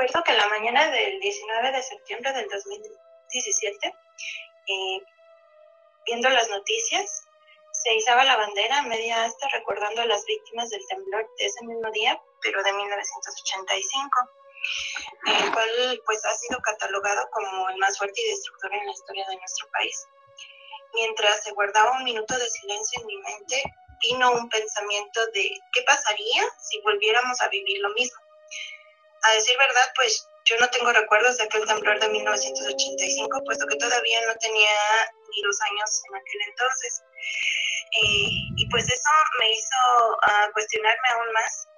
[0.00, 5.00] recuerdo que la mañana del 19 de septiembre del 2017, eh,
[6.06, 7.24] viendo las noticias,
[7.72, 11.90] se izaba la bandera media asta recordando a las víctimas del temblor de ese mismo
[11.90, 14.20] día, pero de 1985,
[15.26, 19.26] el cual pues ha sido catalogado como el más fuerte y destructor en la historia
[19.28, 20.06] de nuestro país.
[20.94, 23.62] Mientras se guardaba un minuto de silencio en mi mente,
[24.08, 28.29] vino un pensamiento de qué pasaría si volviéramos a vivir lo mismo.
[29.22, 33.76] A decir verdad, pues yo no tengo recuerdos de aquel temblor de 1985, puesto que
[33.76, 34.70] todavía no tenía
[35.28, 37.02] ni dos años en aquel entonces.
[37.92, 41.68] Eh, y pues eso me hizo uh, cuestionarme aún más,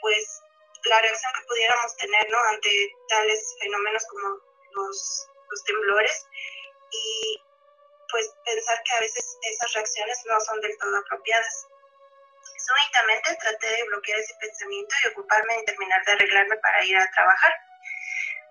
[0.00, 0.40] pues
[0.84, 2.38] la reacción que pudiéramos tener ¿no?
[2.38, 4.28] ante tales fenómenos como
[4.72, 6.26] los, los temblores
[6.90, 7.42] y
[8.10, 11.66] pues pensar que a veces esas reacciones no son del todo apropiadas.
[12.44, 17.10] Súbitamente traté de bloquear ese pensamiento y ocuparme en terminar de arreglarme para ir a
[17.10, 17.52] trabajar,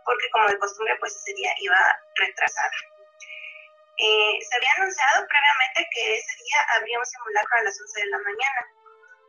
[0.06, 2.72] porque como de costumbre pues ese día iba retrasada.
[3.98, 8.08] Eh, se había anunciado previamente que ese día habría un simulacro a las 11 de
[8.08, 8.62] la mañana,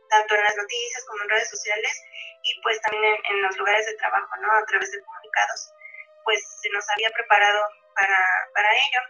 [0.09, 2.01] tanto en las noticias como en redes sociales
[2.43, 4.51] y pues también en, en los lugares de trabajo, ¿no?
[4.51, 5.71] A través de comunicados.
[6.23, 7.61] Pues se nos había preparado
[7.95, 9.01] para, para ello.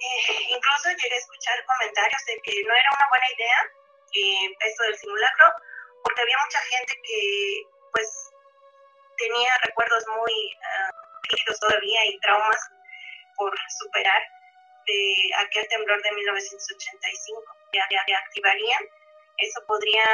[0.00, 3.70] Eh, incluso llegué a escuchar comentarios de que no era una buena idea
[4.14, 5.46] eh, esto del simulacro,
[6.02, 8.30] porque había mucha gente que pues
[9.16, 12.60] tenía recuerdos muy uh, todavía y traumas
[13.36, 14.22] por superar
[14.86, 17.42] de aquel temblor de 1985.
[17.72, 18.82] Ya, ya, activarían,
[19.38, 20.04] eso podría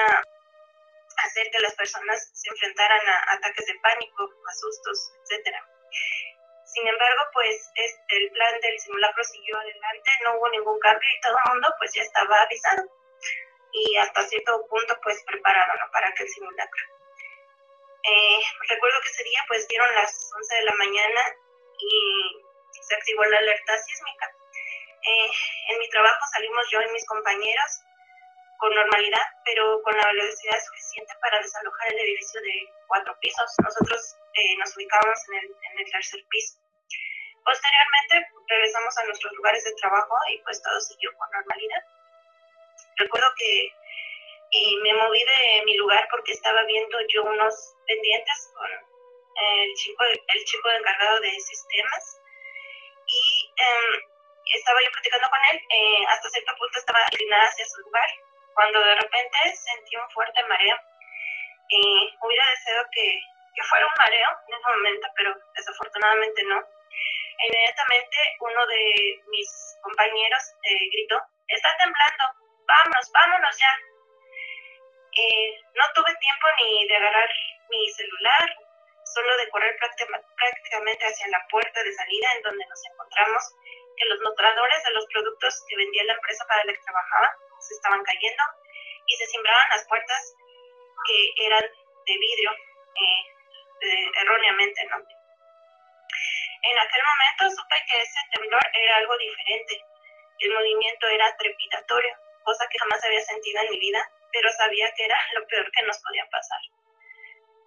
[1.25, 5.65] hacer que las personas se enfrentaran a ataques de pánico, a sustos, etcétera.
[6.67, 7.71] Sin embargo, pues
[8.09, 11.93] el plan del simulacro siguió adelante, no hubo ningún cambio y todo el mundo pues
[11.95, 12.83] ya estaba avisado
[13.73, 15.91] y hasta cierto punto pues preparado ¿no?
[15.93, 16.85] para aquel simulacro.
[18.05, 21.21] Eh, recuerdo que ese día pues dieron las 11 de la mañana
[21.79, 22.47] y
[22.81, 24.31] se activó la alerta sísmica.
[25.03, 25.31] Eh,
[25.69, 27.83] en mi trabajo salimos yo y mis compañeros
[28.59, 33.51] con normalidad, pero con la velocidad suficiente para desalojar el edificio de cuatro pisos.
[33.63, 36.59] Nosotros eh, nos ubicábamos en el, en el tercer piso.
[37.45, 41.83] Posteriormente regresamos a nuestros lugares de trabajo y pues todo siguió con normalidad.
[42.97, 48.71] Recuerdo que eh, me moví de mi lugar porque estaba viendo yo unos pendientes con
[48.71, 52.21] el chico, el chico encargado de sistemas
[53.07, 54.01] y eh,
[54.55, 58.09] estaba yo platicando con él, eh, hasta cierto punto estaba inclinada hacia su lugar,
[58.55, 60.77] cuando de repente sentí un fuerte mareo.
[61.71, 63.21] Eh, hubiera deseado que,
[63.55, 66.63] que fuera un mareo en ese momento, pero desafortunadamente no.
[67.39, 72.25] Inmediatamente uno de mis compañeros eh, gritó, está temblando,
[72.67, 73.73] vámonos, vámonos ya.
[75.17, 77.31] Eh, no tuve tiempo ni de agarrar
[77.71, 78.57] mi celular,
[79.05, 83.43] solo de correr prácticamente hacia la puerta de salida en donde nos encontramos,
[83.97, 87.75] que los notadores de los productos que vendía la empresa para la que trabajaba se
[87.75, 88.43] estaban cayendo
[89.07, 90.35] y se simbraban las puertas
[91.07, 94.97] que eran de vidrio, eh, erróneamente, ¿no?
[96.63, 99.85] En aquel momento supe que ese temblor era algo diferente.
[100.41, 102.17] El movimiento era trepidatorio,
[102.47, 104.01] cosa que jamás había sentido en mi vida,
[104.33, 106.63] pero sabía que era lo peor que nos podía pasar.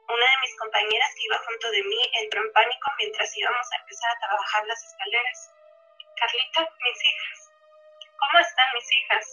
[0.07, 3.75] Una de mis compañeras que iba junto de mí entró en pánico mientras íbamos a
[3.75, 5.51] empezar a trabajar las escaleras.
[6.16, 7.51] Carlita, mis hijas.
[8.17, 9.25] ¿Cómo están mis hijas?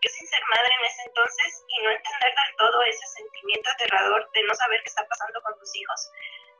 [0.00, 4.30] Yo sin ser madre en ese entonces y no entender del todo ese sentimiento aterrador
[4.32, 6.10] de no saber qué está pasando con tus hijos,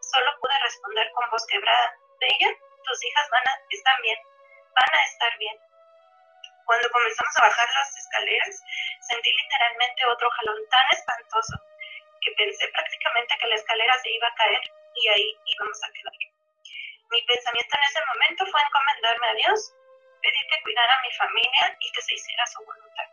[0.00, 1.96] solo pude responder con voz quebrada.
[2.20, 2.50] De ella,
[2.84, 4.19] tus hijas van a, están bien,
[4.74, 5.71] van a estar bien.
[6.66, 8.62] Cuando comenzamos a bajar las escaleras,
[9.00, 11.56] sentí literalmente otro jalón tan espantoso
[12.20, 14.62] que pensé prácticamente que la escalera se iba a caer
[14.94, 16.12] y ahí íbamos a quedar.
[17.10, 19.74] Mi pensamiento en ese momento fue encomendarme a Dios,
[20.22, 23.08] pedir que cuidara a mi familia y que se hiciera su voluntad.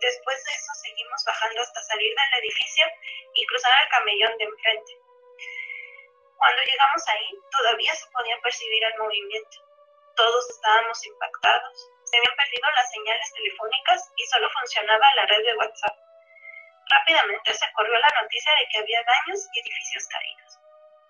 [0.00, 2.86] Después de eso seguimos bajando hasta salir del edificio
[3.34, 4.92] y cruzar el camellón de enfrente.
[6.36, 9.56] Cuando llegamos ahí, todavía se podía percibir el movimiento.
[10.16, 11.90] Todos estábamos impactados.
[12.16, 15.96] Habían perdido las señales telefónicas y solo funcionaba la red de WhatsApp.
[16.88, 20.58] Rápidamente se corrió la noticia de que había daños y edificios caídos.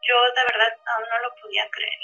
[0.03, 2.01] Yo de verdad aún no lo podía creer.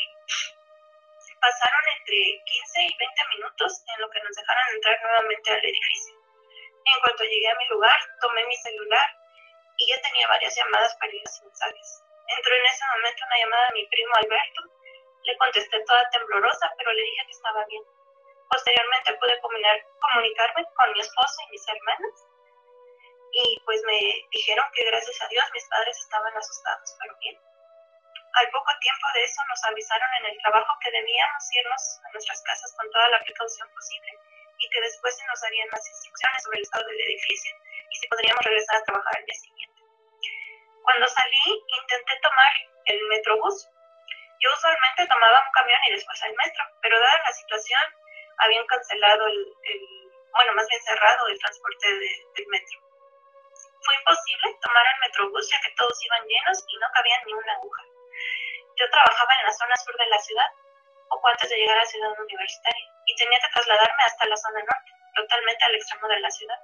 [1.40, 2.14] Pasaron entre
[2.46, 6.14] 15 y 20 minutos en lo que nos dejaron entrar nuevamente al edificio.
[6.87, 9.08] En cuanto llegué a mi lugar, tomé mi celular
[9.78, 12.05] y ya tenía varias llamadas perdidas y mensajes.
[12.38, 14.62] Entró en ese momento una llamada de mi primo Alberto.
[15.25, 17.82] Le contesté toda temblorosa, pero le dije que estaba bien.
[18.52, 22.12] Posteriormente pude comunicarme con mi esposo y mis hermanas
[23.32, 27.40] y pues me dijeron que gracias a Dios mis padres estaban asustados, pero bien.
[28.34, 32.43] Al poco tiempo de eso nos avisaron en el trabajo que debíamos irnos a nuestras
[32.43, 34.12] casas con toda la precaución posible
[34.58, 37.56] y que después se nos darían más instrucciones sobre el estado del edificio
[37.88, 39.81] y si podríamos regresar a trabajar el día siguiente.
[40.84, 42.52] Cuando salí intenté tomar
[42.84, 43.66] el metrobús.
[44.40, 48.01] Yo usualmente tomaba un camión y después el metro, pero dada la situación
[48.43, 49.56] habían cancelado el,
[50.35, 52.81] bueno, más bien cerrado el transporte del metro.
[53.83, 57.53] Fue imposible tomar el metrobús ya que todos iban llenos y no cabía ni una
[57.55, 57.83] aguja.
[58.77, 60.50] Yo trabajaba en la zona sur de la ciudad,
[61.09, 64.61] poco antes de llegar a la ciudad universitaria, y tenía que trasladarme hasta la zona
[64.61, 66.59] norte, totalmente al extremo de la ciudad.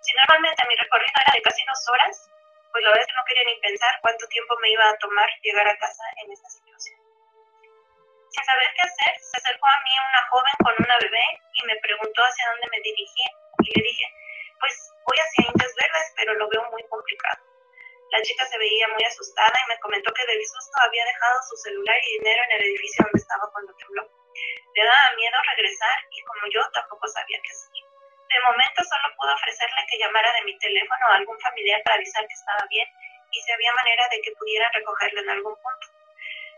[0.00, 2.30] Si normalmente mi recorrido era de casi dos horas,
[2.72, 5.28] pues la verdad es que no quería ni pensar cuánto tiempo me iba a tomar
[5.42, 6.71] llegar a casa en esta situación.
[8.32, 11.76] Sin saber qué hacer, se acercó a mí una joven con una bebé y me
[11.84, 13.28] preguntó hacia dónde me dirigía.
[13.60, 14.06] Y le dije,
[14.58, 14.72] pues
[15.04, 17.44] voy hacia Indias Verdes, pero lo veo muy complicado.
[18.12, 21.56] La chica se veía muy asustada y me comentó que del susto había dejado su
[21.56, 24.04] celular y dinero en el edificio donde estaba cuando tembló.
[24.74, 27.72] Le daba miedo regresar y como yo tampoco sabía qué hacer.
[28.32, 32.26] De momento solo pude ofrecerle que llamara de mi teléfono a algún familiar para avisar
[32.26, 32.88] que estaba bien
[33.30, 35.91] y si había manera de que pudieran recogerlo en algún punto.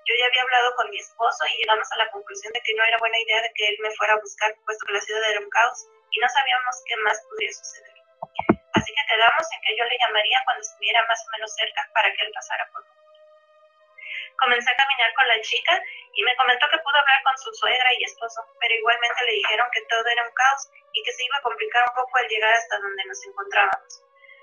[0.05, 2.85] Yo ya había hablado con mi esposo y llegamos a la conclusión de que no
[2.85, 5.41] era buena idea de que él me fuera a buscar, puesto que la ciudad era
[5.41, 7.95] un caos y no sabíamos qué más podría suceder.
[8.75, 12.13] Así que quedamos en que yo le llamaría cuando estuviera más o menos cerca para
[12.13, 12.91] que él pasara por mí.
[14.37, 15.81] Comencé a caminar con la chica
[16.13, 19.69] y me comentó que pudo hablar con su suegra y esposo, pero igualmente le dijeron
[19.73, 22.53] que todo era un caos y que se iba a complicar un poco al llegar
[22.53, 24.03] hasta donde nos encontrábamos.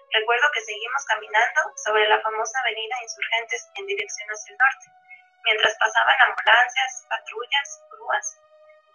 [0.09, 4.87] Recuerdo que seguimos caminando sobre la famosa avenida Insurgentes en dirección hacia el norte,
[5.43, 8.39] mientras pasaban ambulancias, patrullas, grúas.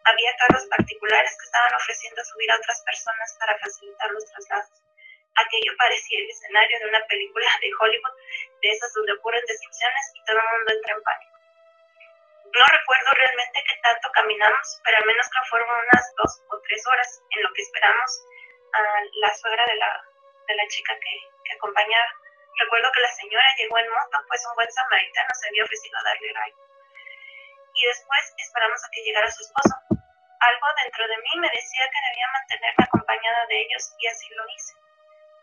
[0.04, 4.82] Había carros particulares que estaban ofreciendo subir a otras personas para facilitar los traslados.
[5.36, 8.16] Aquello parecía el escenario de una película de Hollywood,
[8.62, 11.36] de esas donde ocurren destrucciones y todo el mundo entra en pánico.
[12.56, 16.86] No recuerdo realmente qué tanto caminamos, pero al menos que fueron unas dos o tres
[16.86, 18.10] horas en lo que esperamos
[18.72, 18.80] a
[19.20, 20.04] la suegra de la,
[20.48, 21.14] de la chica que,
[21.44, 22.08] que acompañaba.
[22.56, 26.02] Recuerdo que la señora llegó en moto, pues un buen samaritano se había ofrecido a
[26.04, 26.56] darle rayo.
[27.74, 29.76] Y después esperamos a que llegara su esposo.
[30.40, 34.44] Algo dentro de mí me decía que debía mantenerme acompañada de ellos y así lo
[34.48, 34.72] hice.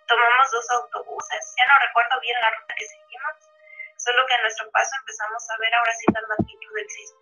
[0.07, 3.35] Tomamos dos autobuses, ya no recuerdo bien la ruta que seguimos,
[3.97, 7.19] solo que a nuestro paso empezamos a ver ahora sí la magnitud del sismo.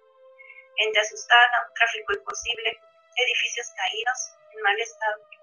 [0.77, 2.79] Gente asustada, tráfico imposible,
[3.15, 4.19] edificios caídos,
[4.55, 5.40] en mal estado.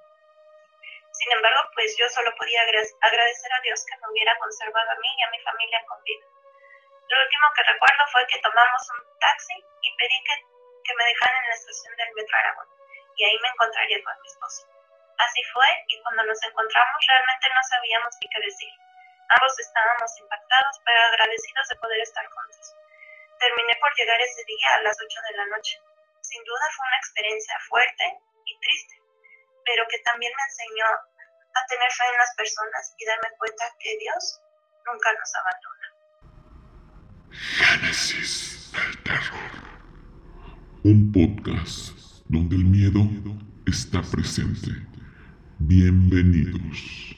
[1.19, 5.09] Sin embargo, pues yo solo podía agradecer a Dios que me hubiera conservado a mí
[5.19, 6.25] y a mi familia con vida.
[7.11, 11.49] Lo último que recuerdo fue que tomamos un taxi y pedí que, me dejaran en
[11.51, 12.69] la estación del Metro Aragón,
[13.17, 14.67] y ahí me encontraría con mi esposo.
[15.19, 18.73] Así fue, y cuando nos encontramos realmente no sabíamos qué decir.
[19.29, 22.75] Ambos estábamos impactados, pero agradecidos de poder estar juntos.
[23.39, 25.77] Terminé por llegar ese día a las 8 de la noche.
[26.23, 28.05] Sin duda fue una experiencia fuerte
[28.47, 28.98] y triste,
[29.65, 33.97] pero que también me enseñó a tener fe en las personas y darme cuenta que
[33.99, 34.41] Dios
[34.87, 35.87] nunca nos abandona.
[37.31, 39.51] Génesis del terror.
[40.85, 43.01] Un podcast donde el miedo
[43.67, 44.71] está presente.
[45.59, 47.17] Bienvenidos.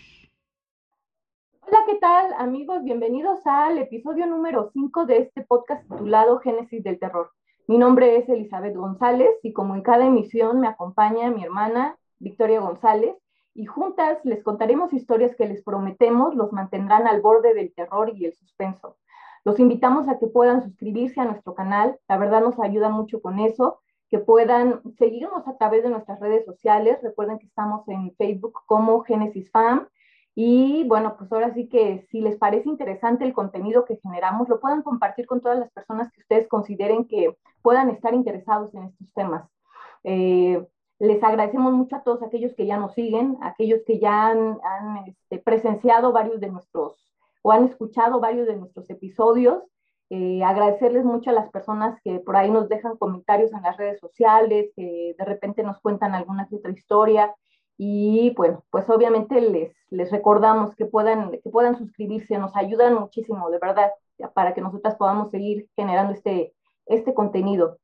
[1.60, 2.82] Hola, ¿qué tal amigos?
[2.82, 7.31] Bienvenidos al episodio número 5 de este podcast titulado Génesis del Terror.
[7.69, 12.60] Mi nombre es Elizabeth González y como en cada emisión me acompaña mi hermana Victoria
[12.60, 13.17] González
[13.55, 18.27] y juntas les contaremos historias que les prometemos los mantendrán al borde del terror y
[18.27, 18.96] el suspenso.
[19.44, 23.41] Los invitamos a que puedan suscribirse a nuestro canal, la verdad nos ayuda mucho con
[23.41, 28.60] eso, que puedan seguirnos a través de nuestras redes sociales, recuerden que estamos en Facebook
[28.67, 29.89] como Genesis Fam
[30.34, 34.60] y bueno, pues ahora sí que si les parece interesante el contenido que generamos, lo
[34.60, 39.12] puedan compartir con todas las personas que ustedes consideren que puedan estar interesados en estos
[39.12, 39.48] temas.
[40.05, 40.67] Eh,
[41.00, 44.58] les agradecemos mucho a todos aquellos que ya nos siguen, aquellos que ya han,
[45.06, 47.10] este, presenciado varios de nuestros
[47.42, 49.62] o han escuchado varios de nuestros episodios.
[50.10, 53.98] Eh, agradecerles mucho a las personas que por ahí nos dejan comentarios en las redes
[53.98, 57.34] sociales, que de repente nos cuentan alguna que otra historia.
[57.78, 63.58] Y bueno, pues obviamente les, recordamos que puedan, que puedan suscribirse, nos ayudan muchísimo, de
[63.58, 63.90] verdad,
[64.34, 66.52] para que nosotras podamos seguir generando este,
[66.84, 67.78] este contenido.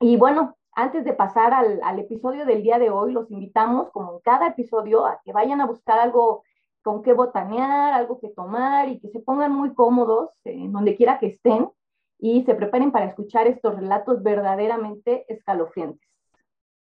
[0.00, 4.20] Y bueno, antes de pasar al, episodio del día de hoy, los invitamos, como en
[4.20, 6.44] cada episodio, a que vayan a buscar algo
[6.82, 11.18] con qué botanear, algo que tomar y que se pongan muy cómodos en donde quiera
[11.18, 11.70] que estén
[12.18, 16.06] y se preparen para escuchar estos relatos verdaderamente escalofriantes.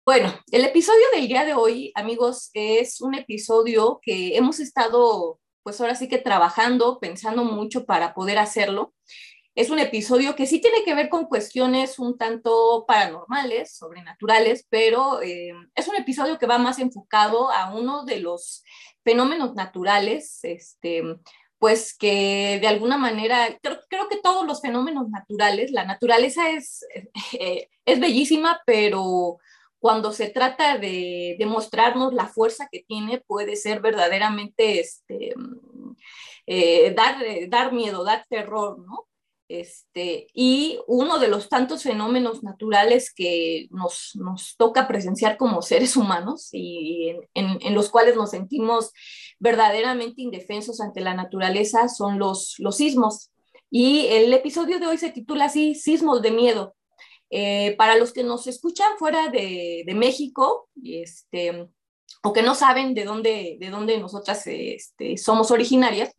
[0.04, 5.80] Bueno, el episodio del día de hoy, amigos, es un episodio que hemos estado, pues
[5.80, 8.94] ahora sí que trabajando, pensando mucho para poder hacerlo.
[9.58, 15.20] Es un episodio que sí tiene que ver con cuestiones un tanto paranormales, sobrenaturales, pero
[15.24, 18.64] eh, es un episodio que va más enfocado a uno de los
[19.04, 21.02] fenómenos naturales, este,
[21.58, 26.86] pues que de alguna manera, creo, que todos los fenómenos naturales, la naturaleza es,
[27.40, 29.40] eh, es bellísima, pero
[29.80, 35.96] cuando se trata de demostrarnos la fuerza que tiene, puede ser verdaderamente este, mm,
[36.46, 37.18] eh, dar,
[37.50, 39.07] dar miedo, dar terror, ¿no?
[39.50, 45.96] Este, y uno de los tantos fenómenos naturales que nos, nos toca presenciar como seres
[45.96, 48.92] humanos y en, en, los cuales nos sentimos
[49.39, 53.32] verdaderamente indefensos ante la naturaleza son los, los sismos.
[53.70, 56.75] Y el episodio de hoy se titula así, Sismos de Miedo.
[57.30, 61.68] Eh, para los que nos escuchan fuera de, de México, este,
[62.24, 66.12] o que no saben de dónde, de dónde nosotras este, somos originarias,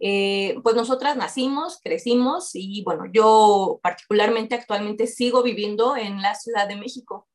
[0.00, 6.68] eh, pues nosotras nacimos, crecimos y bueno, yo particularmente actualmente sigo viviendo en la Ciudad
[6.68, 7.28] de México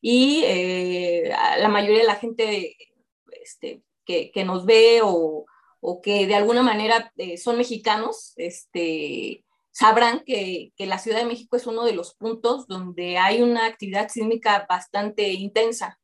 [0.00, 2.76] y eh, la mayoría de la gente
[3.42, 5.46] este, que, que, nos ve o,
[5.80, 11.26] o, que de alguna manera eh, son mexicanos, este, sabrán que, que, la Ciudad de
[11.26, 15.98] México es uno de los puntos donde hay una actividad sísmica bastante intensa.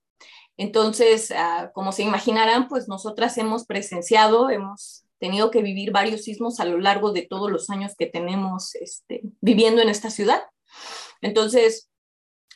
[0.56, 6.60] Entonces, ah, como se imaginarán, pues nosotras hemos presenciado, hemos tenido que vivir varios sismos
[6.60, 10.42] a lo largo de todos los años que tenemos este, viviendo en esta ciudad.
[11.20, 11.90] Entonces,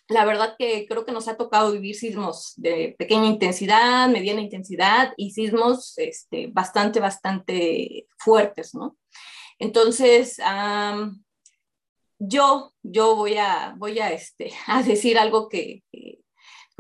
[0.09, 5.13] la verdad que creo que nos ha tocado vivir sismos de pequeña intensidad, mediana intensidad
[5.17, 8.97] y sismos este, bastante, bastante fuertes, ¿no?
[9.59, 10.39] Entonces,
[12.19, 15.85] yo, yo voy a, voy a, este, a decir algo que,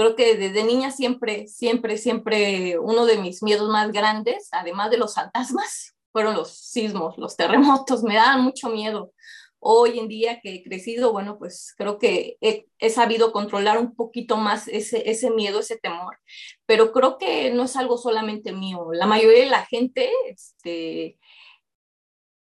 [0.00, 4.96] creo que desde niña siempre, siempre, siempre uno de mis miedos más grandes, además de
[4.96, 9.12] los fantasmas, fueron los sismos, los terremotos, me daban mucho miedo.
[9.58, 13.94] Hoy en día que he crecido, bueno, pues creo que he, he sabido controlar un
[13.94, 16.18] poquito más ese, ese miedo, ese temor,
[16.64, 18.88] pero creo que no es algo solamente mío.
[18.94, 21.18] La mayoría de la gente, este,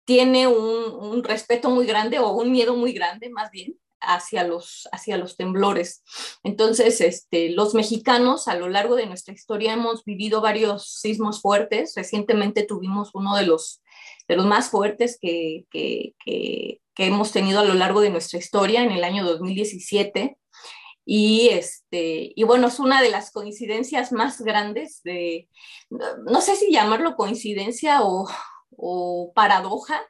[0.04, 4.88] tiene un, un, respeto muy grande o un miedo muy grande más bien hacia los,
[4.92, 6.02] hacia los temblores.
[6.42, 11.94] Entonces, este, los mexicanos a lo largo de nuestra historia hemos vivido varios sismos fuertes.
[11.96, 13.82] Recientemente tuvimos uno de los,
[14.28, 18.38] de los más fuertes que, que, que, que hemos tenido a lo largo de nuestra
[18.38, 20.36] historia en el año 2017.
[21.10, 25.48] Y, este, y bueno, es una de las coincidencias más grandes de,
[25.90, 28.28] no sé si llamarlo coincidencia o,
[28.76, 30.02] o paradoja,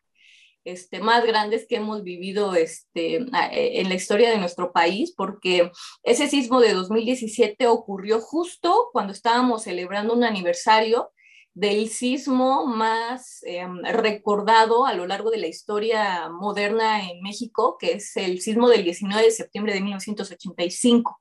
[0.73, 5.71] este, más grandes que hemos vivido este, e, en la historia de nuestro país, porque
[6.03, 11.11] ese sismo de 2017 ocurrió justo cuando estábamos celebrando un aniversario
[11.55, 17.95] del sismo más eh, recordado a lo largo de la historia moderna en México, que
[17.95, 21.21] es el sismo del 19 de septiembre de 1985.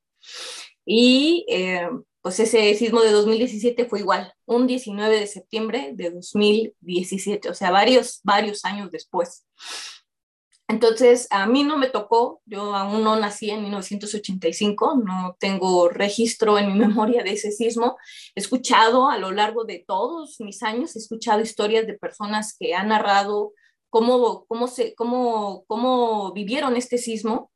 [0.86, 1.46] Y
[2.28, 7.72] pues ese sismo de 2017 fue igual, un 19 de septiembre de 2017, o sea,
[7.72, 9.46] varios, varios años después.
[10.68, 16.60] Entonces, a mí no me tocó, yo aún no nací en 1985, no tengo registro
[16.60, 17.96] en mi memoria de ese sismo.
[18.36, 22.76] He escuchado a lo largo de todos mis años, he escuchado historias de personas que
[22.76, 23.54] han narrado
[23.90, 27.54] cómo, cómo, se, cómo, cómo vivieron este sismo.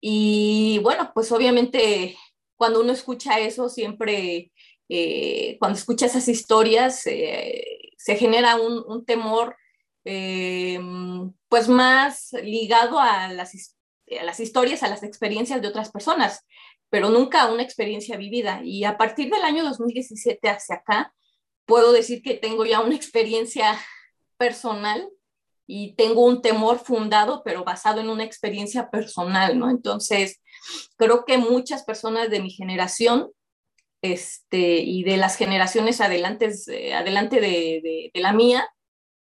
[0.00, 2.16] Y bueno, pues obviamente
[2.60, 4.52] cuando uno escucha eso, siempre,
[4.90, 7.64] eh, cuando escucha esas historias, eh,
[7.96, 9.56] se genera un, un temor
[10.04, 10.78] eh,
[11.48, 13.78] pues más ligado a las,
[14.20, 16.44] a las historias, a las experiencias de otras personas,
[16.90, 18.60] pero nunca a una experiencia vivida.
[18.62, 21.14] Y a partir del año 2017 hacia acá,
[21.64, 23.80] puedo decir que tengo ya una experiencia
[24.36, 25.08] personal
[25.66, 29.70] y tengo un temor fundado, pero basado en una experiencia personal, ¿no?
[29.70, 30.42] Entonces,
[30.96, 33.30] Creo que muchas personas de mi generación
[34.02, 38.68] este, y de las generaciones adelantes, eh, adelante de, la mía,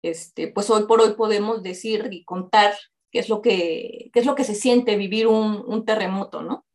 [0.04, 2.76] este, pues hoy por hoy podemos decir y contar
[3.12, 6.66] qué es lo que, qué es lo que se siente vivir un, terremoto, ¿no?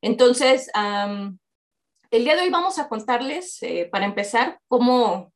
[0.00, 0.70] Entonces,
[2.10, 5.32] el día de hoy vamos a contarles, eh, para empezar, cómo,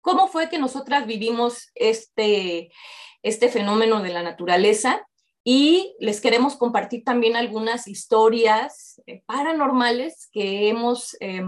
[0.00, 2.70] cómo fue que nosotras vivimos este,
[3.22, 5.06] este fenómeno de la naturaleza
[5.44, 11.42] y les queremos compartir también algunas historias eh, paranormales que hemos eh,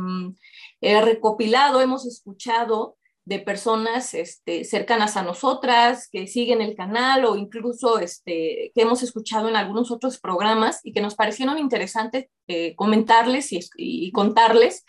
[0.80, 7.36] eh, recopilado, hemos escuchado de personas este, cercanas a nosotras, que siguen el canal o
[7.36, 12.74] incluso este, que hemos escuchado en algunos otros programas y que nos parecieron interesantes eh,
[12.76, 14.84] comentarles y, contarles,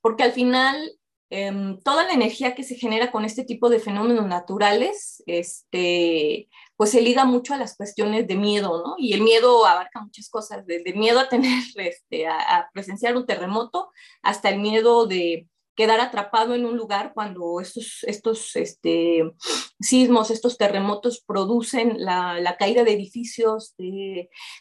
[0.00, 0.92] porque al final
[1.32, 6.90] em, toda la energía que se genera con este tipo de fenómenos naturales, este, pues
[6.90, 8.94] se liga mucho a las cuestiones de miedo, ¿no?
[8.98, 13.90] Y el miedo abarca muchas cosas, desde miedo a tener, este, a presenciar un terremoto,
[14.22, 19.22] hasta el miedo de quedar atrapado en un lugar cuando estos, estos este,
[19.80, 23.74] sismos, estos terremotos producen la, caída de edificios,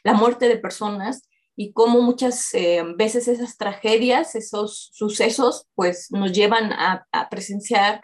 [0.04, 6.32] la muerte de personas y cómo muchas eh, veces esas tragedias, esos sucesos, pues nos
[6.32, 8.04] llevan a, presenciar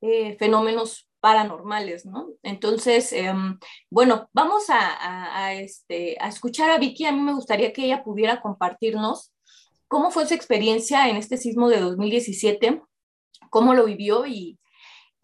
[0.00, 2.30] eh, fenómenos paranormales, ¿no?
[2.42, 3.58] Entonces, em,
[3.90, 7.06] bueno, vamos a, este, a escuchar a Vicky.
[7.06, 9.32] A mí me gustaría que ella pudiera compartirnos
[9.92, 12.80] ¿Cómo fue su experiencia en este sismo de 2017?
[13.50, 14.24] ¿Cómo lo vivió?
[14.24, 14.58] Y,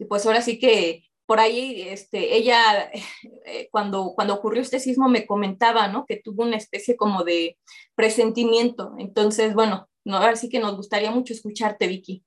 [0.07, 2.59] pues ahora sí que por ahí este, ella,
[3.45, 6.07] eh, cuando, cuando ocurrió este sismo, me comentaba, ¿no?
[6.07, 7.55] Que tuvo una especie como de
[7.93, 8.95] presentimiento.
[8.97, 12.23] Entonces, bueno, no, ahora sí que nos gustaría mucho escucharte, Vicky.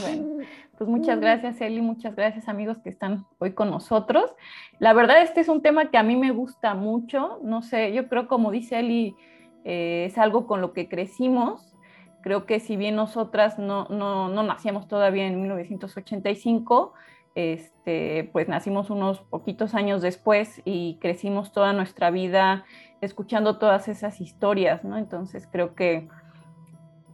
[0.00, 0.44] Bueno,
[0.78, 4.30] pues muchas gracias, Eli, muchas gracias, amigos que están hoy con nosotros.
[4.78, 7.40] La verdad, este es un tema que a mí me gusta mucho.
[7.42, 9.16] No sé, yo creo, como dice Eli,
[9.64, 11.74] eh, es algo con lo que crecimos.
[12.22, 16.94] Creo que si bien nosotras no, no, no nacíamos todavía en 1985,
[17.36, 22.64] este, pues nacimos unos poquitos años después y crecimos toda nuestra vida
[23.02, 24.96] escuchando todas esas historias, ¿no?
[24.96, 26.08] Entonces creo que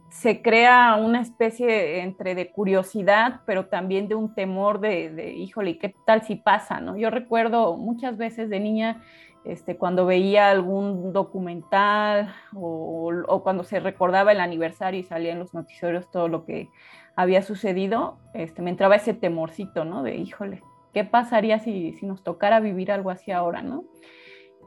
[0.09, 5.93] se crea una especie entre de curiosidad, pero también de un temor de, híjole, ¿qué
[6.05, 6.95] tal si pasa, no?
[6.95, 9.03] Yo recuerdo muchas veces de niña
[9.43, 15.53] este, cuando veía algún documental o, cuando se recordaba el aniversario y salía en los
[15.53, 16.69] noticiarios todo lo que
[17.15, 20.03] había sucedido, este, me entraba ese temorcito, ¿no?
[20.03, 23.85] De, híjole, ¿qué pasaría si, si nos tocara vivir algo así ahora, ¿no?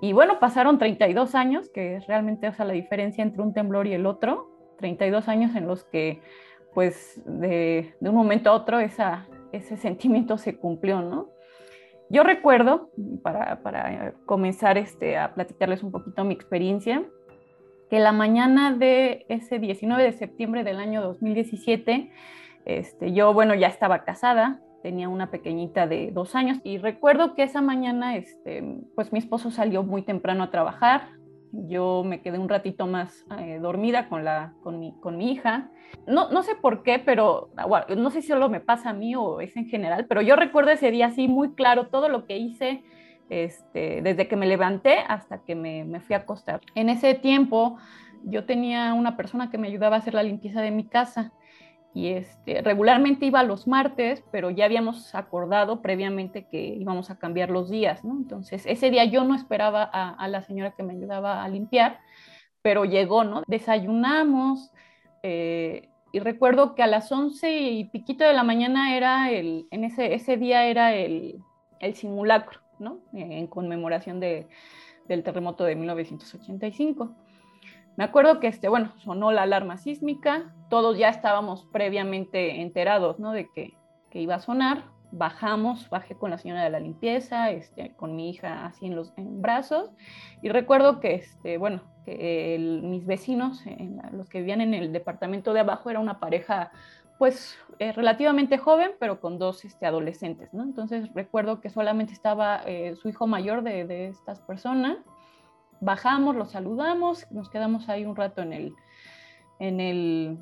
[0.01, 3.87] Y bueno, pasaron 32 años, que es realmente o sea, la diferencia entre un temblor
[3.87, 6.21] y el otro, 32 años en los que,
[6.75, 11.31] pues, de, de un momento a otro esa, ese sentimiento se cumplió, ¿no?
[12.09, 12.91] Yo recuerdo,
[13.23, 17.05] para, comenzar este, a platicarles un poquito mi experiencia,
[17.91, 22.11] que la mañana de ese 19 de septiembre del año 2017,
[22.65, 27.43] este, yo, bueno, ya estaba casada, tenía una pequeñita de dos años y recuerdo que
[27.43, 28.63] esa mañana, este,
[28.95, 31.09] pues mi esposo salió muy temprano a trabajar,
[31.53, 35.71] yo me quedé un ratito más eh, dormida con, la, con, mi, con mi hija.
[36.07, 37.51] No, no sé por qué, pero
[37.97, 40.73] no sé si solo me pasa a mí o es en general, pero yo recuerdo
[40.73, 42.83] ese día así muy claro todo lo que hice
[43.31, 46.61] este, desde que me levanté hasta que me, me fui a acostar.
[46.75, 47.79] En ese tiempo
[48.25, 51.33] yo tenía una persona que me ayudaba a hacer la limpieza de mi casa
[51.97, 57.49] y este, regularmente iba los martes, pero ya habíamos acordado previamente que íbamos a cambiar
[57.49, 58.19] los días, ¿no?
[58.19, 62.01] Entonces, ese día yo no esperaba a, la señora que me ayudaba a limpiar,
[62.61, 63.45] pero llegó, ¿no?
[63.47, 64.73] Desayunamos
[65.23, 69.85] eh, y recuerdo que a las once y piquito de la mañana era el, en
[69.85, 71.39] ese, ese día era el,
[71.81, 72.99] el simulacro, ¿no?
[73.13, 74.47] En conmemoración de,
[75.09, 77.15] del terremoto de 1985.
[77.97, 83.33] Me acuerdo que, este, bueno, sonó la alarma sísmica, todos ya estábamos previamente enterados, ¿no?
[83.33, 83.75] De que,
[84.11, 88.31] que iba a sonar, bajamos, bajé con la señora de la limpieza, este, con mi
[88.31, 89.91] hija así en los brazos,
[90.43, 93.65] y recuerdo que, este, bueno, que mis vecinos,
[94.13, 96.71] los que vivían en el departamento de abajo, era una pareja,
[97.19, 100.63] pues, eh, relativamente joven, pero con dos este, adolescentes, ¿no?
[100.63, 104.99] Entonces recuerdo que solamente estaba eh, su hijo mayor de, de estas personas,
[105.81, 108.75] bajamos, los saludamos, nos quedamos ahí un rato en el,
[109.59, 110.39] en el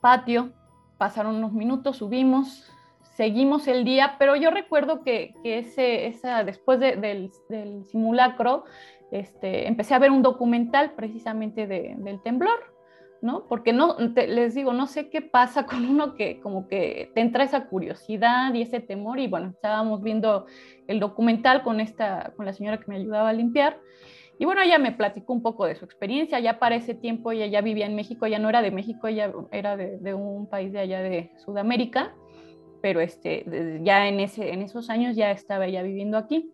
[0.00, 0.52] patio,
[0.96, 2.70] pasaron unos minutos, subimos,
[3.14, 7.30] seguimos el día, pero yo recuerdo que, ese, esa, después del,
[7.84, 8.64] simulacro,
[9.10, 12.74] este, empecé a ver un documental precisamente del temblor,
[13.20, 13.46] ¿no?
[13.48, 17.44] Porque no, les digo, no sé qué pasa con uno que como que te entra
[17.44, 20.46] esa curiosidad y ese temor, y bueno, estábamos viendo
[20.86, 23.78] el documental con, esta, con la señora que me ayudaba a limpiar,
[24.38, 26.38] y bueno, ella me platicó un poco de su experiencia.
[26.38, 29.32] Ya para ese tiempo ella ya vivía en México, ella no era de México, ella
[29.50, 32.14] era de, un país de allá de Sudamérica,
[32.80, 33.44] pero este,
[33.82, 36.52] ya en, ese, en esos años ya estaba ella viviendo aquí.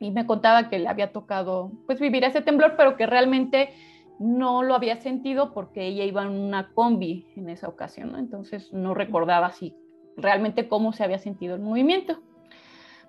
[0.00, 3.70] Y me contaba que le había tocado pues vivir ese temblor, pero que realmente
[4.18, 8.16] no lo había sentido porque ella iba en una combi en esa ocasión.
[8.16, 9.76] Entonces no recordaba así
[10.16, 12.20] realmente cómo se había sentido el movimiento.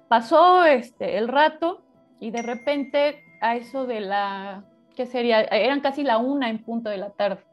[0.08, 1.82] Pasó este, el rato
[2.20, 4.64] y de repente a eso de la,
[4.96, 5.42] ¿qué sería?
[5.42, 7.44] Eran casi la una en punto de la tarde.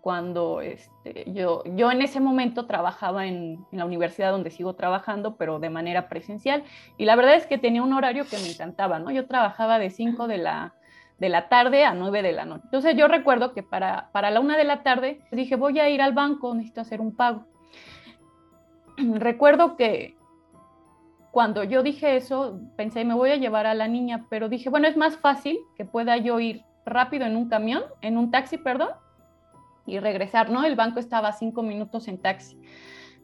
[0.00, 5.58] cuando este, yo, yo en ese momento trabajaba en, la universidad donde sigo trabajando, pero
[5.58, 6.64] de manera presencial.
[6.96, 9.10] Y la verdad es que tenía un horario que me encantaba, ¿no?
[9.10, 10.74] Yo trabajaba de 5 de la,
[11.20, 12.62] de la tarde a 9 de la noche.
[12.64, 16.02] Entonces yo recuerdo que para, para la 1 de la tarde dije, voy a ir
[16.02, 17.44] al banco, necesito hacer un pago.
[18.96, 20.16] Recuerdo que
[21.30, 24.88] cuando yo dije eso, pensé, me voy a llevar a la niña, pero dije, bueno,
[24.88, 28.88] es más fácil que pueda yo ir rápido en un camión, en un taxi, perdón,
[29.86, 30.64] y regresar, ¿no?
[30.64, 32.58] El banco estaba cinco minutos en taxi.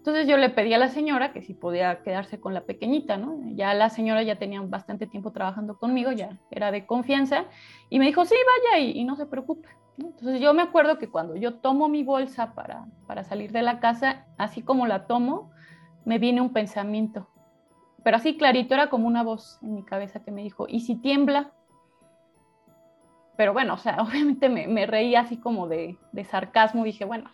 [0.07, 3.41] Entonces yo le pedí a la señora que si podía quedarse con la pequeñita, ¿no?
[3.57, 7.47] Ya la señora ya tenía bastante tiempo trabajando conmigo, ya era de confianza,
[7.91, 8.37] y me dijo, sí,
[8.71, 9.69] vaya y, no se preocupe.
[9.99, 13.81] Entonces yo me acuerdo que cuando yo tomo mi bolsa para, para salir de la
[13.81, 15.51] casa, así como la tomo,
[16.05, 17.29] me viene un pensamiento,
[18.05, 20.95] pero así clarito, era como una voz en mi cabeza que me dijo, ¿y si
[20.95, 21.51] tiembla?
[23.37, 27.29] pero bueno, o sea, obviamente me, me reí así como de, de, sarcasmo, dije, bueno,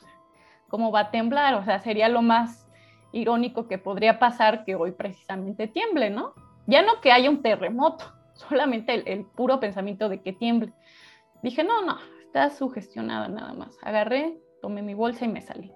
[0.73, 1.55] ¿cómo va a temblar?
[1.55, 2.69] O sea, sería lo más
[3.13, 6.33] irónico que podría pasar que hoy precisamente tiemble, ¿no?
[6.67, 8.05] Ya no que haya un terremoto,
[8.35, 10.73] solamente el, puro pensamiento de que tiemble.
[11.45, 13.79] Dije, no, no, está sugestionada nada más.
[13.83, 15.71] Agarré, tomé mi bolsa y me salí.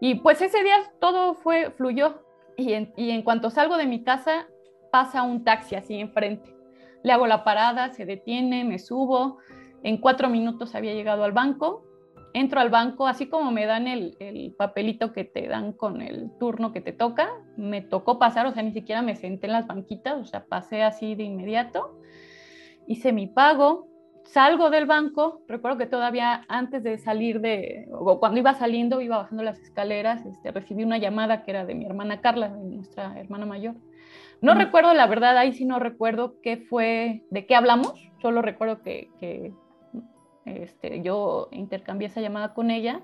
[0.00, 2.22] Y pues ese día todo fue, fluyó.
[2.58, 4.48] Y en, y en cuanto salgo de mi casa,
[4.90, 6.56] pasa un taxi así enfrente
[7.06, 9.38] le hago la parada, se detiene, me subo.
[9.84, 11.85] En cuatro minutos había llegado al banco.
[12.36, 16.70] Entro al banco, así como me dan el, papelito que te dan con el turno
[16.70, 20.20] que te toca, me tocó pasar, o sea, ni siquiera me senté en las banquitas,
[20.20, 21.98] o sea, pasé así de inmediato.
[22.86, 23.88] Hice mi pago,
[24.24, 29.16] salgo del banco, recuerdo que todavía antes de salir de, o cuando iba saliendo, iba
[29.16, 33.46] bajando las escaleras, este, recibí una llamada que era de mi hermana Carla, nuestra hermana
[33.46, 33.76] mayor.
[34.42, 38.82] No recuerdo, la verdad, ahí sí no recuerdo qué fue, de qué hablamos, solo recuerdo
[38.82, 39.54] que, que
[40.46, 43.02] este, yo intercambié esa llamada con ella,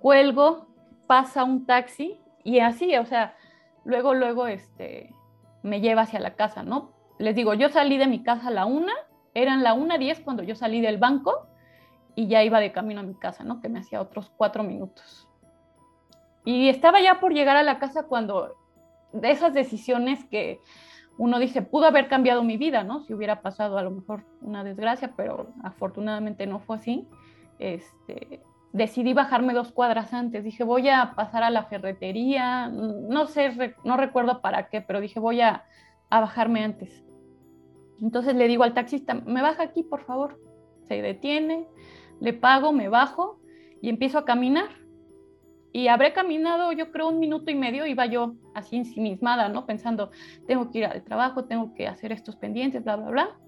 [0.00, 0.66] cuelgo,
[1.06, 3.36] pasa un taxi y así, o sea,
[3.84, 5.14] luego, luego, este,
[5.62, 6.92] me lleva hacia la casa, ¿no?
[7.18, 8.92] Les digo, yo salí de mi casa a la una,
[9.32, 11.46] eran la una diez cuando yo salí del banco
[12.14, 13.60] y ya iba de camino a mi casa, ¿no?
[13.60, 15.28] Que me hacía otros cuatro minutos.
[16.44, 18.54] Y estaba ya por llegar a la casa cuando
[19.12, 20.60] de esas decisiones que
[21.16, 23.00] uno dice, pudo haber cambiado mi vida, ¿no?
[23.00, 27.08] Si hubiera pasado a lo mejor una desgracia, pero afortunadamente no fue así.
[27.58, 30.42] Este, decidí bajarme dos cuadras antes.
[30.42, 35.20] Dije, voy a pasar a la ferretería, no sé, no recuerdo para qué, pero dije,
[35.20, 35.64] voy a,
[36.10, 37.04] a bajarme antes.
[38.02, 40.40] Entonces le digo al taxista, me baja aquí, por favor.
[40.82, 41.68] Se detiene,
[42.20, 43.38] le pago, me bajo
[43.80, 44.83] y empiezo a caminar
[45.74, 49.66] y habré caminado, yo creo, un minuto y medio, iba yo así ensimismada, ¿no?
[49.66, 50.12] Pensando,
[50.46, 53.38] tengo que ir al trabajo, tengo que hacer estos pendientes, bla, bla, bla.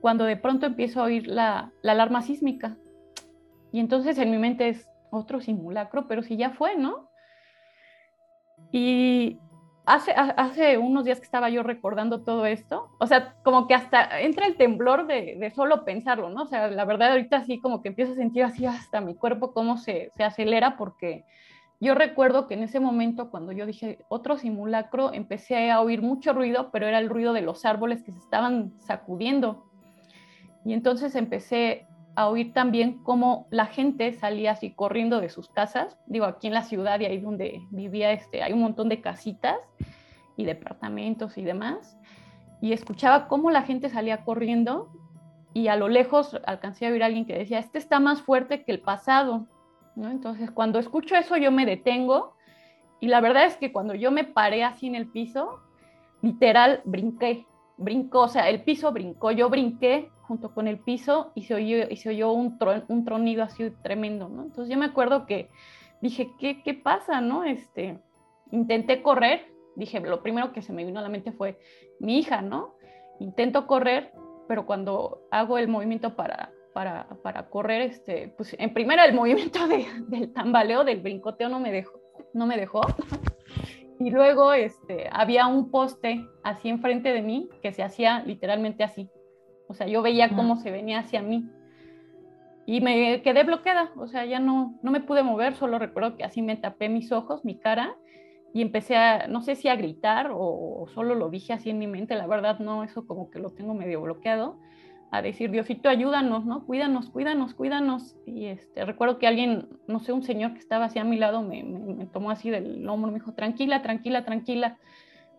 [0.00, 2.76] Cuando de pronto empiezo a oír la, la alarma sísmica.
[3.72, 7.10] Y entonces en mi mente es otro simulacro, pero si ya fue, ¿no?
[8.70, 9.40] Y
[9.86, 14.46] hace, unos días que estaba yo recordando todo esto, o sea, como que hasta entra
[14.46, 16.42] el temblor de, de, solo pensarlo, ¿no?
[16.42, 19.52] O sea, la verdad ahorita sí como que empiezo a sentir así hasta mi cuerpo
[19.52, 21.24] cómo se, se acelera porque
[21.80, 26.34] yo recuerdo que en ese momento cuando yo dije otro simulacro, empecé a oír mucho
[26.34, 29.64] ruido, pero era el ruido de los árboles que se estaban sacudiendo.
[30.66, 31.86] Y entonces empecé
[32.20, 35.96] a oír también cómo la gente salía así corriendo de sus casas.
[36.06, 39.56] Digo, aquí en la ciudad y ahí donde vivía, este, hay un montón de casitas
[40.36, 41.96] y departamentos y demás.
[42.60, 44.90] Y escuchaba cómo la gente salía corriendo
[45.54, 48.64] y a lo lejos alcancé a oír a alguien que decía, este está más fuerte
[48.64, 49.46] que el pasado.
[49.96, 50.10] ¿no?
[50.10, 52.34] Entonces, cuando escucho eso, yo me detengo
[53.00, 55.60] y la verdad es que cuando yo me paré así en el piso,
[56.20, 57.46] literal, brinqué,
[57.78, 61.88] brincó, o sea, el piso brincó, yo brinqué junto con el piso y se oyó,
[61.90, 64.44] y se oyó un, un tronido así tremendo, ¿no?
[64.44, 65.50] Entonces yo me acuerdo que
[66.00, 67.42] dije, ¿qué, qué pasa, no?
[67.42, 67.98] Este,
[68.52, 71.58] intenté correr, dije, lo primero que se me vino a la mente fue
[71.98, 72.76] mi hija, ¿no?
[73.18, 74.12] Intento correr,
[74.46, 79.66] pero cuando hago el movimiento para, para, para correr, este, pues en primera el movimiento
[79.66, 82.00] de, del tambaleo, del brincoteo no me dejó,
[82.34, 82.82] no me dejó.
[83.98, 89.10] Y luego este, había un poste así enfrente de mí que se hacía literalmente así,
[89.70, 91.48] o sea, yo veía cómo se venía hacia mí.
[92.66, 96.24] Y me quedé bloqueada, o sea, ya no, no me pude mover, solo recuerdo que
[96.24, 97.94] así me tapé mis ojos, mi cara,
[98.52, 101.86] y empecé a, no sé si a gritar o, solo lo dije así en mi
[101.86, 104.58] mente, la verdad no, eso como que lo tengo medio bloqueado,
[105.12, 106.66] a decir, Diosito, ayúdanos, ¿no?
[106.66, 108.16] Cuídanos, cuídanos, cuídanos.
[108.26, 111.42] Y este, recuerdo que alguien, no sé, un señor que estaba así a mi lado
[111.42, 114.78] me, me, me tomó así del hombro, me dijo, tranquila, tranquila, tranquila.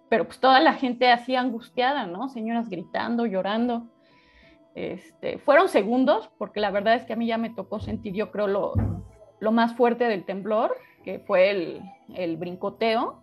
[0.09, 2.27] Pero pues toda la gente así angustiada, ¿no?
[2.27, 3.87] Señoras gritando, llorando.
[4.75, 8.31] Este, fueron segundos, porque la verdad es que a mí ya me tocó sentir, yo
[8.31, 8.73] creo, lo,
[9.39, 11.81] lo más fuerte del temblor, que fue el,
[12.15, 13.21] el brincoteo,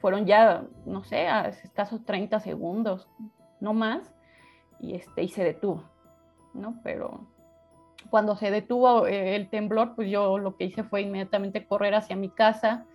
[0.00, 3.08] fueron ya, no sé, a escasos 30 segundos,
[3.60, 4.14] no más,
[4.78, 5.84] y, este, y se detuvo,
[6.54, 6.80] ¿no?
[6.82, 7.26] Pero
[8.08, 12.16] cuando se detuvo eh, el temblor, pues yo lo que hice fue inmediatamente correr hacia
[12.16, 12.86] mi casa,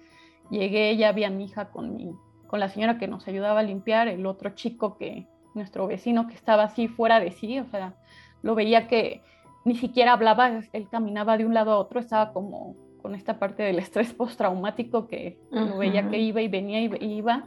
[0.49, 2.11] llegué, ya vi a mi hija con, mi,
[2.47, 6.35] con la señora que nos ayudaba a limpiar, el otro chico que, nuestro vecino que
[6.35, 7.95] estaba así fuera de sí, o sea,
[8.41, 9.21] lo veía que
[9.65, 13.63] ni siquiera hablaba, él caminaba de un lado a otro, estaba como con esta parte
[13.63, 17.45] del estrés postraumático que lo veía que iba y venía y iba.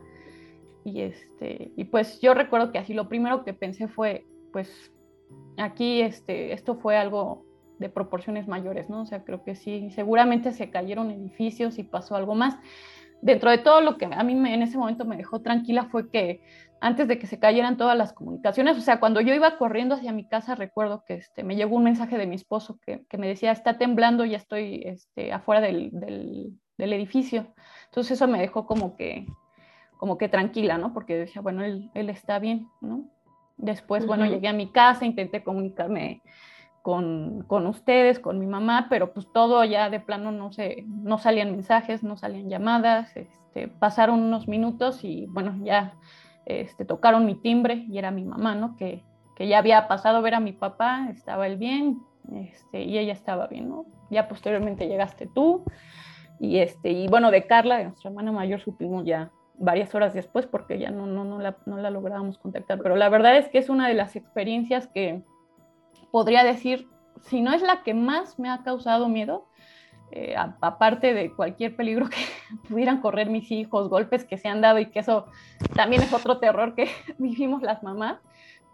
[0.84, 4.92] Y, este, y pues yo recuerdo que así lo primero que pensé fue, pues
[5.56, 7.44] aquí este, esto fue algo
[7.78, 9.02] de proporciones mayores, ¿no?
[9.02, 12.56] O sea, creo que sí, seguramente se cayeron edificios y pasó algo más.
[13.20, 16.40] Dentro de todo lo que a mí en ese momento me dejó tranquila fue que
[16.80, 18.76] antes de que se cayeran todas las comunicaciones.
[18.76, 21.84] O sea, cuando yo iba corriendo hacia mi casa, recuerdo que este, me llegó un
[21.84, 26.92] mensaje de mi esposo que, me decía, está temblando, ya estoy este, afuera del, del,
[26.92, 27.46] edificio.
[27.86, 29.26] Entonces eso me dejó como que,
[29.96, 30.94] como que tranquila, ¿no?
[30.94, 33.04] Porque decía, bueno, él, él está bien, ¿no?
[33.56, 36.22] Después, bueno, llegué a mi casa, intenté comunicarme
[36.82, 41.18] con, con, ustedes, con mi mamá, pero pues todo ya de plano no, se, no
[41.18, 45.94] salían mensajes, no salían llamadas, este, pasaron unos minutos y bueno, ya
[46.48, 48.76] este, tocaron mi timbre y era mi mamá, ¿no?
[48.76, 49.04] Que,
[49.36, 52.00] que ya había pasado a ver a mi papá, estaba él bien,
[52.34, 53.84] este, y ella estaba bien, ¿no?
[54.10, 55.64] Ya posteriormente llegaste tú,
[56.40, 60.46] y, este, y bueno, de Carla, de nuestra hermana mayor, supimos ya varias horas después
[60.46, 63.58] porque ya no, no, no, la, no la lográbamos contactar, pero la verdad es que
[63.58, 65.22] es una de las experiencias que
[66.12, 66.88] podría decir,
[67.22, 69.47] si no es la que más me ha causado miedo,
[70.10, 72.16] eh, aparte de cualquier peligro que
[72.68, 75.26] pudieran correr mis hijos, golpes que se han dado y que eso
[75.74, 78.18] también es otro terror que vivimos las mamás.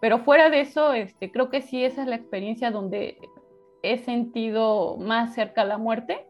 [0.01, 3.19] Pero fuera de eso, este, creo que sí, esa es la experiencia donde
[3.83, 6.27] he sentido más cerca la muerte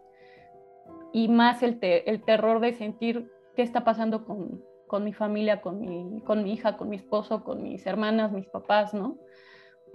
[1.13, 4.63] y más el, terror de sentir qué está pasando con,
[5.05, 8.95] mi familia, con mi, con mi hija, con mi esposo, con mis hermanas, mis papás,
[8.95, 9.17] ¿no?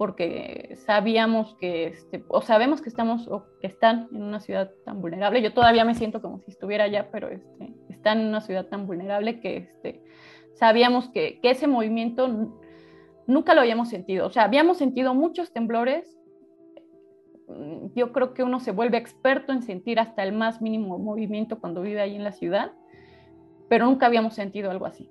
[0.00, 5.02] Porque sabíamos que, este, o sabemos que estamos o que están en una ciudad tan
[5.02, 5.42] vulnerable.
[5.42, 8.86] Yo todavía me siento como si estuviera allá, pero este, están en una ciudad tan
[8.86, 10.02] vulnerable que este,
[10.54, 12.50] sabíamos que, que ese movimiento
[13.26, 14.26] nunca lo habíamos sentido.
[14.26, 16.18] O sea, habíamos sentido muchos temblores.
[17.94, 21.82] Yo creo que uno se vuelve experto en sentir hasta el más mínimo movimiento cuando
[21.82, 22.72] vive ahí en la ciudad,
[23.68, 25.10] pero nunca habíamos sentido algo así.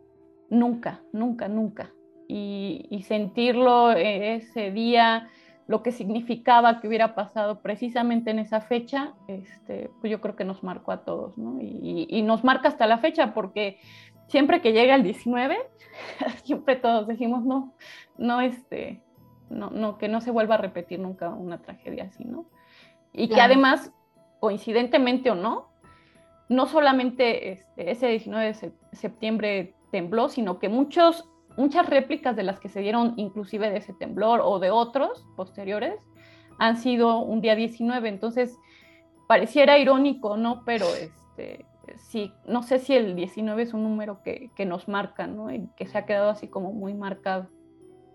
[0.49, 1.93] Nunca, nunca, nunca
[2.31, 5.29] y, sentirlo eh, ese día,
[5.67, 10.45] lo que significaba que hubiera pasado precisamente en esa fecha, este, pues yo creo que
[10.45, 11.59] nos marcó a todos, ¿no?
[11.59, 13.79] Y, y, nos marca hasta la fecha, porque
[14.27, 15.57] siempre que llega el 19,
[16.43, 17.73] siempre todos decimos, no,
[18.17, 19.01] no, este,
[19.49, 22.45] no, no, que no se vuelva a repetir nunca una tragedia así, ¿no?
[23.11, 23.91] Y que además,
[24.39, 25.69] coincidentemente o no,
[26.47, 31.27] no solamente este, ese 19 de septiembre tembló, sino que muchos
[31.59, 35.95] muchas réplicas de las que se dieron inclusive de ese temblor o de otros posteriores
[36.57, 38.57] han sido un día 19, entonces
[39.27, 40.63] pareciera irónico, ¿no?
[40.65, 41.65] Pero este,
[41.97, 45.53] sí, no sé si el 19 es un número que, que nos marca, ¿no?
[45.53, 47.49] Y que se ha quedado así como muy marcado.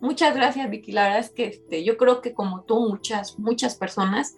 [0.00, 0.92] Muchas gracias, Vicky.
[0.92, 4.37] La verdad es que este, yo creo que como tú, muchas, muchas personas,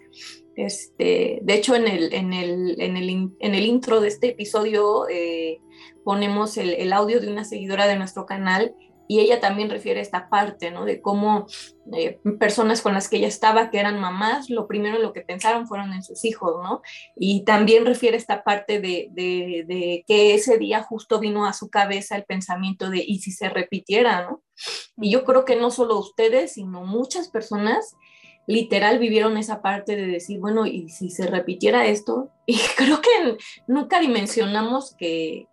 [0.54, 5.08] este, de hecho en el, en el, en el, en el intro de este episodio
[5.08, 5.60] eh,
[6.04, 8.74] ponemos el, el, audio de una seguidora de nuestro canal
[9.08, 10.84] y ella también refiere esta parte, ¿no?
[10.84, 11.46] De cómo
[11.92, 15.20] eh, personas con las que ella estaba, que eran mamás, lo primero en lo que
[15.20, 16.82] pensaron fueron en sus hijos, ¿no?
[17.16, 21.68] Y también refiere esta parte de, de, de, que ese día justo vino a su
[21.70, 24.42] cabeza el pensamiento de, ¿y si se repitiera, ¿no?
[24.96, 27.96] Y yo creo que no solo ustedes, sino muchas personas
[28.46, 32.30] literal vivieron esa parte de decir, bueno, ¿y si se repitiera esto?
[32.48, 35.48] Y creo que nunca dimensionamos que,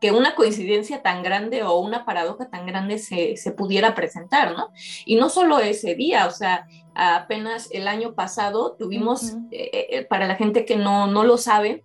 [0.00, 4.70] que una coincidencia tan grande o una paradoja tan grande se, se, pudiera presentar, ¿no?
[5.04, 10.26] Y no solo ese día, o sea, apenas el año pasado tuvimos, eh, eh, para
[10.26, 11.84] la gente que no, no lo sabe,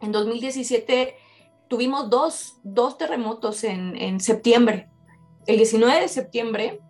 [0.00, 1.14] en 2017
[1.68, 4.88] tuvimos dos, dos terremotos en, en, septiembre.
[5.46, 6.80] El 19 de septiembre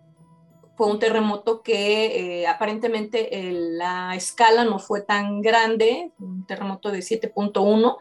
[0.75, 6.99] fue un terremoto que eh, aparentemente la escala no fue tan grande, un terremoto de
[6.99, 7.97] 7.1,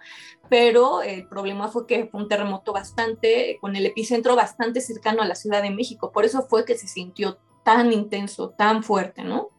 [0.49, 5.27] pero el problema fue que fue un terremoto bastante, con el epicentro bastante cercano a
[5.27, 9.51] la Ciudad de México, por eso fue que se sintió tan intenso, tan fuerte, ¿no?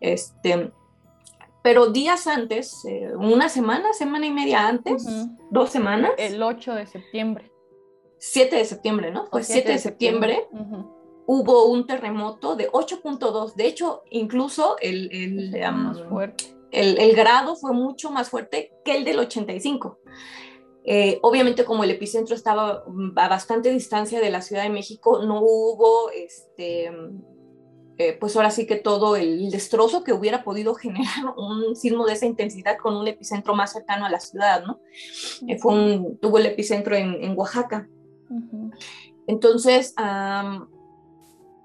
[0.00, 0.72] Este,
[1.62, 5.04] pero días antes, eh, una semana, semana y media antes,
[5.50, 6.12] dos semanas.
[6.16, 7.52] El 8 de septiembre.
[8.18, 9.26] 7 de septiembre, ¿no?
[9.26, 10.48] Fue 7 de septiembre.
[11.26, 13.54] hubo un terremoto de 8.2.
[13.54, 19.04] De hecho, incluso el, el, más fuerte el, grado fue mucho más fuerte que el
[19.04, 19.98] del 85.
[20.84, 22.84] Eh, obviamente como el epicentro estaba
[23.16, 26.90] a bastante distancia de la Ciudad de México, no hubo, este,
[27.98, 32.14] eh, pues ahora sí que todo el destrozo que hubiera podido generar un sismo de
[32.14, 34.80] esa intensidad con un epicentro más cercano a la ciudad, ¿no?
[35.46, 37.88] Eh, fue un, tuvo el epicentro en, Oaxaca.
[39.26, 39.92] Entonces,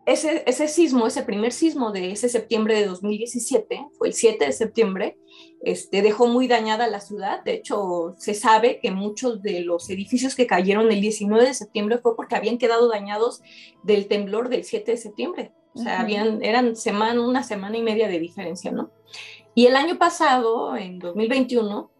[0.05, 4.51] ese, ese sismo, ese primer sismo de ese septiembre de 2017, fue el 7 de
[4.51, 5.17] septiembre,
[5.63, 7.43] este, dejó muy dañada la ciudad.
[7.43, 11.97] De hecho, se sabe que muchos de los edificios que cayeron el 19 de septiembre
[11.97, 13.41] fue porque habían quedado dañados
[13.83, 15.51] del temblor del 7 de septiembre.
[15.73, 18.91] O sea, habían, eran semana, una semana y media de diferencia, ¿no?
[19.55, 21.91] Y el año pasado, en 2021,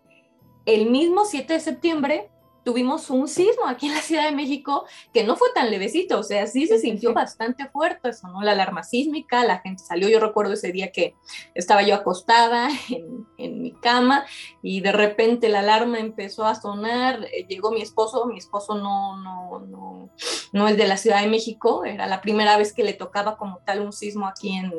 [0.65, 2.29] el mismo 7 de septiembre,
[2.65, 6.23] tuvimos un sismo aquí en la Ciudad de México que no fue tan levecito, o
[6.23, 10.53] sea, sí se sintió bastante fuerte, sonó la alarma sísmica, la gente salió, yo recuerdo
[10.53, 11.15] ese día que
[11.53, 14.25] estaba yo acostada en, en mi cama
[14.63, 19.15] y de repente la alarma empezó a sonar, eh, llegó mi esposo, mi esposo no,
[19.21, 20.09] no, no,
[20.51, 23.59] no es de la Ciudad de México, era la primera vez que le tocaba como
[23.59, 24.73] tal un sismo aquí en,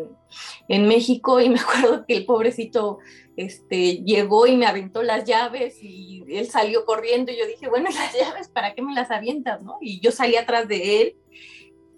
[0.66, 2.98] en México y me acuerdo que el pobrecito
[3.36, 7.88] este, llegó y me aventó las llaves y él salió corriendo y yo dije, bueno,
[7.94, 9.62] las llaves, ¿para qué me las avientas?
[9.62, 9.78] ¿no?
[9.80, 11.16] Y yo salí atrás de él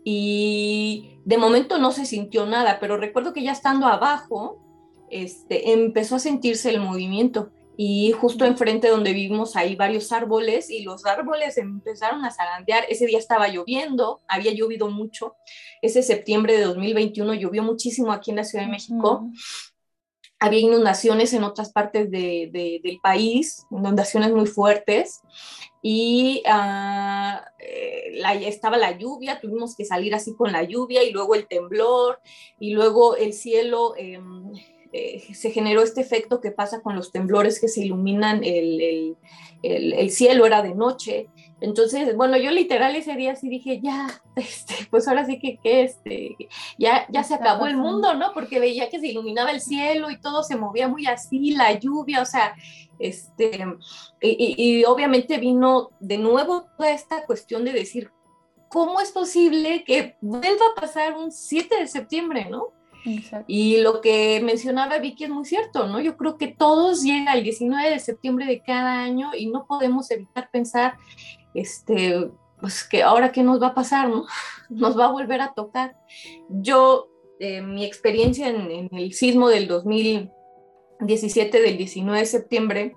[0.05, 4.64] y de momento no se sintió nada, pero recuerdo que ya estando abajo,
[5.11, 10.83] este, empezó a sentirse el movimiento y justo enfrente donde vivimos hay varios árboles y
[10.83, 12.85] los árboles empezaron a zarandear.
[12.88, 15.37] Ese día estaba lloviendo, había llovido mucho.
[15.81, 19.31] Ese septiembre de 2021 llovió muchísimo aquí en la Ciudad de México
[20.38, 25.22] había inundaciones en otras partes de, del país, inundaciones muy fuertes,
[25.83, 27.38] y uh,
[28.40, 32.20] estaba la lluvia, tuvimos que salir así con la lluvia, y luego el temblor,
[32.61, 34.20] y luego el cielo, eh,
[34.92, 38.81] eh, se generó este efecto que pasa con los temblores que se iluminan el,
[39.62, 41.29] el, el, cielo, era de noche.
[41.61, 45.83] Entonces, bueno, yo literal ese día sí dije, ya, este, pues ahora sí que, que
[45.83, 46.37] este,
[46.79, 48.33] ya, ya se acabó el mundo, ¿no?
[48.33, 52.23] Porque veía que se iluminaba el cielo y todo se movía muy así, la lluvia,
[52.23, 52.55] o sea,
[52.99, 53.64] este,
[54.21, 58.11] y, y obviamente vino de nuevo toda esta cuestión de decir,
[58.68, 62.73] ¿cómo es posible que vuelva a pasar un 7 de septiembre, ¿no?
[63.47, 66.01] Y lo que mencionaba Vicky es muy cierto, ¿no?
[66.01, 70.11] Yo creo que todos llegan el 19 de septiembre de cada año y no podemos
[70.11, 70.97] evitar pensar,
[71.55, 72.31] este,
[72.61, 74.27] pues que ahora qué nos va a pasar, ¿no?
[74.69, 75.97] Nos va a volver a tocar.
[76.51, 77.09] Yo,
[77.41, 82.95] eh, mi experiencia en, el sismo del 2017, del 19 de septiembre,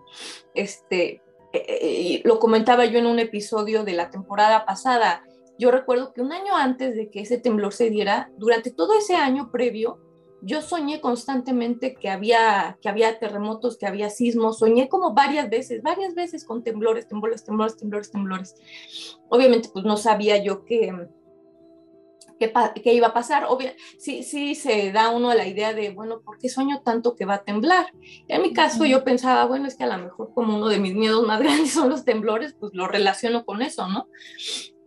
[0.53, 1.21] este,
[1.53, 5.23] eh, eh, lo comentaba yo en un episodio de la temporada pasada,
[5.57, 9.15] yo recuerdo que un año antes de que ese temblor se diera, durante todo ese
[9.15, 9.99] año previo,
[10.41, 15.81] yo soñé constantemente que había, que había terremotos, que había sismos, soñé como varias veces,
[15.83, 18.55] varias veces con temblores, temblores, temblores, temblores, temblores.
[19.29, 20.91] Obviamente, pues no sabía yo qué,
[22.39, 23.45] qué, iba a pasar.
[23.47, 27.25] Obvio, sí, sí se da uno la idea de, bueno, ¿por qué sueño tanto que
[27.25, 27.85] va a temblar?
[28.27, 30.95] en mi caso yo pensaba, bueno, es que a lo mejor como uno de mis
[30.95, 34.07] miedos más grandes son los temblores, pues lo relaciono con eso, ¿no?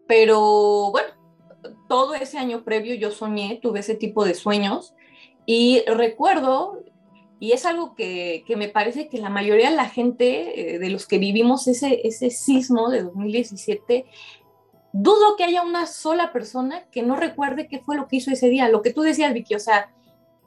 [0.08, 1.10] Pero bueno,
[1.88, 4.94] todo ese año previo yo soñé, tuve ese tipo de sueños
[5.46, 6.82] y recuerdo,
[7.40, 11.06] y es algo que, me parece que la mayoría de la gente, eh, de los
[11.06, 14.06] que vivimos ese, ese sismo de 2017,
[14.92, 18.48] dudo que haya una sola persona que no recuerde qué fue lo que hizo ese
[18.48, 18.68] día.
[18.68, 19.90] Lo que tú decías, Vicky, o sea,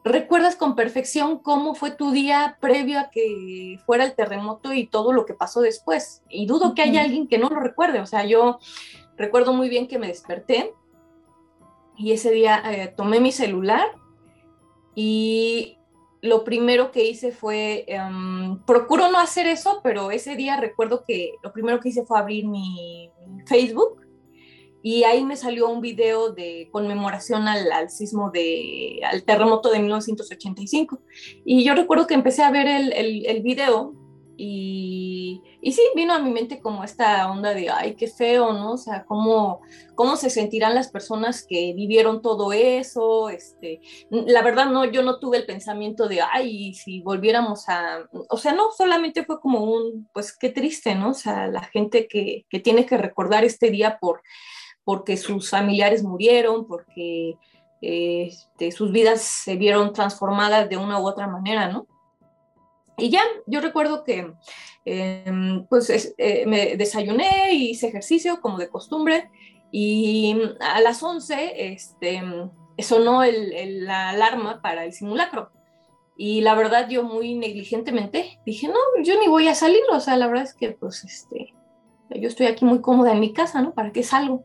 [0.06, 5.12] recuerdas con perfección cómo fue tu día previo a que fuera el terremoto y todo
[5.12, 6.24] lo que pasó después.
[6.30, 8.00] Y dudo que haya alguien que no lo recuerde.
[8.00, 8.60] O sea, yo
[9.18, 10.74] recuerdo muy bien que me desperté
[11.98, 13.88] y ese día eh, tomé mi celular
[15.00, 15.78] y
[16.24, 21.34] lo primero que hice fue, em, procuro no hacer eso, pero ese día recuerdo que
[21.44, 23.12] lo primero que hice fue abrir mi,
[23.46, 24.02] Facebook
[24.82, 31.00] y ahí me salió un video de conmemoración al, sismo de, al terremoto de 1985.
[31.46, 33.94] Y yo recuerdo que empecé a ver el video
[34.40, 38.74] y, sí, vino a mi mente como esta onda de, ay, qué feo, ¿no?
[38.74, 39.62] O sea, cómo,
[39.96, 43.30] cómo se sentirán las personas que vivieron todo eso.
[43.30, 48.38] Este, la verdad, no, yo no tuve el pensamiento de, ay, si volviéramos a, o
[48.38, 51.10] sea, no, solamente fue como un, pues qué triste, ¿no?
[51.10, 54.22] O sea, la gente que, que tiene que recordar este día por,
[54.84, 57.38] porque sus familiares murieron, porque
[57.82, 61.88] este, sus vidas se vieron transformadas de una u otra manera, ¿no?
[62.98, 64.34] Y ya, yo recuerdo que
[64.86, 69.30] em, pues eh, me desayuné, hice ejercicio como de costumbre
[69.72, 72.24] y a las 11 este,
[72.80, 75.52] sonó el, la alarma para el simulacro.
[76.16, 80.18] Y la verdad yo muy negligentemente dije, no, yo ni voy a salir, o sea,
[80.18, 81.54] la verdad es que pues este,
[82.10, 83.74] yo estoy aquí muy cómoda en mi casa, ¿no?
[83.74, 84.44] ¿Para qué salgo?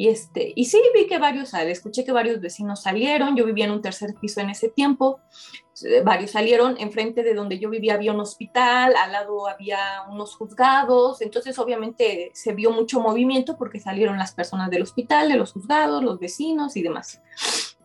[0.00, 3.70] Y, este, y sí, vi que varios, escuché que varios vecinos salieron, yo vivía en
[3.70, 5.20] un tercer piso en ese tiempo,
[5.84, 9.78] eh, varios salieron, enfrente de donde yo vivía había un hospital, al lado había
[10.10, 15.36] unos juzgados, entonces obviamente se vio mucho movimiento porque salieron las personas del hospital, de
[15.36, 17.20] los juzgados, los vecinos y demás.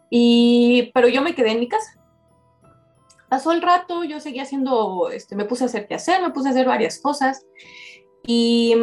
[0.10, 2.00] Y, pero yo me quedé en mi casa.
[3.28, 6.48] Pasó el rato, yo seguía haciendo, este, me puse a hacer qué hacer, me puse
[6.48, 7.46] a hacer varias cosas
[8.26, 8.74] y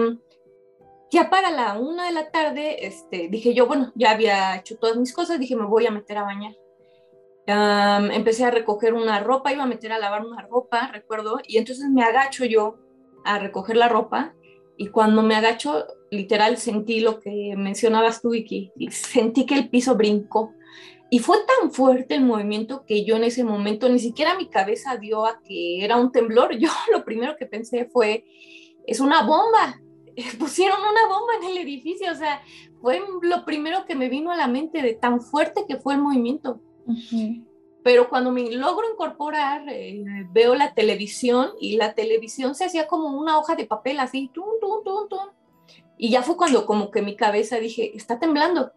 [1.13, 4.97] ya para la una de la tarde, este, dije yo, bueno, ya había hecho todas
[4.97, 6.57] mis cosas, dije, me voy a meter a bañar.
[7.47, 11.89] empecé a recoger una ropa, iba a meter a lavar una ropa, recuerdo, y entonces
[11.91, 12.79] me agacho yo
[13.25, 14.35] a recoger la ropa
[14.79, 19.95] y cuando me agacho, literal sentí lo que mencionabas tú, Vicky, sentí que el piso
[19.95, 20.55] brincó.
[21.11, 24.97] Y fue tan fuerte el movimiento que yo en ese momento ni siquiera mi cabeza
[24.97, 26.57] dio a que era un temblor.
[26.59, 28.25] Yo lo primero que pensé fue,
[28.87, 29.79] es una bomba.
[30.39, 32.43] Pusieron una bomba en el edificio, o sea,
[32.81, 36.01] fue lo primero que me vino a la mente de tan fuerte que fue el
[36.01, 36.61] movimiento.
[37.85, 43.09] Pero cuando me logro incorporar, eh, veo la televisión y la televisión se hacía como
[43.09, 45.29] una hoja de papel, así, tum, tum, tum, tum.
[45.99, 48.73] Y ya fue cuando como que mi cabeza dije, está temblando.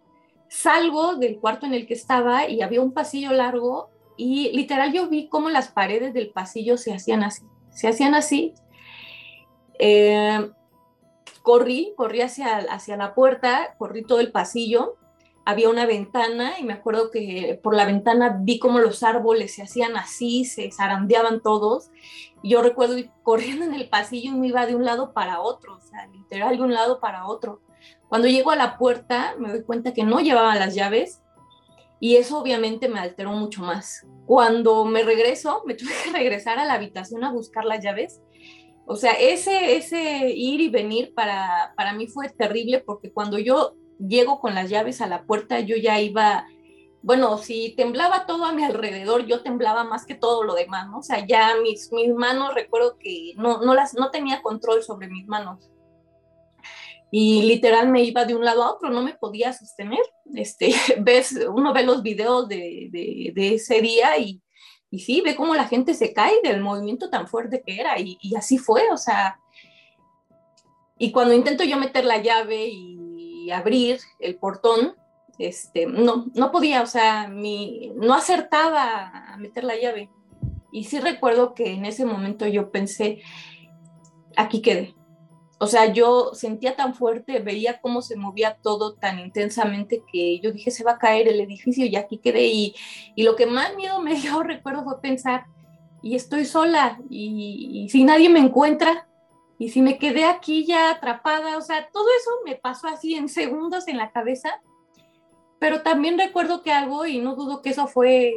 [0.48, 5.08] Salgo del cuarto en el que estaba y había un pasillo largo y literal yo
[5.08, 8.54] vi cómo las paredes del pasillo se hacían así, se hacían así
[9.80, 10.50] eh,
[11.46, 14.96] corrí, corrí hacia, hacia la puerta, corrí todo el pasillo,
[15.46, 19.62] había una ventana y me acuerdo que por la ventana vi como los árboles se
[19.62, 21.92] hacían así, se zarandeaban todos.
[22.44, 25.76] Yo recuerdo ir corriendo en el pasillo y me iba de un lado para otro,
[25.76, 27.62] o sea, literal de un lado para otro.
[28.10, 31.22] Cuando llego a la puerta me doy cuenta que no llevaba las llaves
[32.00, 34.04] y eso obviamente me alteró mucho más.
[34.26, 38.20] Cuando me regreso, me tuve que regresar a la habitación a buscar las llaves
[38.88, 43.76] o sea, ese, ese ir y venir para, para mí fue terrible porque cuando yo
[44.00, 46.46] llego con las llaves a la puerta, yo ya iba,
[47.02, 51.00] bueno, si temblaba todo a mi alrededor, yo temblaba más que todo lo demás, ¿no?
[51.00, 55.08] O sea, ya mis, mis manos, recuerdo que no, no, las, no tenía control sobre
[55.08, 55.72] mis manos.
[57.12, 60.02] Y literal me iba de un lado a otro, no me podía sostener.
[60.36, 64.42] Este, ves, uno ve los videos de, de, de ese día y
[64.96, 68.18] y sí, ve cómo la gente se cae del movimiento tan fuerte que era y,
[68.38, 69.40] así fue, o sea,
[70.98, 74.96] y cuando intento yo meter la llave y abrir el portón,
[75.38, 80.10] este, no, no podía, o sea, mi, no acertaba a meter la llave.
[80.72, 83.22] Y sí recuerdo que en ese momento yo pensé,
[84.36, 84.96] aquí quedé,
[85.58, 90.52] o sea, yo sentía tan fuerte, veía cómo se movía todo tan intensamente que yo
[90.52, 92.48] dije, se va a caer el edificio y aquí quedé.
[92.48, 92.76] Y,
[93.16, 95.46] y lo que más miedo me dio, recuerdo, fue pensar,
[96.06, 99.08] y estoy sola, y, si nadie me encuentra,
[99.58, 103.28] y si me quedé aquí ya atrapada, o sea, todo eso me pasó así en
[103.28, 104.62] segundos en la cabeza.
[105.58, 108.34] Pero también recuerdo que algo, y no dudo que eso fue,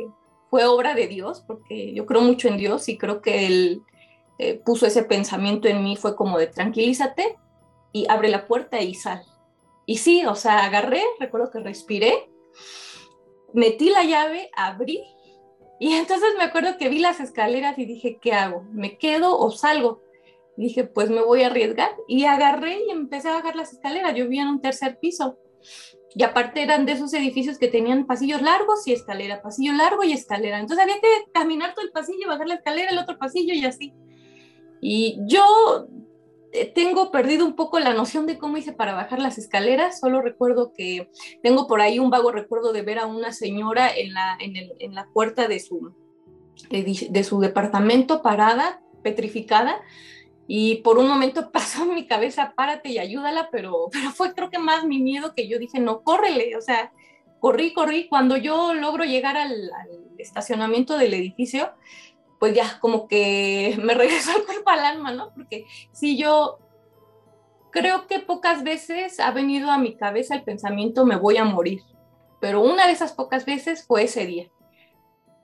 [0.49, 3.83] fue obra de Dios, porque yo creo mucho en Dios y creo que el
[4.39, 7.37] eh, puso ese pensamiento en mí fue como de tranquilízate
[7.93, 9.23] y abre la puerta y sal.
[9.87, 12.31] Y sí, o sea, agarré, recuerdo que respiré,
[13.55, 15.03] metí la llave, abrí
[15.79, 18.65] y entonces me acuerdo que vi las escaleras y dije, ¿qué hago?
[18.73, 20.03] ¿Me quedo o salgo?
[20.57, 21.91] dije, pues me voy a arriesgar.
[22.09, 24.15] Y agarré y empecé a bajar las escaleras.
[24.15, 25.39] Yo vivía en un tercer piso.
[26.15, 30.13] Y aparte eran de esos edificios que tenían pasillos largos y escalera, pasillo largo y
[30.13, 30.59] escalera.
[30.59, 33.95] Entonces había que caminar todo el pasillo, bajar la escalera, el otro pasillo y así.
[34.81, 35.89] Y yo
[36.53, 40.23] eh, tengo perdido un poco la noción de cómo hice para bajar las escaleras, solo
[40.23, 41.11] recuerdo que
[41.43, 45.09] tengo por ahí un vago recuerdo de ver a una señora en la, en la
[45.13, 45.93] puerta de su,
[46.71, 49.81] de su departamento parada, petrificada,
[50.51, 54.51] y por un momento pasó en mi cabeza, párate y ayúdala, pero, pero fue creo
[54.51, 56.93] que más mi miedo que yo dije, no, córrele, o sea,
[57.39, 59.71] corrí, corrí, cuando yo logro llegar al
[60.17, 61.71] estacionamiento del edificio,
[62.39, 65.33] pues ya como que me regresó el cuerpo al alma, ¿no?
[65.35, 66.59] Porque si yo
[67.71, 71.83] creo que pocas veces ha venido a mi cabeza el pensamiento me voy a morir,
[72.41, 74.51] pero una de esas pocas veces fue ese día.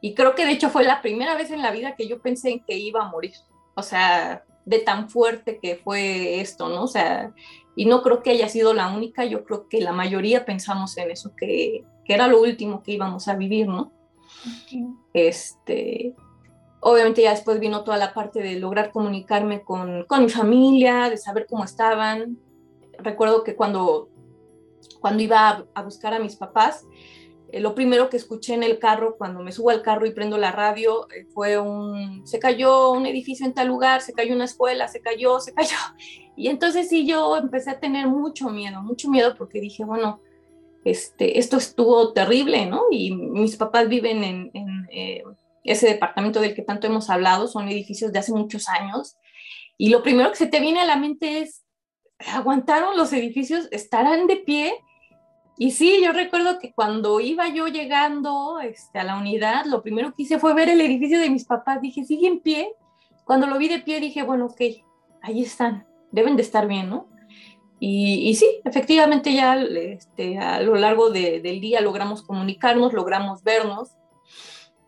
[0.01, 2.51] Y creo que de hecho fue la primera vez en la vida que yo pensé
[2.51, 3.33] en que iba a morir.
[3.75, 6.85] O sea, de tan fuerte que fue esto, ¿no?
[6.85, 7.33] O sea,
[7.77, 11.11] y no creo que haya sido la única, yo creo que la mayoría pensamos en
[11.11, 13.93] eso, que, que era lo último que íbamos a vivir, ¿no?
[15.13, 16.15] Este,
[16.87, 21.17] Obviamente ya después vino toda la parte de lograr comunicarme con, con mi familia, de
[21.17, 22.37] saber cómo estaban.
[22.99, 24.11] Recuerdo que cuando,
[25.01, 26.85] cuando iba a, buscar a mis papás,
[27.51, 30.37] eh, lo primero que escuché en el carro, cuando me subo al carro y prendo
[30.37, 34.45] la radio, eh, fue un, se cayó un edificio en tal lugar, se cayó una
[34.45, 35.77] escuela, se cayó, se cayó.
[36.37, 40.21] Y entonces sí, yo empecé a tener mucho miedo, mucho miedo porque dije, bueno,
[40.85, 42.83] este, esto estuvo terrible, ¿no?
[42.91, 45.23] Y mis papás viven en, en eh,
[45.65, 49.17] ese departamento del que tanto hemos hablado, son edificios de hace muchos años.
[49.77, 51.65] Y lo primero que se te viene a la mente es,
[52.33, 53.69] ¿aguantaron los edificios?
[53.73, 54.75] ¿Estarán de pie?
[55.57, 60.15] Y sí, yo recuerdo que cuando iba yo llegando este, a la unidad, lo primero
[60.15, 61.81] que hice fue ver el edificio de mis papás.
[61.81, 62.73] Dije, ¿sigue en pie?
[63.25, 64.61] Cuando lo vi de pie dije, bueno, ok,
[65.23, 67.09] ahí están, deben de estar bien, ¿no?
[67.81, 73.43] Y, y sí, efectivamente ya este, a lo largo de, del día logramos comunicarnos, logramos
[73.43, 73.97] vernos,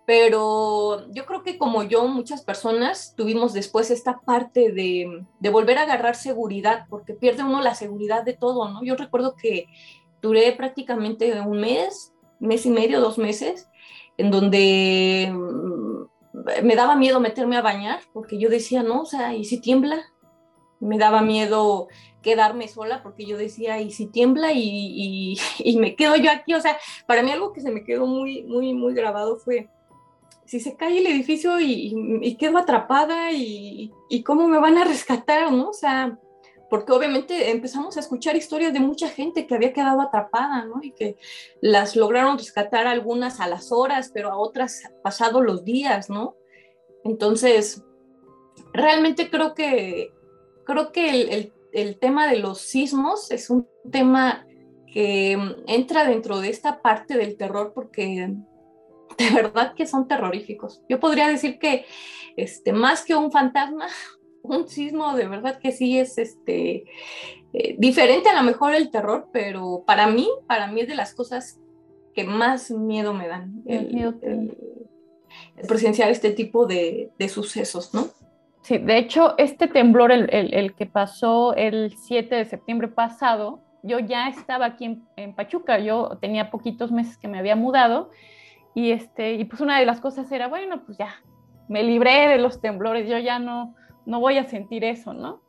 [0.07, 5.79] pero yo creo que como yo, muchas personas tuvimos después esta parte de, de volver
[5.79, 8.85] a agarrar seguridad, porque pierde uno la seguridad de todo, ¿no?
[8.85, 9.67] Yo recuerdo que
[10.23, 13.69] duré prácticamente un mes, mes y medio, dos meses,
[14.17, 19.35] en donde mm, me daba miedo meterme a bañar, porque yo decía, no, o sea,
[19.35, 20.01] ¿y si tiembla?
[20.79, 21.89] Me daba miedo
[22.23, 24.53] quedarme sola, porque yo decía, ¿y si tiembla?
[24.53, 28.07] Y, y, me quedo yo aquí, o sea, para mí algo que se me quedó
[28.07, 29.69] muy, muy, muy grabado fue,
[30.47, 34.84] si se cae el edificio y, y quedo atrapada y, y, cómo me van a
[34.84, 35.70] rescatar, ¿no?
[35.70, 36.18] O sea,
[36.68, 40.82] porque obviamente empezamos a escuchar historias de mucha gente que había quedado atrapada, ¿no?
[40.82, 41.16] Y que
[41.61, 46.36] las lograron rescatar algunas a las horas, pero a otras pasado los días, ¿no?
[47.05, 47.84] Entonces,
[48.72, 50.12] realmente creo que,
[50.64, 54.47] creo que el, el, tema de los sismos es un tema
[54.92, 58.34] que entra dentro de esta parte del terror porque
[59.19, 60.83] de verdad que son terroríficos.
[60.89, 61.85] Yo podría decir que
[62.37, 63.87] este, más que un fantasma,
[64.43, 66.85] un sismo de verdad que sí es este,
[67.53, 71.14] eh, diferente a lo mejor el terror, pero para mí, para mí es de las
[71.14, 71.61] cosas
[72.14, 74.57] que más miedo me dan el,
[75.69, 78.07] presenciar este tipo de, de, sucesos, ¿no?
[78.62, 83.99] Sí, de hecho, este temblor, el, el, que pasó el 7 de septiembre pasado, yo
[83.99, 88.11] ya estaba aquí en, en, Pachuca, yo tenía poquitos meses que me había mudado
[88.77, 91.14] y, este, y pues una de las cosas era, bueno, pues ya,
[91.66, 93.74] me libré de los temblores, yo ya no,
[94.05, 95.41] no voy a sentir eso, ¿no?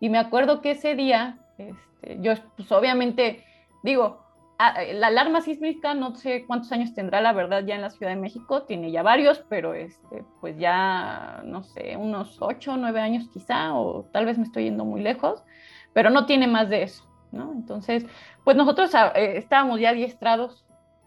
[0.00, 3.44] Y me acuerdo que ese día, este, yo pues obviamente,
[3.82, 4.24] digo,
[4.58, 8.18] la alarma sísmica no sé cuántos años tendrá la verdad ya en la Ciudad de
[8.18, 13.74] México, tiene ya varios, pero este, pues ya, no sé, unos ocho nueve años quizá,
[13.74, 15.44] o tal vez me estoy yendo muy lejos,
[15.92, 17.52] pero no tiene más de eso, ¿no?
[17.52, 18.06] Entonces,
[18.44, 20.66] pues nosotros eh, estábamos ya adiestrados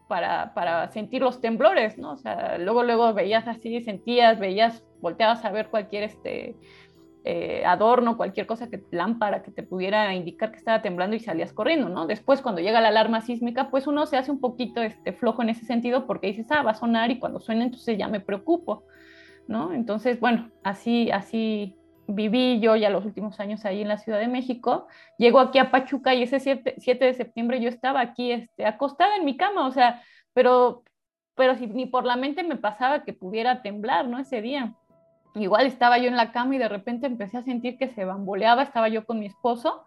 [0.10, 2.14] para, para, sentir los temblores, ¿no?
[2.14, 6.56] O sea, luego, luego veías así, sentías, veías volteabas a ver cualquier este,
[7.24, 11.54] eh, adorno, cualquier cosa, que lámpara que te pudiera indicar que estaba temblando y salías
[11.54, 12.08] corriendo, ¿no?
[12.08, 15.50] Después, cuando llega la alarma sísmica, pues uno se hace un poquito este, flojo en
[15.50, 18.84] ese sentido porque dices, ah, va a sonar y cuando suena, entonces ya me preocupo,
[19.48, 19.74] ¿no?
[19.74, 21.76] Entonces, bueno, así, así
[22.10, 24.88] viví yo ya los últimos años ahí en la Ciudad de México.
[25.18, 29.16] Llego aquí a Pachuca y ese 7, 7 de septiembre yo estaba aquí este, acostada
[29.16, 30.02] en mi cama, o sea,
[30.34, 30.84] pero,
[31.36, 34.20] pero ni por la mente me pasaba que pudiera temblar, ¿no?
[34.20, 34.74] Ese día
[35.36, 38.64] igual estaba yo en la cama y de repente empecé a sentir que se bamboleaba,
[38.64, 39.86] estaba yo con mi esposo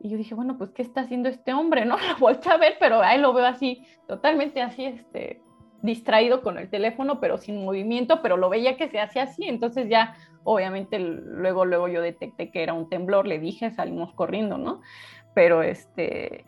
[0.00, 1.86] y yo dije, bueno, pues ¿qué está haciendo este hombre?
[1.86, 5.40] No lo volteé a ver, pero ahí lo veo así, totalmente así, este,
[5.82, 9.88] distraído con el teléfono, pero sin movimiento, pero lo veía que se hacía así, entonces
[9.88, 14.80] ya, obviamente, luego, luego yo detecté que era un temblor, le dije, salimos corriendo, ¿no?
[15.34, 16.44] Pero este,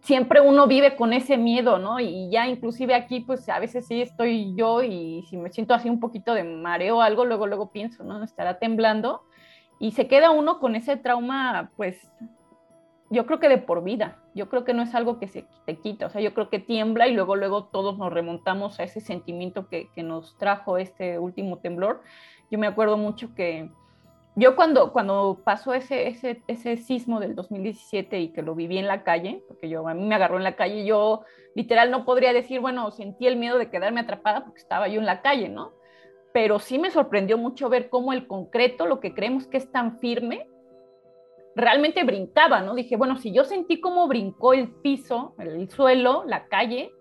[0.00, 2.00] siempre uno vive con ese miedo, ¿no?
[2.00, 5.88] Y ya inclusive aquí, pues a veces sí estoy yo y si me siento así
[5.88, 8.22] un poquito de mareo o algo, luego, luego pienso, ¿no?
[8.22, 9.22] Estará temblando.
[9.78, 12.10] Y se queda uno con ese trauma, pues
[13.10, 14.16] yo creo que de por vida.
[14.34, 16.06] Yo creo que no es algo que se te quita.
[16.06, 19.68] O sea, yo creo que tiembla y luego, luego todos nos remontamos a ese sentimiento
[19.68, 22.02] que, que nos trajo este último temblor.
[22.50, 23.68] Yo me acuerdo mucho que
[24.36, 28.86] yo cuando, cuando pasó ese, ese, ese sismo del 2017 y que lo viví en
[28.86, 32.32] la calle, porque yo, a mí me agarró en la calle, yo literal no podría
[32.32, 35.72] decir, bueno, sentí el miedo de quedarme atrapada porque estaba yo en la calle, ¿no?
[36.32, 39.98] Pero sí me sorprendió mucho ver cómo el concreto, lo que creemos que es tan
[39.98, 40.46] firme,
[41.56, 42.74] realmente brincaba, ¿no?
[42.74, 46.92] Dije, bueno, si yo sentí cómo brincó el piso, el suelo, la calle,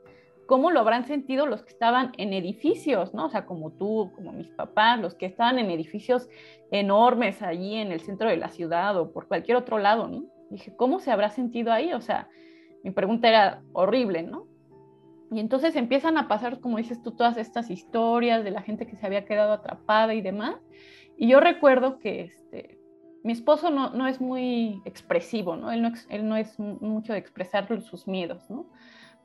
[0.50, 3.28] cómo lo habrán sentido los que estaban en edificios, ¿no?
[3.28, 6.28] O sea, como tú, como mis papás, los que estaban en edificios
[6.72, 10.24] enormes allí en el centro de la ciudad o por cualquier otro lado, ¿no?
[10.50, 11.94] Dije, ¿cómo se habrá sentido ahí?
[11.94, 12.30] O sea,
[12.84, 14.48] mi pregunta era horrible, ¿no?
[15.32, 18.96] Y entonces empiezan a pasar, como dices tú, todas estas historias de la gente que
[18.96, 20.56] se había quedado atrapada y demás.
[21.16, 22.79] Y yo recuerdo que este,
[23.24, 25.72] mi esposo no, no es muy expresivo, ¿no?
[25.72, 25.92] Él, ¿no?
[26.10, 28.66] él no es mucho de expresar sus miedos, ¿no?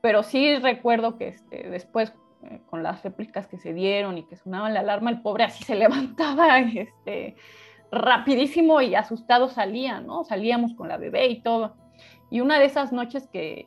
[0.04, 4.36] pero sí recuerdo que este, después eh, con las réplicas que se dieron y que
[4.36, 7.36] sonaba la alarma, el pobre así se levantaba este,
[7.90, 10.22] rapidísimo y asustado salía, ¿no?
[10.24, 11.74] Salíamos con la bebé y todo.
[12.30, 13.66] Y una de esas noches que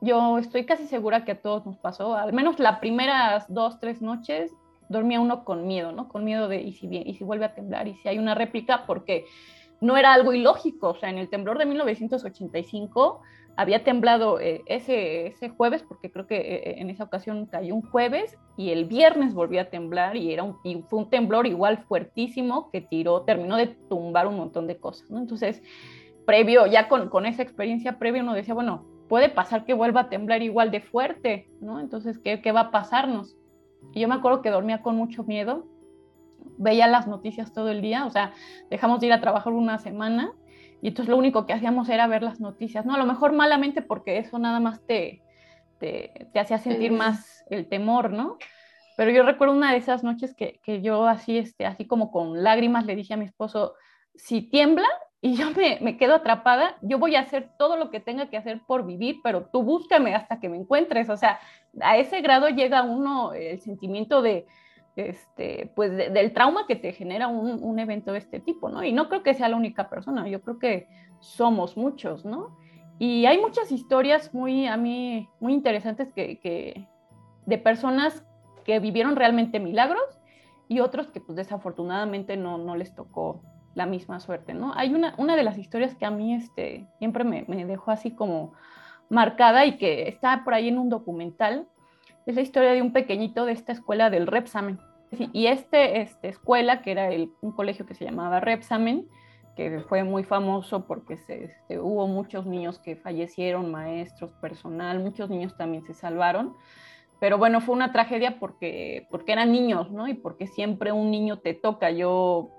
[0.00, 4.00] yo estoy casi segura que a todos nos pasó, al menos las primeras dos, tres
[4.00, 4.52] noches,
[4.88, 6.08] dormía uno con miedo, ¿no?
[6.08, 7.88] Con miedo de, ¿y si, y si vuelve a temblar?
[7.88, 8.84] ¿Y si hay una réplica?
[8.86, 9.26] Porque
[9.80, 13.20] no era algo ilógico, o sea, en el temblor de 1985
[13.56, 17.74] había temblado eh, ese, ese, jueves, porque creo que eh, eh, en esa ocasión cayó
[17.74, 20.56] un jueves, y el viernes volvió a temblar, y, era un,
[20.88, 25.18] fue un temblor igual fuertísimo que tiró, terminó de tumbar un montón de cosas, ¿no?
[25.18, 25.62] Entonces,
[26.26, 30.08] previo, ya con, con esa experiencia previa, uno decía, bueno, puede pasar que vuelva a
[30.08, 31.78] temblar igual de fuerte, ¿no?
[31.78, 33.36] Entonces, ¿qué, qué va a pasarnos?
[33.92, 35.66] Y yo me acuerdo que dormía con mucho miedo,
[36.58, 38.32] veía las noticias todo el día, o sea,
[38.70, 40.32] dejamos de ir a trabajar una semana
[40.82, 42.94] y entonces lo único que hacíamos era ver las noticias, ¿no?
[42.94, 45.22] A lo mejor malamente porque eso nada más te,
[45.80, 48.38] te, te hacía sentir más el temor, ¿no?
[48.96, 52.42] Pero yo recuerdo una de esas noches que, que, yo así, este, así como con
[52.44, 53.74] lágrimas le dije a mi esposo,
[54.14, 54.86] si tiembla
[55.24, 58.36] y yo me, me, quedo atrapada, yo voy a hacer todo lo que tenga que
[58.36, 61.08] hacer por vivir, pero tú búscame hasta que me encuentres.
[61.08, 61.40] O sea,
[61.80, 64.46] a ese grado llega uno el sentimiento de,
[64.96, 68.84] este, pues del trauma que te genera un, un, evento de este tipo, ¿no?
[68.84, 70.88] Y no creo que sea la única persona, yo creo que
[71.20, 72.58] somos muchos, ¿no?
[72.98, 76.86] Y hay muchas historias muy, a mí, muy interesantes que, que
[77.46, 78.26] de personas
[78.62, 80.20] que vivieron realmente milagros
[80.68, 83.40] y otros que pues desafortunadamente no, no les tocó
[83.74, 84.72] la misma suerte, ¿no?
[84.74, 88.12] Hay una, una de las historias que a mí este, siempre me, me dejó así
[88.12, 88.52] como
[89.08, 91.66] marcada y que está por ahí en un documental,
[92.26, 94.78] es la historia de un pequeñito de esta escuela del Repsamen.
[95.32, 99.06] Y este, este escuela, que era el, un colegio que se llamaba Repsamen,
[99.54, 105.30] que fue muy famoso porque se, este, hubo muchos niños que fallecieron, maestros, personal, muchos
[105.30, 106.56] niños también se salvaron.
[107.20, 110.08] Pero bueno, fue una tragedia porque, porque eran niños, ¿no?
[110.08, 111.90] Y porque siempre un niño te toca.
[111.90, 112.50] Yo,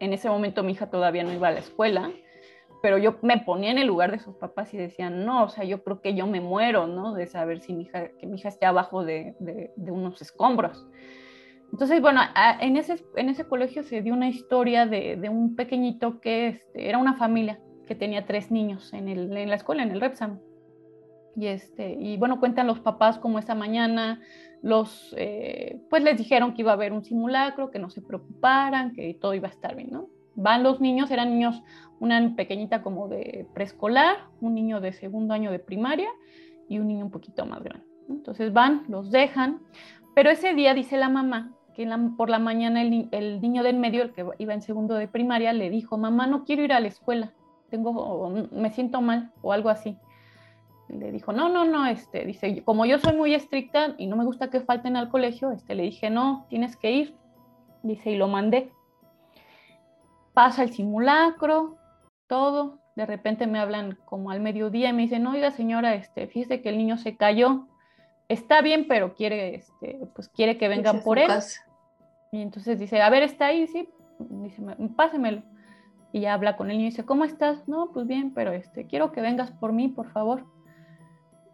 [0.00, 2.10] en ese momento mi hija todavía no iba a la escuela,
[2.82, 5.64] pero yo me ponía en el lugar de sus papás y decían, no, o sea,
[5.64, 7.14] yo creo que yo me muero, ¿no?
[7.14, 10.86] De saber si mi hija, que mi hija esté abajo de, de, unos escombros.
[11.72, 12.20] Entonces, bueno,
[12.60, 16.88] en, ese, en ese colegio se dio una historia de, de un pequeñito que este,
[16.88, 20.38] era una familia que tenía tres niños en, el, en la escuela, en el Repsam.
[21.34, 24.22] Y, este, y bueno, cuentan los papás como esa mañana
[24.62, 28.92] los, eh, pues les dijeron que iba a haber un simulacro, que no se preocuparan,
[28.92, 30.08] que todo iba a estar bien, ¿no?
[30.34, 31.62] Van los niños, eran niños
[31.98, 36.08] una pequeñita como de preescolar, un niño de segundo año de primaria
[36.68, 37.86] y un niño un poquito más grande.
[38.08, 39.60] Entonces van, los dejan,
[40.14, 41.86] pero ese día dice la mamá que
[42.16, 45.52] por la mañana el, el, niño del medio, el que iba en segundo de primaria,
[45.52, 47.34] le dijo, mamá, no quiero ir a la escuela,
[47.68, 49.98] tengo, me siento mal o algo así.
[50.88, 54.24] Le dijo, no, no, no, este, dice, como yo soy muy estricta y no me
[54.24, 57.14] gusta que falten al colegio, este, le dije, no, tienes que ir.
[57.82, 58.72] Dice, y lo mandé.
[60.32, 61.76] Pasa el simulacro,
[62.28, 62.78] todo.
[62.94, 66.68] De repente me hablan como al mediodía y me dicen, oiga señora, este, fíjese que
[66.68, 67.66] el niño se cayó.
[68.28, 71.28] Está bien, pero quiere, este, pues quiere que vengan por él.
[71.28, 71.62] Casa.
[72.32, 73.66] Y entonces dice, a ver, ¿está ahí?
[73.66, 73.88] Sí.
[74.18, 74.62] Dice,
[74.96, 75.42] pásemelo.
[76.12, 77.68] Y ya habla con el niño y dice, ¿cómo estás?
[77.68, 80.44] No, pues bien, pero este, quiero que vengas por mí, por favor.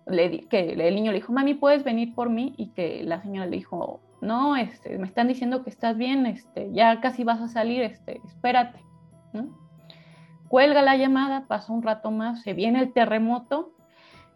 [0.07, 2.55] Le, que el niño le dijo, mami, ¿puedes venir por mí?
[2.57, 6.73] Y que la señora le dijo, no, este, me están diciendo que estás bien, este,
[6.73, 8.81] ya casi vas a salir, este, espérate,
[9.33, 9.63] ¿no?
[10.53, 13.73] cuelga la llamada, pasa un rato más, se viene el terremoto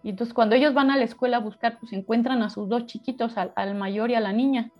[0.02, 2.86] y entonces cuando ellos van a la escuela a buscar, pues encuentran a sus dos
[2.86, 4.70] chiquitos, al, al mayor y a la niña,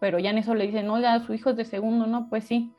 [0.00, 2.72] pero ya en eso le dicen, oiga, su hijo es de segundo, no, pues sí,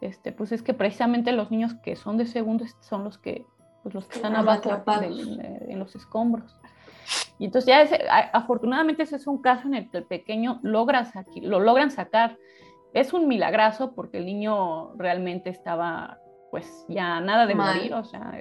[0.00, 3.44] este, pues es que precisamente los niños que son de segundo son los que,
[3.82, 6.56] pues los que están abajo de, de, en los escombros.
[7.38, 7.98] Y entonces ya ese,
[8.32, 11.10] afortunadamente ese es un caso en el que el pequeño logra
[11.42, 12.38] lo logran sacar.
[12.94, 16.18] Es un milagrazo porque el niño realmente estaba
[16.50, 17.76] pues ya nada de Mal.
[17.76, 18.32] morir, o sea,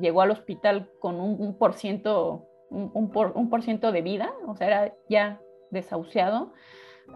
[0.00, 4.02] llegó al hospital con un, un por ciento, un, un, por, un por ciento de
[4.02, 5.40] vida, o sea, era ya
[5.70, 6.52] desahuciado,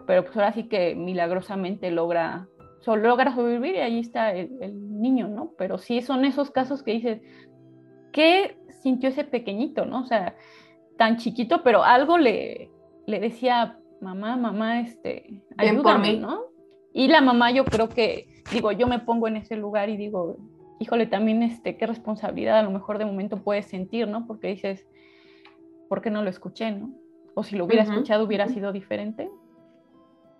[0.07, 2.47] pero pues ahora sí que milagrosamente logra,
[2.79, 5.51] so, logra sobrevivir y ahí está el, el, niño, ¿no?
[5.57, 7.21] Pero sí son esos casos que dices,
[8.11, 10.01] ¿qué sintió ese pequeñito, ¿no?
[10.01, 10.35] O sea,
[10.97, 12.69] tan chiquito, pero algo le,
[13.05, 16.41] le decía, mamá, mamá, este, ayúdame, ¿no?
[16.93, 20.37] Y la mamá yo creo que digo, yo me pongo en ese lugar y digo,
[20.79, 24.27] híjole, también este, qué responsabilidad a lo mejor de momento puedes sentir, ¿no?
[24.27, 24.85] Porque dices,
[25.89, 26.91] ¿por qué no lo escuché, no?
[27.33, 27.91] O si lo hubiera uh -huh.
[27.91, 29.29] escuchado hubiera sido diferente.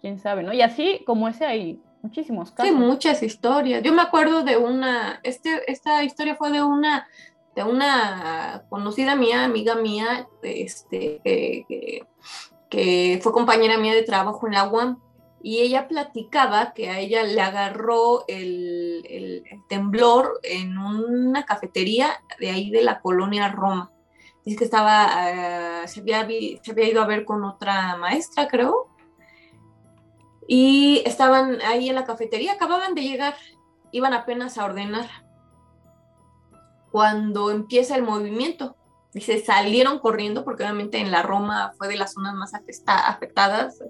[0.02, 0.54] Quién sabe, ¿no?
[0.54, 2.72] Y así como ese hay muchísimos casos.
[2.72, 3.84] Sí, muchas historias.
[3.84, 7.08] Yo me acuerdo de una, este, esta historia fue de una
[7.56, 11.22] de una conocida mía, amiga mía, este,
[12.70, 15.00] que, fue compañera mía de trabajo en la UAM,
[15.42, 22.72] y ella platicaba que a ella le agarró el, temblor en una cafetería de ahí
[22.72, 23.92] de la colonia Roma.
[24.44, 25.08] Dice que estaba,
[25.84, 26.28] eh, se, había,
[26.62, 28.90] se había ido a ver con otra maestra, creo,
[30.48, 33.36] y estaban ahí en la cafetería, acababan de llegar,
[33.92, 35.25] iban apenas a ordenar
[36.96, 38.78] cuando empieza el movimiento.
[39.14, 43.84] Dice, salieron corriendo, porque obviamente en la Roma fue de las zonas más afectadas.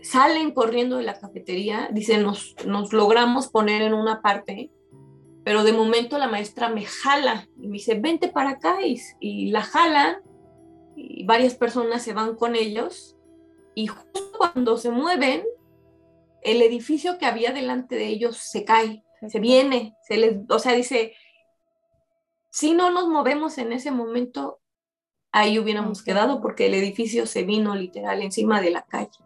[0.00, 4.70] salen corriendo de la cafetería, dice, nos, nos logramos poner en una parte,
[5.42, 9.50] pero de momento la maestra me jala y me dice, vente para acá, y, y
[9.50, 10.18] la jalan,
[10.94, 13.16] y varias personas se van con ellos,
[13.74, 15.42] y justo cuando se mueven,
[16.42, 20.72] el edificio que había delante de ellos se cae se viene, se les, o sea,
[20.72, 21.14] dice,
[22.50, 24.60] si no nos movemos en ese momento,
[25.32, 29.18] ahí hubiéramos quedado porque el edificio se vino literal encima de la calle.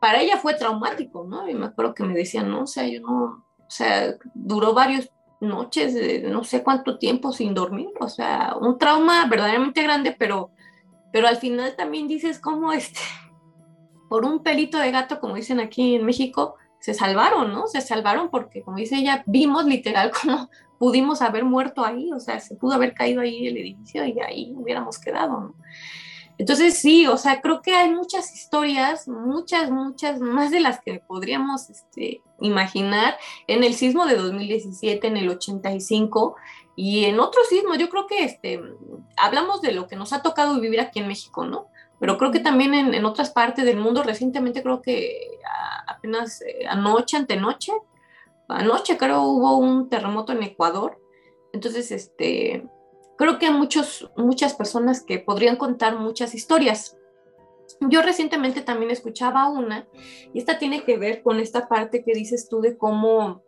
[0.00, 1.48] Para ella fue traumático, ¿no?
[1.48, 5.10] Y me acuerdo que me decían, no, o sea, yo no, o sea, duró varias
[5.40, 10.50] noches, no sé cuánto tiempo sin dormir, o sea, un trauma verdaderamente grande, pero,
[11.12, 13.00] pero al final también dices como este,
[14.08, 17.66] por un pelito de gato, como dicen aquí en México, se salvaron, ¿no?
[17.66, 20.48] Se salvaron porque, como dice ella, vimos literal cómo
[20.78, 24.52] pudimos haber muerto ahí, o sea, se pudo haber caído ahí el edificio y ahí
[24.56, 25.54] hubiéramos quedado, ¿no?
[26.38, 31.00] Entonces sí, o sea, creo que hay muchas historias, muchas, muchas, más de las que
[31.00, 33.18] podríamos este, imaginar
[33.48, 36.36] en el sismo de 2017, en el 85
[36.76, 37.76] y en otros sismos.
[37.78, 38.62] Yo creo que este,
[39.16, 41.66] hablamos de lo que nos ha tocado vivir aquí en México, ¿no?
[42.00, 45.38] Pero creo que también en, en otras partes del mundo, recientemente creo que
[45.86, 47.72] apenas eh, anoche, antenoche,
[48.48, 51.00] anoche creo hubo un terremoto en Ecuador.
[51.52, 52.66] Entonces, este,
[53.16, 56.96] creo que hay muchos, muchas personas que podrían contar muchas historias.
[57.80, 59.86] Yo recientemente también escuchaba una,
[60.32, 63.42] y esta tiene que ver con esta parte que dices tú de cómo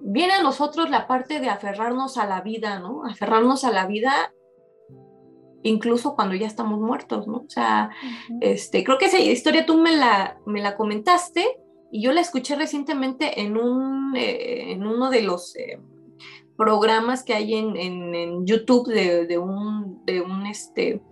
[0.00, 3.04] viene a nosotros la parte de aferrarnos a la vida, ¿no?
[3.04, 4.32] Aferrarnos a la vida
[5.62, 7.38] incluso cuando ya estamos muertos, ¿no?
[7.38, 7.90] O sea,
[8.40, 11.46] este, creo que esa historia tú me la, me la comentaste
[11.90, 15.80] y yo la escuché recientemente en, un, eh, en uno de los eh,
[16.56, 21.02] programas que hay en, en, YouTube de, de, un, de un, este,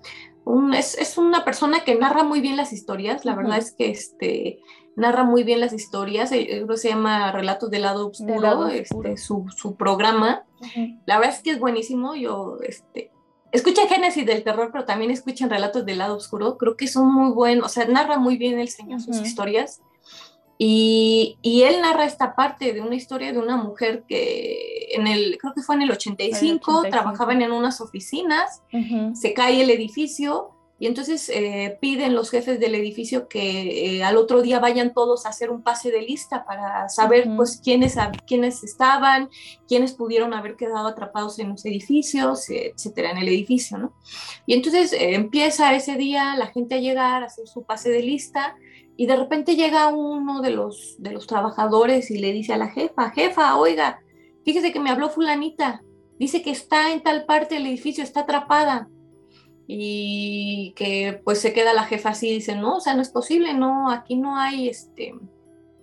[0.45, 3.91] un, es, es, una persona que narra muy bien las historias, la verdad es que
[3.91, 4.61] este,
[4.97, 9.77] narra muy bien las historias, eh, se llama Relatos del lado oscuro, Este, su, su,
[9.77, 10.45] programa,
[11.07, 13.11] la verdad es que es buenísimo, yo, este,
[13.53, 16.59] escucha Génesis del terror, pero también escuchan relatos del lado oscuro.
[16.59, 19.81] Creo que son muy buenos, o sea, narra muy bien el señor sus historias.
[20.61, 25.39] Y, y, él narra esta parte de una historia de una mujer que en el,
[25.39, 28.63] creo que fue en el 85, trabajaban en unas oficinas,
[29.15, 34.17] se cae el edificio y entonces eh, piden los jefes del edificio que eh, al
[34.17, 38.63] otro día vayan todos a hacer un pase de lista para saber pues quiénes, quiénes
[38.63, 39.29] estaban,
[39.67, 43.93] quiénes pudieron haber quedado atrapados en los edificios, etcétera, en el edificio, ¿no?
[44.47, 48.03] Y entonces eh, empieza ese día la gente a llegar a hacer su pase de
[48.03, 48.55] lista
[48.97, 52.69] y de repente llega uno de los, de los trabajadores y le dice a la
[52.69, 54.01] jefa, jefa, oiga,
[54.45, 55.83] fíjese que me habló fulanita,
[56.21, 58.89] dice que está en tal parte del edificio, está atrapada
[59.71, 63.11] y que pues se queda la jefa así y dice, no, o sea, no es
[63.11, 65.15] posible, no, aquí no hay este,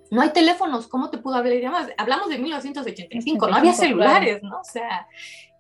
[0.10, 1.90] no hay teléfonos, ¿cómo te pudo haber llamado?
[1.96, 4.60] Hablamos de 1985, no había celulares, ¿no?
[4.60, 5.08] O sea,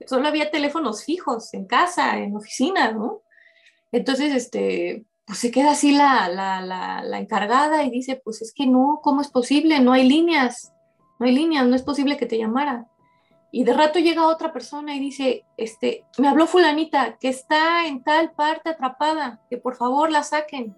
[0.07, 3.21] solo había teléfonos fijos en casa, en oficinas, ¿no?
[3.91, 8.53] Entonces, este, pues se queda así la, la, la, la encargada y dice, pues es
[8.53, 9.80] que no, ¿cómo es posible?
[9.82, 10.73] No hay líneas,
[11.19, 12.88] no hay líneas, no es posible que te llamara.
[13.56, 18.03] Y de rato llega otra persona y dice, este, me habló fulanita que está en
[18.03, 20.76] tal parte atrapada, que por favor la saquen.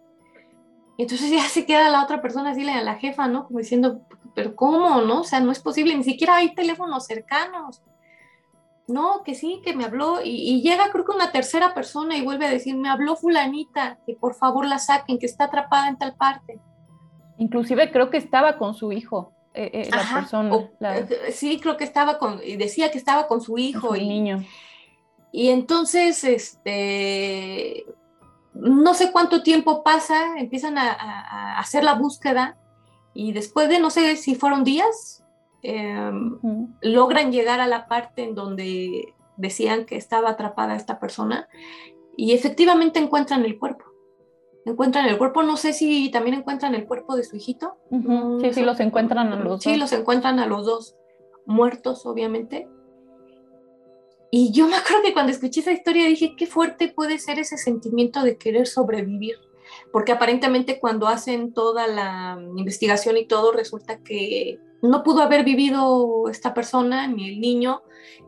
[0.96, 3.48] Y entonces ya se queda la otra persona así, a la jefa, ¿no?
[3.48, 4.02] Como diciendo,
[4.36, 5.22] pero ¿cómo, no?
[5.22, 7.82] O sea, no es posible, ni siquiera hay teléfonos cercanos.
[8.88, 10.22] No, que sí, que me habló.
[10.24, 13.98] Y, y llega creo que una tercera persona y vuelve a decir, me habló fulanita,
[14.06, 16.62] que por favor la saquen, que está atrapada en tal parte.
[17.40, 19.34] Inclusive creo que estaba con su hijo.
[19.58, 20.56] Eh, eh, la persona.
[20.82, 23.96] Eh, sí, creo que estaba con, y decía que estaba con su hijo.
[23.96, 24.44] y, niño.
[25.32, 27.84] Y entonces, este,
[28.54, 32.56] no sé cuánto tiempo pasa, empiezan a, hacer la búsqueda
[33.16, 35.24] y después de, no sé si fueron días,
[35.64, 36.38] em,
[36.82, 41.50] logran llegar a la parte en donde decían que estaba atrapada esta persona
[42.16, 43.87] y efectivamente encuentran el cuerpo
[44.72, 47.78] encuentran el cuerpo, no sé si también encuentran el cuerpo de su hijito.
[48.42, 49.64] Sí, sí, los encuentran a los dos.
[49.64, 50.96] Sí, los encuentran a los dos.
[51.46, 52.68] muertos, obviamente.
[54.30, 57.58] Y yo me acuerdo que cuando escuché esa historia dije, qué fuerte puede ser ese
[57.58, 59.36] sentimiento de querer sobrevivir,
[59.92, 66.30] porque aparentemente cuando hacen toda la investigación y todo, resulta que no pudo haber vivido
[66.30, 67.82] esta persona ni el niño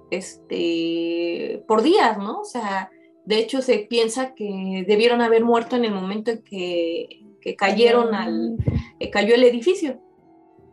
[0.10, 2.40] este, por días, ¿no?
[2.40, 2.90] O sea,
[3.30, 7.24] de hecho se piensa que debieron haber muerto en el momento en que,
[7.60, 8.58] cayeron al,
[9.00, 10.02] eh, cayó el edificio.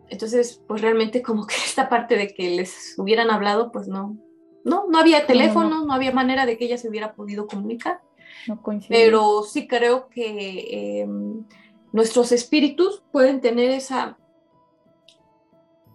[0.09, 4.17] Entonces, pues realmente como que esta parte de que les hubieran hablado, pues no,
[4.65, 8.01] no, no había teléfono, no, había manera de que ella se hubiera podido comunicar.
[8.49, 11.45] No Pero sí creo que em,
[11.93, 14.17] nuestros espíritus pueden tener esa,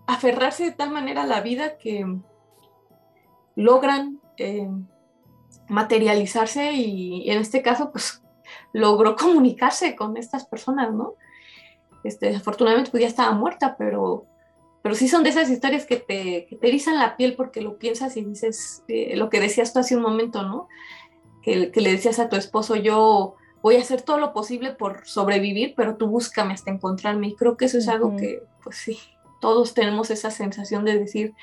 [0.05, 2.05] aferrarse de tal manera a la vida que
[3.55, 4.85] logran em,
[5.71, 8.21] materializarse y, en este caso, pues
[8.73, 11.15] logró comunicarse con estas personas, ¿no?
[12.03, 14.25] Este, desafortunadamente pues ya estaba muerta, pero,
[14.81, 17.77] pero sí son de esas historias que te, que te erizan la piel porque lo
[17.77, 20.67] piensas y dices eh, lo que decías tú hace un momento, ¿no?
[21.43, 25.07] Que, que, le decías a tu esposo, yo voy a hacer todo lo posible por
[25.07, 27.27] sobrevivir, pero tú búscame hasta encontrarme.
[27.27, 28.99] Y creo que eso es algo que, pues sí,
[29.41, 31.33] todos tenemos esa sensación de decir,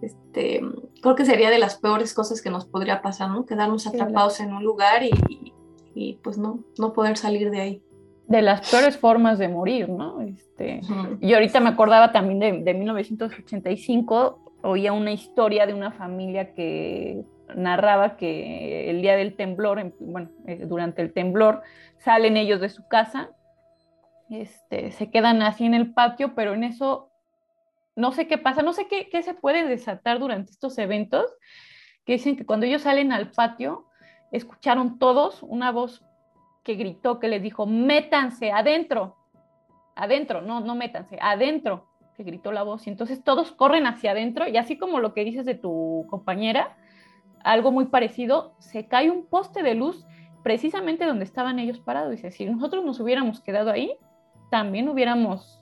[0.00, 0.62] este,
[1.02, 3.44] creo que sería de las peores cosas que nos podría pasar, ¿no?
[3.44, 5.52] Quedarnos atrapados en un lugar y,
[5.94, 7.82] y, pues no, no poder salir de ahí.
[8.28, 10.22] De las peores formas de morir, ¿no?
[10.22, 10.80] Este,
[11.20, 17.24] Y ahorita me acordaba también de, de 1985, oía una historia de una familia que
[17.54, 21.62] narraba que el día del temblor, bueno, eh, durante el temblor,
[21.98, 23.30] salen ellos de su casa,
[24.30, 27.11] este, se quedan así en el patio, pero en eso
[27.96, 31.26] no sé qué pasa, no sé qué, se puede desatar durante estos eventos,
[32.04, 33.86] que dicen que cuando ellos salen al patio,
[34.32, 36.04] escucharon todos una voz
[36.64, 39.16] que gritó, que les dijo, métanse adentro,
[39.94, 42.86] adentro, no, no métanse, adentro, que gritó la voz.
[42.86, 46.76] Y entonces todos corren hacia adentro y así como lo que dices de tu compañera,
[47.44, 50.06] algo muy parecido, se cae un poste de luz
[50.42, 52.10] precisamente donde estaban ellos parados.
[52.10, 53.96] Dice, si nosotros nos hubiéramos quedado ahí,
[54.50, 55.61] también hubiéramos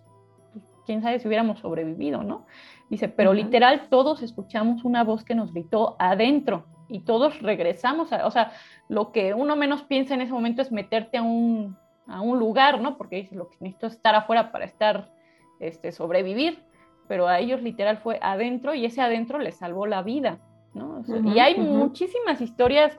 [0.91, 2.47] quién sabe si hubiéramos sobrevivido, ¿no?
[2.89, 8.27] Dice, pero literal todos escuchamos una voz que nos gritó adentro y todos regresamos, a,
[8.27, 8.51] o sea,
[8.89, 11.77] lo que uno menos piensa en ese momento es meterte a un,
[12.09, 12.97] a un lugar, ¿no?
[12.97, 15.13] Porque dice, lo que necesito es estar afuera para estar,
[15.61, 16.61] este, sobrevivir,
[17.07, 20.41] pero a ellos literal fue adentro y ese adentro les salvó la vida,
[20.75, 21.05] ¿no?
[21.33, 22.99] y hay muchísimas historias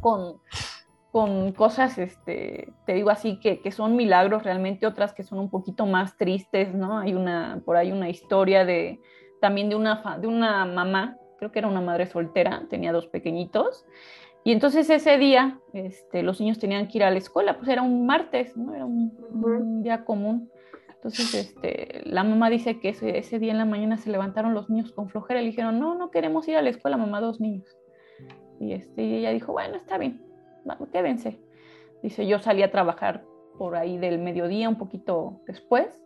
[0.00, 0.40] con
[1.16, 5.48] con cosas, este, te digo así, que, que, son milagros realmente, otras que son un
[5.48, 6.98] poquito más tristes, ¿no?
[6.98, 9.00] Hay una, por ahí una historia de,
[9.40, 13.86] también de una, de una mamá, creo que era una madre soltera, tenía dos pequeñitos,
[14.44, 17.80] y entonces ese día, este, los niños tenían que ir a la escuela, pues era
[17.80, 18.74] un martes, ¿no?
[18.74, 20.50] Era un, día común.
[20.96, 24.68] Entonces, este, la mamá dice que ese, ese, día en la mañana se levantaron los
[24.68, 27.40] niños con flojera y le dijeron, no, no queremos ir a la escuela, mamá, dos
[27.40, 27.74] niños.
[28.60, 30.25] Y, este, y ella dijo, bueno, está bien
[30.92, 31.40] quédense.
[32.02, 33.24] Dice, yo salí a trabajar
[33.58, 36.02] por ahí del mediodía, un poquito después.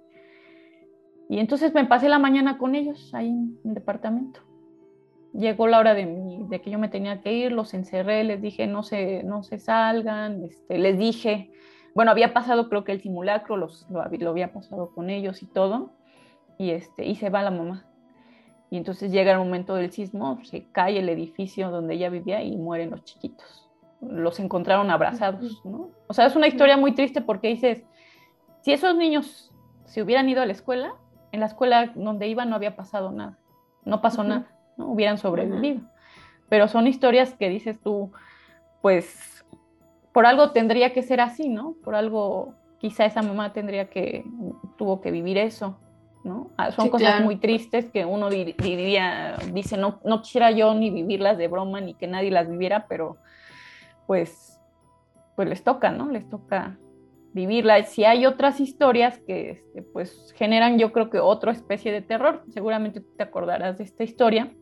[1.28, 4.40] Y entonces me pasé la mañana con ellos ahí en el departamento.
[5.32, 6.06] Llegó la hora de,
[6.48, 9.58] de que yo me tenía que ir, los encerré, les dije no se, no se
[9.58, 11.52] salgan, este, les dije,
[11.94, 15.92] bueno, había pasado creo que el simulacro, los, lo, había pasado con ellos y todo,
[16.58, 17.86] y, este, y se va la mamá.
[18.70, 22.56] Y entonces llega el momento del sismo, se cae el edificio donde ella vivía y
[22.56, 23.69] mueren los chiquitos
[24.01, 25.90] los encontraron abrazados, ¿no?
[26.09, 27.84] O sea, es una historia muy triste porque dices,
[28.62, 29.53] si esos niños
[29.84, 30.94] se hubieran ido a la escuela,
[31.32, 33.38] en la escuela donde iban no había pasado nada,
[33.84, 34.88] no pasó nada, ¿no?
[34.88, 35.80] Hubieran sobrevivido.
[36.48, 38.11] Pero son historias que dices tú,
[38.82, 39.44] pues,
[40.12, 41.76] por algo tendría que ser así, ¿no?
[41.84, 44.24] Por algo, quizá esa mamá tendría que,
[44.76, 45.78] tuvo que vivir eso,
[46.24, 46.51] ¿no?
[46.57, 51.38] Ah, son cosas muy tristes que uno diría, dice, no, no quisiera yo ni vivirlas
[51.38, 53.16] de broma, ni que nadie las viviera, pero
[54.11, 54.61] pues,
[55.36, 56.11] pues les toca, ¿no?
[56.11, 56.76] Les toca
[57.32, 57.80] vivirla.
[57.84, 62.42] Si hay otras historias que este, pues generan yo creo que otra especie de terror,
[62.48, 64.52] seguramente te acordarás de esta historia.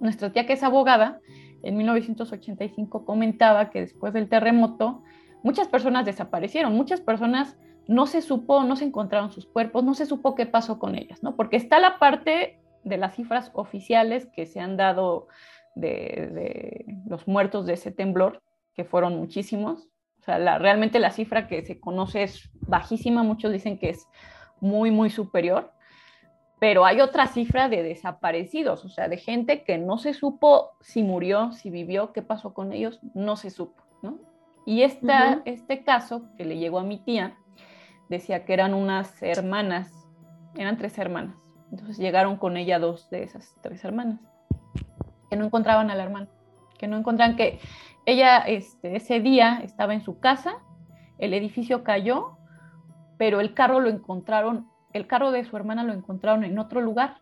[0.00, 1.20] Nuestra tía que es abogada,
[1.62, 5.02] en 1985 comentaba que después del terremoto
[5.42, 10.06] muchas personas desaparecieron, muchas personas no se supo, no se encontraron sus cuerpos, no se
[10.06, 11.36] supo qué pasó con ellas, ¿no?
[11.36, 15.28] Porque está la parte de las cifras oficiales que se han dado
[15.76, 18.42] de, de los muertos de ese temblor,
[18.74, 19.88] que fueron muchísimos.
[20.20, 24.08] O sea, la, realmente la cifra que se conoce es bajísima, muchos dicen que es
[24.60, 25.72] muy, muy superior,
[26.58, 31.02] pero hay otra cifra de desaparecidos, o sea, de gente que no se supo si
[31.02, 34.18] murió, si vivió, qué pasó con ellos, no se supo, ¿no?
[34.64, 37.36] Y esta, este caso que le llegó a mi tía,
[38.08, 39.92] decía que eran unas hermanas,
[40.56, 41.36] eran tres hermanas,
[41.70, 44.20] Entonces llegaron con ella dos de esas tres hermanas,
[45.30, 46.28] que no encontraban a la hermana,
[46.78, 47.60] que no encontraban que
[48.04, 50.58] ella este, ese día estaba en su casa,
[51.18, 52.36] el edificio cayó,
[53.18, 57.20] pero el carro lo encontraron, el carro de su hermana lo encontraron en otro lugar.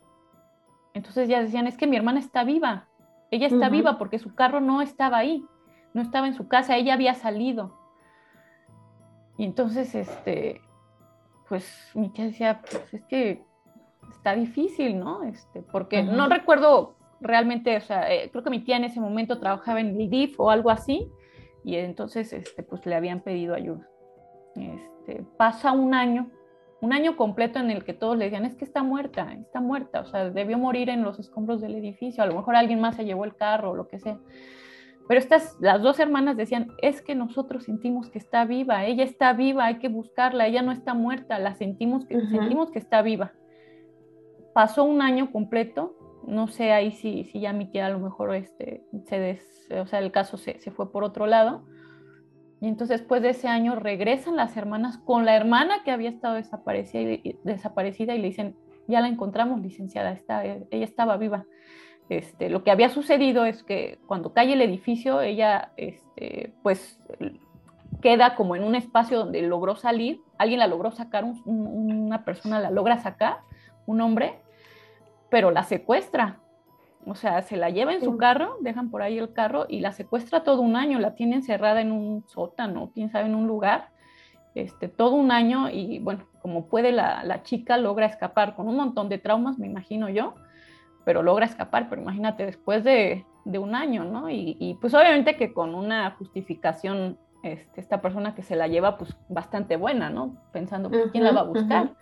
[0.93, 2.87] Entonces ya decían, es que mi hermana está viva,
[3.31, 5.45] ella está viva porque su carro no estaba ahí,
[5.93, 7.77] no estaba en su casa, ella había salido.
[9.37, 10.61] Y entonces, este,
[11.49, 13.45] pues mi tía decía, pues es que
[14.11, 15.25] está difícil, ¿no?
[15.25, 16.95] Este, porque no recuerdo
[17.25, 20.39] realmente, o sea, eh, creo que mi tía en ese momento trabajaba en el DIF
[20.39, 21.11] o algo así,
[21.65, 23.89] y entonces, este, pues le habían pedido ayuda.
[24.55, 26.31] Este, pasa un año,
[26.81, 30.01] un año completo en el que todos le decían, es que está muerta, está muerta,
[30.03, 33.05] o sea, debió morir en los escombros del edificio, a lo mejor alguien más se
[33.05, 34.19] llevó el carro o lo que sea.
[35.07, 39.35] Pero estas, las dos hermanas decían, es que nosotros sentimos que está viva, ella está
[39.35, 43.33] viva, hay que buscarla, ella no está muerta, la sentimos que, sentimos que está viva.
[44.55, 45.95] Pasó un año completo,
[46.27, 49.87] no sé ahí si, si ya mi tía a lo mejor este, se des, o
[49.87, 51.65] sea, el caso se, se fue por otro lado.
[52.61, 56.35] Y entonces después de ese año regresan las hermanas con la hermana que había estado
[56.35, 58.57] desaparecida y, desaparecida y le dicen,
[58.89, 61.45] ya la encontramos, licenciada, está, ella estaba viva.
[62.09, 67.01] Este, lo que había sucedido es que cuando cae el edificio, ella este, pues
[68.03, 72.71] queda como en un espacio donde logró salir, alguien la logró sacar, una persona la
[72.71, 73.39] logra sacar,
[73.87, 74.41] un hombre,
[75.31, 76.41] pero la secuestra.
[77.07, 79.93] O sea, se la lleva en su carro, dejan por ahí el carro y la
[79.93, 83.91] secuestra todo un año, la tiene encerrada en un sótano, quién sabe, en un lugar,
[84.55, 88.77] este, todo un año y bueno, como puede la, la chica logra escapar con un
[88.77, 90.35] montón de traumas, me imagino yo,
[91.05, 94.31] pero logra escapar, pero imagínate después de, de un año, ¿no?
[94.31, 98.97] Y, y, pues obviamente que con una justificación, este, esta persona que se la lleva,
[98.97, 100.37] pues bastante buena, ¿no?
[100.53, 101.95] Pensando, pues, ¿quién la va a buscar?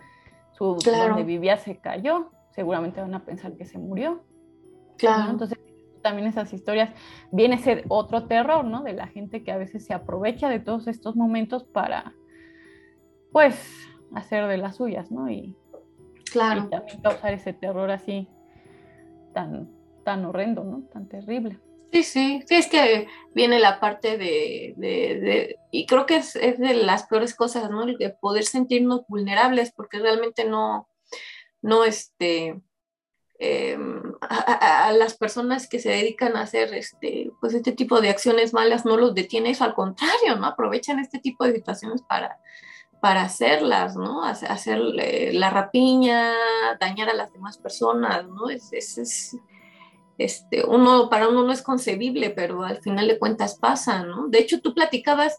[0.52, 4.22] Su, Donde vivía se cayó, seguramente van a pensar que se murió.
[4.98, 5.30] Claro.
[5.30, 5.58] Entonces,
[6.02, 6.90] también esas historias,
[7.30, 8.82] viene a ser otro terror, ¿no?
[8.82, 12.14] De la gente que a veces se aprovecha de todos estos momentos para,
[13.30, 15.30] pues, hacer de las suyas, ¿no?
[15.30, 15.56] Y,
[16.30, 16.64] claro.
[16.66, 18.28] y también causar ese terror así
[19.32, 19.70] tan,
[20.04, 20.82] tan horrendo, ¿no?
[20.92, 21.58] Tan terrible.
[21.92, 26.58] Sí, sí, sí, es que viene la parte de, de, y creo que es, es,
[26.58, 27.82] de las peores cosas, ¿no?
[27.82, 30.88] El de poder sentirnos vulnerables, porque realmente no,
[31.62, 32.60] no, este,
[33.38, 38.52] em, a, las personas que se dedican a hacer, este, pues este tipo de acciones
[38.52, 40.46] malas no los detiene eso, al contrario, ¿no?
[40.46, 42.38] Aprovechan este tipo de situaciones para,
[43.00, 44.24] para hacerlas, ¿no?
[44.24, 46.34] Hacer la rapiña,
[46.78, 48.50] dañar a las demás personas, ¿no?
[48.50, 49.36] Es, es,
[50.18, 54.28] este, uno, para uno no es concebible, pero al final de cuentas pasa, ¿no?
[54.28, 55.38] De hecho, tú platicabas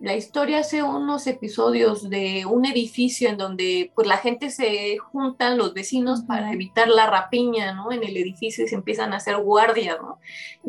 [0.00, 5.56] la historia hace unos episodios de un edificio en donde pues la gente se juntan,
[5.56, 7.92] los vecinos, para evitar la rapiña, ¿no?
[7.92, 10.18] En el edificio y se empiezan a hacer guardia, ¿no?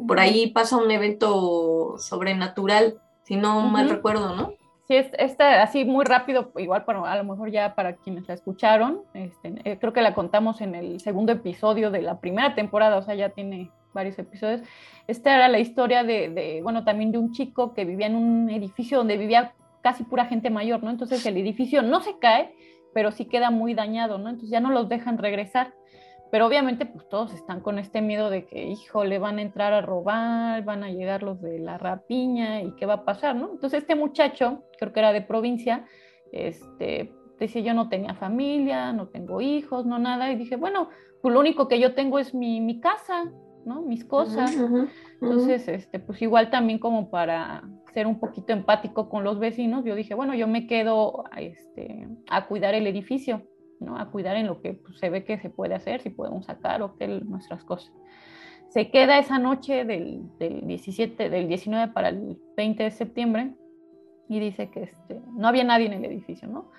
[0.07, 4.53] Por ahí pasa un evento sobrenatural, si no mal recuerdo, ¿no?
[4.87, 9.01] Sí, esta así muy rápido, igual para, a lo mejor ya para quienes la escucharon,
[9.15, 13.01] este, eh, creo que la contamos en el segundo episodio de la primera temporada, o
[13.01, 14.61] sea, ya tiene varios episodios.
[15.07, 18.99] Esta era la historia de, bueno, también de un chico que vivía en un edificio
[18.99, 20.91] donde vivía casi pura gente mayor, ¿no?
[20.91, 22.53] Entonces el edificio no se cae,
[22.93, 24.29] pero sí queda muy dañado, ¿no?
[24.29, 25.73] Entonces ya no los dejan regresar.
[26.31, 29.73] Pero obviamente pues todos están con este miedo de que, hijo, le van a entrar
[29.73, 33.51] a robar, van a llegar los de la rapiña y qué va a pasar, ¿no?
[33.51, 35.85] Entonces este muchacho, creo que era de provincia,
[36.31, 40.89] este, decía yo no tenía familia, no tengo hijos, no nada, y dije, bueno,
[41.21, 43.31] pues lo único que yo tengo es mi, mi casa,
[43.65, 43.81] ¿no?
[43.81, 44.55] Mis cosas.
[45.21, 47.63] Entonces, este, pues igual también como para
[47.93, 52.47] ser un poquito empático con los vecinos, yo dije, bueno, yo me quedo este, a
[52.47, 53.41] cuidar el edificio
[53.97, 56.81] a cuidar en lo que pues, se ve que se puede hacer, si podemos sacar
[56.81, 57.93] o que nuestras cosas.
[58.69, 63.53] Se queda esa noche del, 17, del 19 para el 20 de septiembre
[64.27, 66.71] y dice que este, no había nadie en el edificio, ¿no?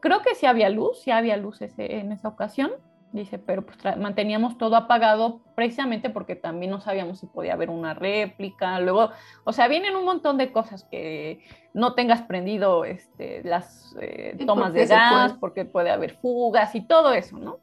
[0.00, 2.70] Creo que sí había luz, sí había luz en esa ocasión,
[3.10, 7.94] Dice, pero pues manteníamos todo apagado precisamente porque también no sabíamos si podía haber una
[7.94, 8.78] réplica.
[8.80, 9.10] Luego,
[9.44, 11.42] o sea, vienen un montón de cosas que
[11.72, 17.14] no tengas prendido este, las eh, tomas de gas, porque puede haber fugas y todo
[17.14, 17.60] eso, ¿no?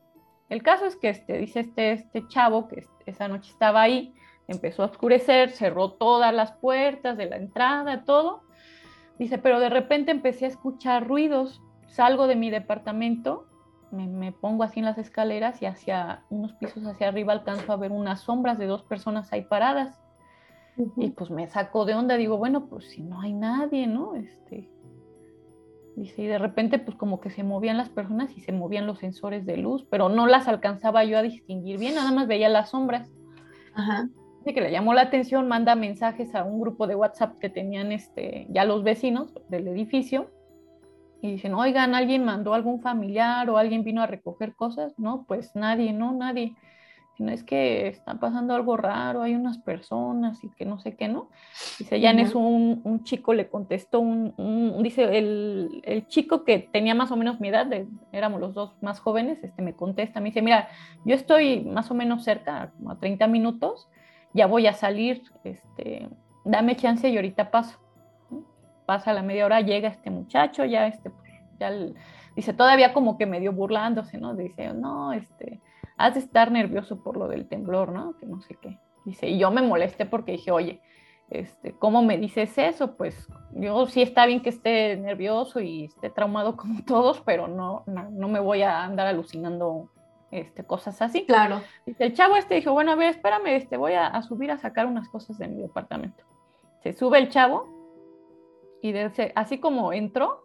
[0.50, 4.16] El caso es que este, dice este, este chavo que esa noche estaba ahí,
[4.48, 8.42] empezó a oscurecer, cerró todas las puertas de la entrada, todo.
[9.20, 13.46] Dice, pero de repente empecé a escuchar ruidos, salgo de mi departamento
[13.96, 17.92] me, pongo así en las escaleras y hacia unos pisos hacia arriba alcanzo a ver
[17.92, 20.00] unas sombras de dos personas ahí paradas.
[20.98, 24.16] Y pues me saco de onda, digo, bueno, pues si no hay nadie, ¿no?
[24.16, 24.70] Este,
[25.96, 29.00] Dice, y de repente pues como que se movían las personas y se movían los
[29.00, 32.72] sensores de luz, pero no las alcanzaba yo a distinguir bien, nada más veía las
[32.72, 33.10] sombras.
[33.74, 34.10] Ajá.
[34.40, 37.94] Dice que le llamó la atención, manda mensajes a un grupo de WhatsApp que tenían
[37.94, 40.30] este, ya los vecinos del edificio
[41.26, 44.98] y dicen, oigan, ¿alguien mandó algún familiar o alguien vino a recoger cosas?
[44.98, 46.56] No, pues nadie, no, nadie
[47.16, 51.08] sino es que está pasando algo raro, hay unas personas y que no sé qué,
[51.08, 51.30] ¿no?
[51.80, 56.94] Dice, ya en eso un, chico le contestó, un, dice, el, el, chico que tenía
[56.94, 57.68] más o menos mi edad,
[58.12, 60.68] éramos los dos más jóvenes, este, me contesta, me dice, mira,
[61.06, 63.88] yo estoy más o menos cerca, como a 30 minutos,
[64.34, 66.10] ya voy a salir, este,
[66.44, 67.85] dame chance y ahorita paso.
[68.86, 71.12] Pasa la media hora, llega este muchacho, ya, este,
[71.60, 71.72] ya,
[72.36, 74.36] dice, todavía como que medio burlándose, ¿no?
[74.36, 75.62] Dice, no, este
[75.98, 78.18] has de estar nervioso por lo del temblor, ¿no?
[78.18, 78.78] Que no sé qué.
[79.06, 80.82] Dice, y yo me molesté porque dije, oye,
[81.30, 82.96] este, ¿cómo me dices eso?
[82.96, 87.84] Pues yo sí está bien que esté nervioso y esté traumado como todos, pero no,
[87.88, 89.90] no, me voy a andar alucinando
[90.32, 91.26] este, cosas así.
[91.26, 91.62] Claro.
[91.86, 94.86] Dice, el chavo este dijo, bueno, a ver, espérame, este, voy a, subir a sacar
[94.86, 96.24] unas cosas de mi departamento.
[96.84, 97.75] Se sube el chavo
[98.90, 100.44] y así como entró,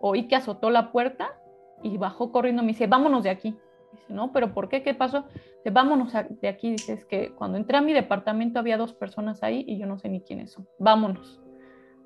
[0.00, 1.38] oí que azotó la puerta
[1.82, 3.56] y bajó corriendo, me dice, vámonos de aquí.
[3.92, 4.82] Dice, no, pero ¿por qué?
[4.82, 5.24] ¿Qué pasó?
[5.56, 6.70] Dice, vámonos de aquí.
[6.70, 9.98] Dice, es que cuando entré a mi departamento había dos personas ahí y yo no
[9.98, 10.68] sé ni quiénes son.
[10.78, 11.40] Vámonos.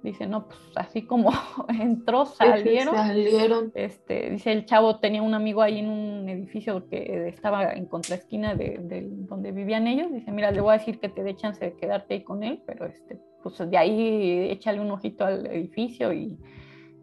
[0.02, 1.30] Dice, no, pues así como
[1.80, 2.94] entró, salieron.
[2.94, 3.72] salieron.
[3.74, 8.56] Este, dice, el chavo tenía un amigo ahí en un edificio que estaba en contraesquina
[8.56, 10.12] de, de donde vivían ellos.
[10.12, 12.62] Dice, mira, le voy a decir que te dé chance de quedarte ahí con él,
[12.66, 16.36] pero este, pues de ahí échale un ojito al edificio y,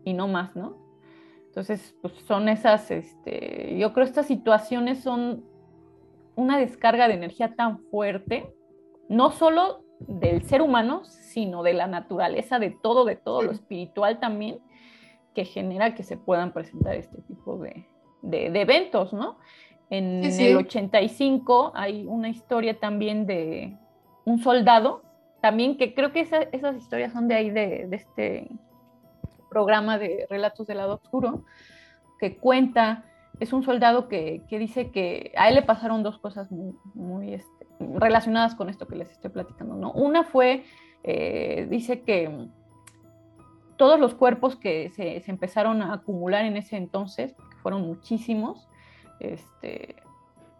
[0.04, 0.78] y no más, ¿no?
[1.48, 5.44] Entonces, pues son esas, este, yo creo estas situaciones son
[6.36, 8.54] una descarga de energía tan fuerte,
[9.10, 14.20] no solo del ser humano, sino de la naturaleza, de todo, de todo lo espiritual
[14.20, 14.60] también,
[15.34, 17.86] que genera que se puedan presentar este tipo de,
[18.24, 19.38] eventos, ¿no?
[19.90, 23.76] En el 85 hay una historia también de
[24.26, 25.02] un soldado,
[25.42, 28.50] también que creo que esas historias son de ahí, de, de este
[29.50, 31.44] programa de Relatos del lado oscuro,
[32.20, 33.06] que cuenta,
[33.40, 38.56] es un soldado que, dice que a él le pasaron dos cosas muy, este, relacionadas
[38.56, 39.76] con esto que les estoy platicando.
[39.76, 39.92] ¿no?
[39.94, 40.64] Una fue,
[41.04, 42.48] eh, dice que
[43.78, 48.68] todos los cuerpos que se, empezaron a acumular en ese entonces, que fueron muchísimos,
[49.20, 49.96] este,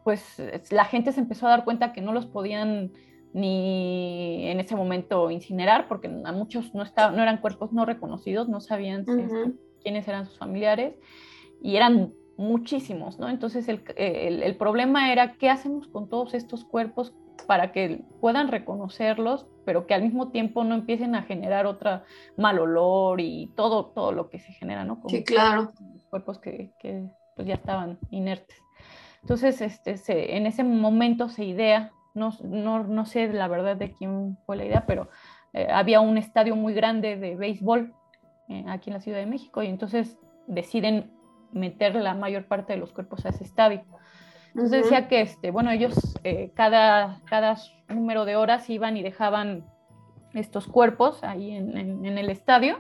[0.04, 0.42] pues
[0.72, 2.92] la gente se empezó a dar cuenta que no los podían
[3.34, 8.50] ni en ese momento incinerar, porque a muchos no, estaban, no eran cuerpos no reconocidos,
[8.50, 9.54] no sabían este,
[9.84, 10.96] quiénes eran sus familiares,
[11.62, 13.28] y eran muchísimos, ¿no?
[13.28, 17.14] Entonces el, el, problema era qué hacemos con todos estos cuerpos
[17.48, 22.06] para que puedan reconocerlos, pero que al mismo tiempo no empiecen a generar otra
[22.38, 25.02] mal olor y todo, todo lo que se genera, ¿no?
[25.10, 25.74] sí, claro.
[25.94, 28.58] Los cuerpos que, que pues ya estaban inertes.
[29.22, 33.92] Entonces, este, se, en ese momento se idea no, no, no, sé la verdad de
[33.92, 35.10] quién fue la idea, pero
[35.54, 37.94] eh, había un estadio muy grande de béisbol
[38.48, 40.18] eh, aquí en la Ciudad de México y entonces
[40.48, 41.12] deciden
[41.52, 43.84] meter la mayor parte de los cuerpos a ese estadio.
[44.50, 49.66] Entonces decía que, este, bueno, ellos eh, cada, cada número de horas iban y dejaban
[50.34, 52.80] estos cuerpos ahí en, en, el estadio.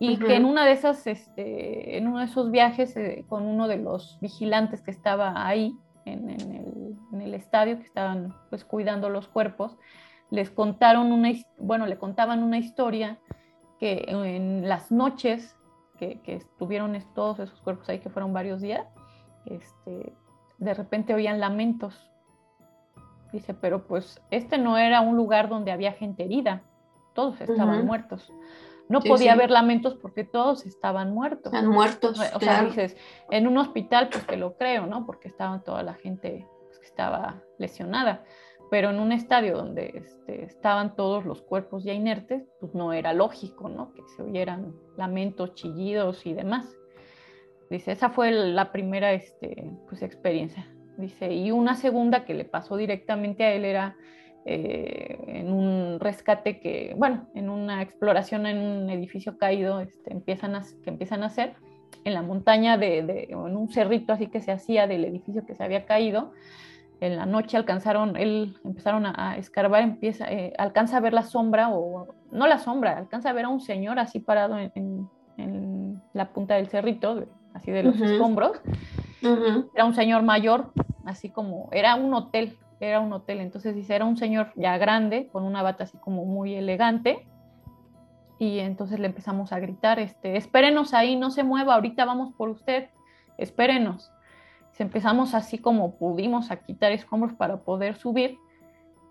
[0.00, 2.94] Y que en una de esas, este, en uno de esos viajes
[3.28, 5.74] con uno de los vigilantes que estaba ahí,
[6.12, 9.76] en, el, estadio que estaban pues cuidando los cuerpos,
[10.30, 13.18] les contaron una, bueno, le contaban una historia
[13.78, 15.56] que en las noches
[15.98, 18.86] que, estuvieron todos esos cuerpos ahí, que fueron varios días,
[19.46, 20.14] este,
[20.58, 22.10] de repente oían lamentos.
[23.32, 26.62] Dice, pero pues este no era un lugar donde había gente herida,
[27.14, 28.32] todos estaban muertos
[28.88, 31.52] no podía haber lamentos porque todos estaban muertos.
[31.52, 32.18] Están muertos.
[32.34, 32.96] O sea, dices,
[33.30, 35.04] en un hospital, pues te lo creo, ¿no?
[35.06, 38.24] Porque estaba toda la gente pues, que estaba lesionada.
[38.70, 43.12] Pero en un estadio donde este, estaban todos los cuerpos ya inertes, pues no era
[43.12, 43.92] lógico, ¿no?
[43.94, 46.76] Que se oyeran lamentos, chillidos y demás.
[47.70, 50.66] Dice, esa fue la primera este, pues, experiencia.
[50.96, 53.96] Dice, y una segunda que le pasó directamente a él era
[54.44, 60.60] eh, en un rescate que, bueno, en una exploración en un edificio caído este, empiezan
[60.82, 61.54] que empiezan a hacer
[62.04, 65.62] en la montaña de, en un cerrito así que se hacía del edificio que se
[65.62, 66.32] había caído.
[67.00, 71.70] En la noche alcanzaron, él empezaron a, escarbar, empieza, eh, alcanza a ver la sombra,
[71.70, 75.08] o no la sombra, alcanza a ver a un señor así parado en,
[76.12, 78.60] la punta del cerrito, así de los escombros.
[79.74, 80.72] Era un señor mayor,
[81.04, 85.28] así como, era un hotel, era un hotel, entonces dice, era un señor ya grande,
[85.28, 87.28] con una bata así como muy elegante,
[88.38, 92.48] y entonces le empezamos a gritar, este, espérenos ahí, no se mueva, ahorita vamos por
[92.48, 92.88] usted,
[93.36, 94.12] espérenos.
[94.82, 98.38] Empezamos así como pudimos a quitar escombros para poder subir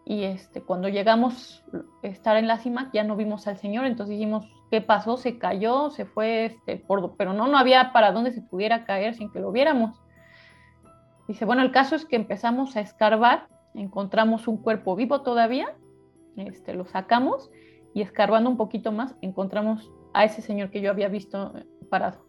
[0.06, 1.66] y este, cuando llegamos
[2.04, 5.18] a estar en la cima ya no vimos al señor, entonces dijimos, ¿qué pasó?
[5.18, 9.16] Se cayó, se fue, este, por, pero no, no había para dónde se pudiera caer
[9.16, 10.02] sin que lo viéramos.
[11.28, 15.76] Dice, bueno, el caso es que empezamos a escarbar, encontramos un cuerpo vivo todavía,
[16.38, 17.52] este, lo sacamos
[17.94, 21.52] y escarbando un poquito más encontramos a ese señor que yo había visto
[21.90, 22.27] parado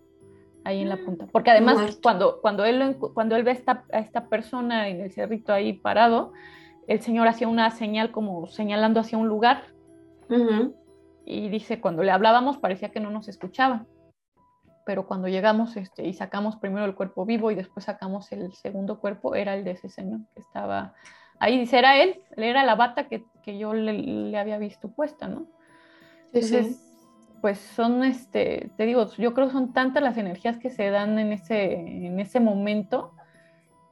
[0.68, 1.26] ahí en la punta.
[1.32, 5.52] Porque además cuando, cuando, él, cuando él ve esta, a esta persona en el cerrito
[5.52, 6.32] ahí parado,
[6.86, 9.64] el señor hacía una señal como señalando hacia un lugar.
[11.24, 13.86] Y dice, cuando le hablábamos parecía que no nos escuchaba.
[14.84, 19.00] Pero cuando llegamos este, y sacamos primero el cuerpo vivo y después sacamos el segundo
[19.00, 20.94] cuerpo, era el de ese señor que estaba
[21.38, 21.58] ahí.
[21.58, 25.46] Dice, era él, era la bata que, que yo le, le, había visto puesta, ¿no?
[26.32, 26.87] Entonces,
[27.40, 31.18] pues son, este, te digo, yo creo que son tantas las energías que se dan
[31.18, 33.12] en ese, en ese momento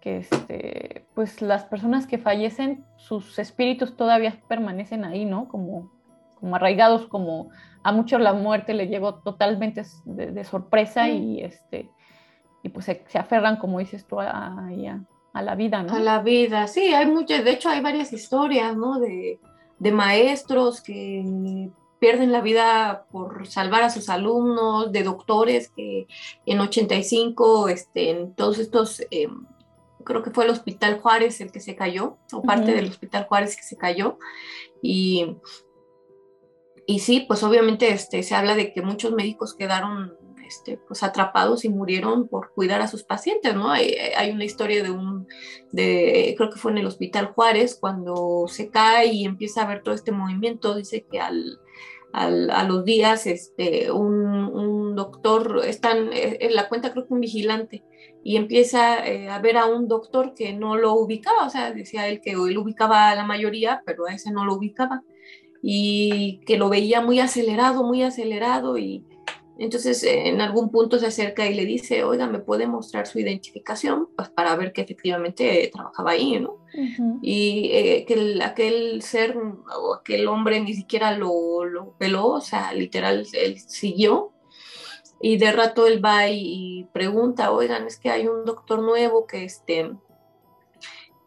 [0.01, 5.48] que este, pues las personas que fallecen, sus espíritus todavía permanecen ahí, ¿no?
[5.48, 5.90] Como,
[6.39, 7.51] como arraigados, como
[7.82, 11.90] a muchos la muerte le llegó totalmente de, sorpresa y este
[12.62, 14.68] y pues se, aferran, como dices tú, a,
[15.32, 15.94] a, la vida, ¿no?
[15.94, 18.98] A la vida, sí, hay muchas, de hecho hay varias historias, ¿no?
[18.98, 19.39] De,
[19.78, 21.70] de maestros que
[22.06, 26.06] pierden la vida por salvar a sus alumnos, de doctores que
[26.46, 29.44] en 85, este, en todos estos em,
[30.04, 33.56] creo que fue el Hospital Juárez el que se cayó, o parte del Hospital Juárez
[33.56, 34.20] que se cayó.
[34.80, 35.36] Y,
[36.86, 40.16] y sí, pues obviamente este, se habla de que muchos médicos quedaron
[40.46, 43.72] este, pues atrapados y murieron por cuidar a sus pacientes, ¿no?
[43.72, 45.26] Hay, hay, una historia de un,
[45.72, 49.82] de, creo que fue en el Hospital Juárez, cuando se cae y empieza a ver
[49.82, 51.58] todo este movimiento, dice que al,
[52.16, 57.84] a los días este, un, doctor, están eh, en la cuenta creo que un vigilante,
[58.24, 62.09] y empieza eh, a ver a un doctor que no lo ubicaba, o sea, decía
[62.09, 65.02] él que él ubicaba a la mayoría, pero a ese no lo ubicaba,
[65.60, 69.05] y que lo veía muy acelerado, muy acelerado, y
[69.58, 74.08] entonces, en algún punto se acerca y le dice, oiga, ¿me puede mostrar su identificación?
[74.14, 76.58] Pues para ver que efectivamente trabajaba ahí, ¿no?
[77.22, 82.72] Y eh, que aquel ser o aquel hombre ni siquiera lo, lo peló, o sea,
[82.74, 84.32] literal, él siguió.
[85.22, 89.44] Y de rato él va y, pregunta, oigan, es que hay un doctor nuevo que,
[89.44, 89.90] este,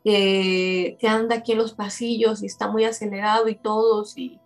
[0.04, 4.40] que, que anda aquí en los pasillos y está muy acelerado y todos, y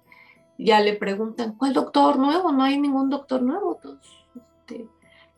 [0.64, 2.52] ya le preguntan, ¿cuál doctor nuevo?
[2.52, 3.80] No hay ningún doctor nuevo.
[4.36, 4.88] Este,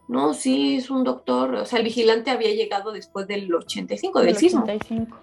[0.07, 4.35] no, sí, es un doctor, o sea, el vigilante había llegado después del 85, del,
[4.35, 4.63] sismo.
[4.63, 5.17] 85.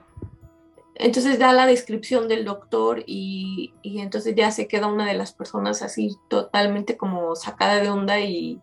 [0.97, 5.33] Entonces da la descripción del doctor y, y, entonces ya se queda una de las
[5.33, 8.61] personas así totalmente como sacada de onda y,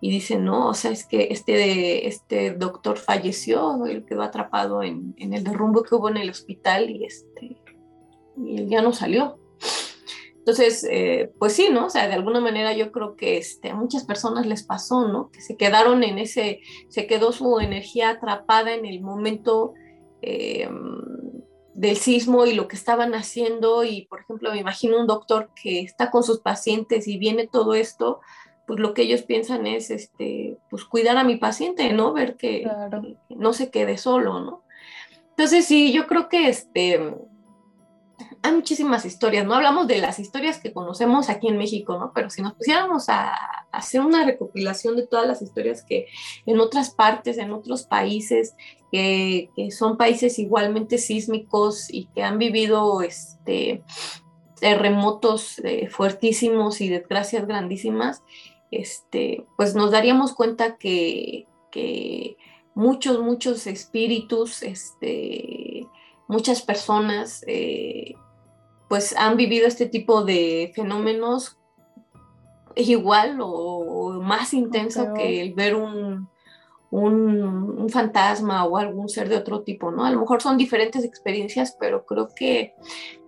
[0.00, 5.14] y dice, no, o sea, es que este, este doctor falleció, él quedó atrapado en,
[5.18, 7.56] en el derrumbe que hubo en el hospital y, este,
[8.36, 9.41] y él ya no salió.
[10.42, 11.86] Entonces, eh, pues sí, ¿no?
[11.86, 15.30] O sea, de alguna manera yo creo que este, a muchas personas les pasó, ¿no?
[15.30, 16.58] Que se quedaron en ese,
[16.88, 19.74] se quedó su energía atrapada en el momento
[20.20, 20.68] eh,
[21.74, 23.84] del sismo y lo que estaban haciendo.
[23.84, 27.74] Y, por ejemplo, me imagino un doctor que está con sus pacientes y viene todo
[27.74, 28.20] esto,
[28.66, 32.14] pues lo que ellos piensan es, este, pues cuidar a mi paciente, ¿no?
[32.14, 32.68] Ver que,
[33.28, 34.64] que no se quede solo, ¿no?
[35.30, 37.14] Entonces, sí, yo creo que este
[38.42, 39.54] hay muchísimas historias, ¿no?
[39.54, 42.12] Hablamos de las historias que conocemos aquí en México, ¿no?
[42.12, 43.34] Pero si nos pusiéramos a,
[43.70, 46.06] hacer una recopilación de todas las historias que
[46.44, 48.54] en otras partes, en otros países,
[48.90, 53.82] que, son países igualmente sísmicos y que han vivido este,
[54.60, 58.22] terremotos eh, fuertísimos y desgracias grandísimas,
[58.70, 62.36] este, pues nos daríamos cuenta que, que
[62.74, 65.86] muchos, muchos espíritus, este,
[66.26, 68.16] muchas personas eh,
[68.92, 71.56] pues han vivido este tipo de fenómenos
[72.76, 76.28] igual o, más intenso que el ver un,
[76.90, 80.04] un, fantasma o algún ser de otro tipo, ¿no?
[80.04, 82.74] A lo mejor son diferentes experiencias, pero creo que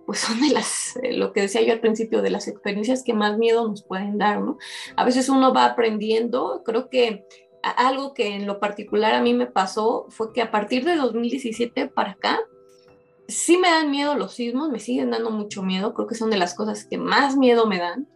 [0.05, 3.15] pues son de las, eh, lo que decía yo al principio, de las experiencias que
[3.15, 4.59] más miedo nos pueden dar, ¿no?
[4.95, 7.25] A veces uno va aprendiendo, creo que
[7.63, 11.87] algo que en lo particular a mí me pasó fue que a partir de 2017
[11.87, 12.39] para acá,
[13.27, 16.37] sí me dan miedo los sismos, me siguen dando mucho miedo, creo que son de
[16.37, 18.07] las cosas que más miedo me dan,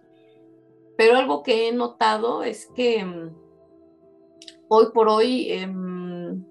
[0.97, 3.35] pero algo que he notado es que mm,
[4.67, 6.45] hoy por hoy em,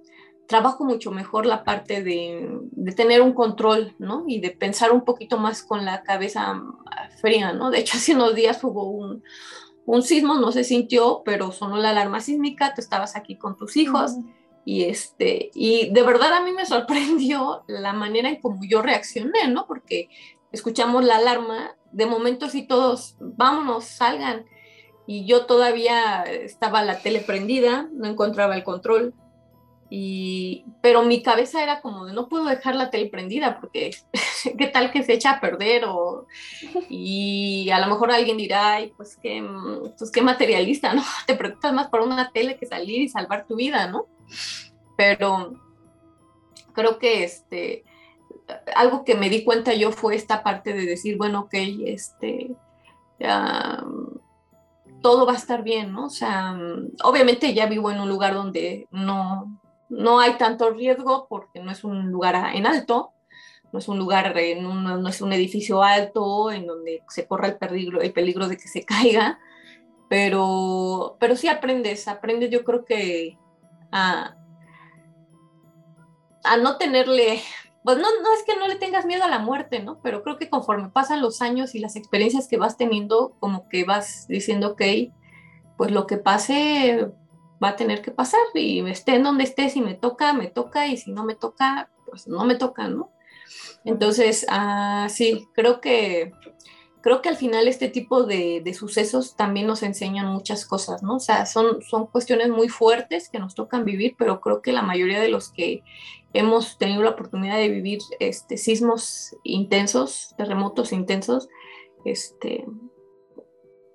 [0.46, 2.58] trabajo mucho mejor la parte de,
[2.96, 4.24] tener un control, ¿no?
[4.26, 6.62] Y de pensar un poquito más con la cabeza
[7.20, 7.70] fría, ¿no?
[7.70, 9.22] De hecho, hace unos días hubo un,
[9.84, 13.76] un sismo, no se sintió, pero sonó la alarma sísmica, tú estabas aquí con tus
[13.76, 14.16] hijos.
[14.68, 19.48] Y, este, y de verdad a mí me sorprendió la manera en cómo yo reaccioné,
[19.48, 19.66] ¿no?
[19.66, 20.10] Porque
[20.52, 24.44] escuchamos la alarma, de momento sí todos, vámonos, salgan.
[25.06, 29.14] Y yo todavía estaba la tele prendida, no encontraba el control.
[29.88, 33.92] Y, pero mi cabeza era como de no puedo dejar la tele prendida porque
[34.58, 36.26] qué tal que se echa a perder o
[36.90, 39.42] y a lo mejor alguien dirá ay pues qué
[39.96, 43.56] pues qué materialista no te preocupas más por una tele que salir y salvar tu
[43.56, 44.04] vida no
[44.96, 45.54] pero
[46.72, 47.84] creo que este
[48.74, 51.54] algo que me di cuenta yo fue esta parte de decir bueno ok
[51.86, 52.56] este
[55.00, 56.06] todo va a estar bien, ¿no?
[56.06, 56.58] O sea,
[57.04, 61.84] obviamente ya vivo en un lugar donde no, no hay tanto riesgo porque no es
[61.84, 63.12] un lugar en alto,
[63.72, 67.58] no es un lugar, en no es un edificio alto en donde se corra el
[67.58, 69.38] peligro, el peligro de que se caiga,
[70.08, 73.38] pero, pero sí aprendes, aprendes yo creo que
[73.92, 74.36] a,
[76.44, 77.40] a no tenerle,
[77.84, 80.00] pues no, no es que no le tengas miedo a la muerte, ¿no?
[80.02, 83.84] Pero creo que conforme pasan los años y las experiencias que vas teniendo, como que
[83.84, 84.82] vas diciendo, ok,
[85.76, 87.10] pues lo que pase,
[87.62, 90.86] va a tener que pasar y esté en donde esté, si me toca, me toca
[90.86, 93.10] y si no me toca, pues no me toca, ¿no?
[93.84, 96.32] Entonces, ah, sí, creo que,
[97.00, 101.16] creo que al final este tipo de, de, sucesos también nos enseñan muchas cosas, ¿no?
[101.16, 104.82] O sea, son, son cuestiones muy fuertes que nos tocan vivir, pero creo que la
[104.82, 105.82] mayoría de los que
[106.32, 111.48] hemos tenido la oportunidad de vivir este, sismos intensos, terremotos intensos,
[112.04, 112.64] este,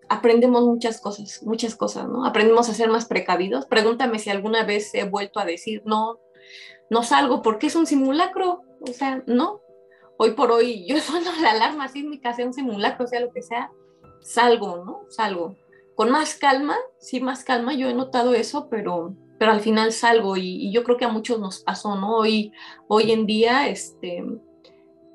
[0.09, 2.25] aprendemos muchas cosas, muchas cosas, ¿no?
[2.25, 3.65] Aprendemos a ser más precavidos.
[3.65, 6.19] Pregúntame si alguna vez he vuelto a decir, no,
[6.89, 8.61] no salgo porque es un simulacro.
[8.81, 9.61] O sea, no.
[10.18, 13.72] Hoy por hoy yo sueno la alarma sísmica, sea un simulacro, sea lo que sea,
[14.22, 15.02] salgo, ¿no?
[15.10, 15.56] Salgo.
[15.95, 20.38] Con más calma, sí, más calma, yo he notado eso, pero, pero al final salgo
[20.38, 22.18] y, yo creo que a muchos nos pasó, ¿no?
[22.18, 22.52] Hoy,
[22.88, 24.23] hoy en día, este,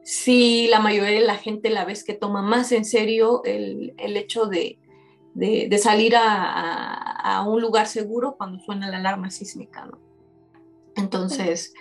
[0.05, 4.16] sí la mayoría de la gente la vez que toma más en serio el, el
[4.16, 4.79] hecho de,
[5.35, 10.07] de, salir a, a, un lugar seguro cuando suena la alarma sísmica, ¿no?
[10.99, 11.73] Entonces,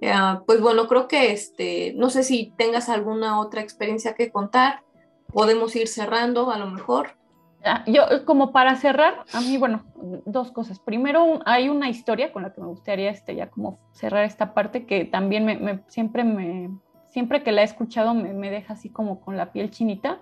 [0.00, 4.82] uh, pues bueno, creo que este, no sé si tengas alguna otra experiencia que contar,
[5.28, 7.16] podemos ir cerrando a lo mejor.
[7.64, 9.84] Ah, yo, como para cerrar, a mí, bueno,
[10.26, 10.80] dos cosas.
[10.80, 14.84] Primero, hay una historia con la que me gustaría este, ya como cerrar esta parte
[14.84, 16.70] que también me, me, siempre me,
[17.10, 20.20] siempre que la he escuchado me, me, deja así como con la piel chinita.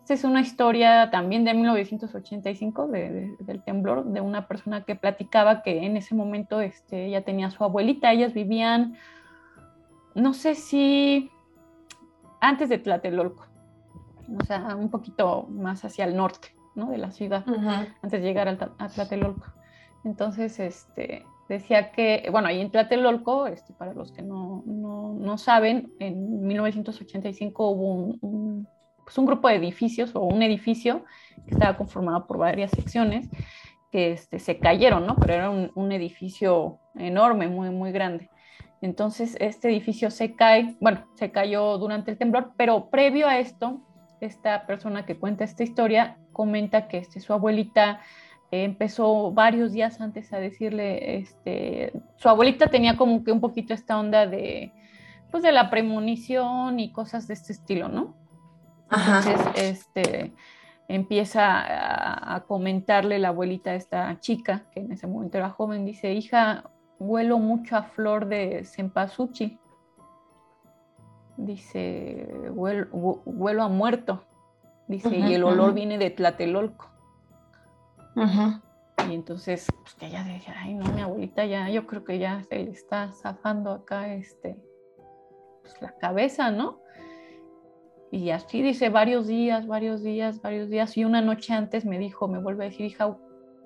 [0.00, 4.96] Esta es una historia también de 1985 de, de, del temblor, de una persona que
[4.96, 8.96] platicaba que en ese momento este, ella tenía a su abuelita, ellas vivían,
[10.14, 11.30] no sé si
[12.40, 13.46] antes de Tlatelolco,
[14.40, 16.90] o sea, un poquito más hacia el norte ¿no?
[16.90, 17.94] de la ciudad, uh -huh.
[18.02, 19.46] antes de llegar a, a Tlatelolco.
[20.04, 25.36] Entonces, este, decía que, bueno, ahí en Tlatelolco, este, para los que no, no, no
[25.36, 28.68] saben, en 1985 hubo un, un,
[29.10, 31.04] pues un, grupo de edificios o un edificio
[31.44, 33.28] que estaba conformado por varias secciones
[33.90, 35.16] que este, se cayeron, ¿no?
[35.16, 38.30] Pero era un, edificio enorme, muy, muy grande.
[38.80, 43.80] Entonces, este edificio se cae, bueno, se cayó durante el temblor, pero previo a esto,
[44.20, 47.98] esta persona que cuenta esta historia comenta que este, su abuelita
[48.52, 53.98] empezó varios días antes a decirle, este, su abuelita tenía como que un poquito esta
[53.98, 54.72] onda de,
[55.32, 58.19] pues de la premonición y cosas de este estilo, ¿no?
[58.90, 59.18] Ajá.
[59.30, 60.32] Entonces, este,
[60.88, 65.84] empieza a, a, comentarle la abuelita a esta chica, que en ese momento era joven,
[65.84, 66.64] dice, hija,
[66.98, 69.58] huelo mucho a flor de cempasúchil.
[71.36, 74.24] Dice, huelo, huelo a muerto.
[74.86, 75.74] Dice, uh -huh, y el olor uh -huh.
[75.74, 76.90] viene de Tlatelolco.
[78.16, 78.62] Uh -huh.
[79.08, 82.42] Y entonces, pues que ella decía, ay, no, mi abuelita ya, yo creo que ya
[82.42, 84.58] se le está zafando acá este,
[85.62, 86.80] pues la cabeza, ¿no?
[88.10, 90.96] Y así dice, varios días, varios días, varios días.
[90.96, 93.16] Y una noche antes me dijo, me vuelve a decir, hija,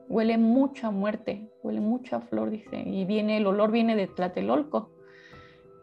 [0.08, 4.06] huele mucho a muerte, huele mucho a flor, dice, y viene, el olor viene de
[4.06, 4.90] Tlatelolco.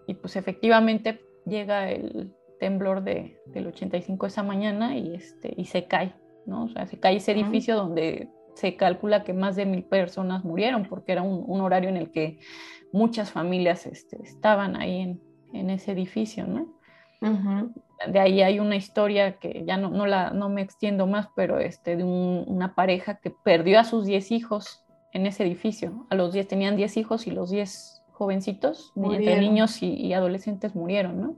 [0.07, 5.85] Y pues efectivamente llega el temblor de, del 85 esa mañana y, este, y se
[5.85, 6.13] cae,
[6.45, 6.65] ¿no?
[6.65, 10.85] O sea, se cae ese edificio donde se calcula que más de mil personas murieron
[10.85, 12.37] porque era un, un horario en el que
[12.91, 15.21] muchas familias este, estaban ahí en,
[15.53, 16.61] en, ese edificio, ¿no?
[17.21, 17.73] Uh -huh.
[18.07, 21.59] De ahí hay una historia que ya no, no, la, no me extiendo más, pero
[21.59, 24.83] este, de un, una pareja que perdió a sus 10 hijos
[25.13, 26.05] en ese edificio.
[26.09, 31.19] A los 10 tenían 10 hijos y los 10 jovencitos, entre niños y, adolescentes murieron,
[31.19, 31.35] ¿no?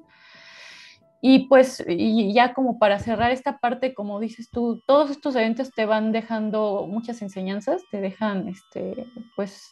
[1.22, 5.72] Y pues, y ya como para cerrar esta parte, como dices tú, todos estos eventos
[5.72, 9.08] te van dejando muchas enseñanzas, te dejan, este,
[9.38, 9.72] pues,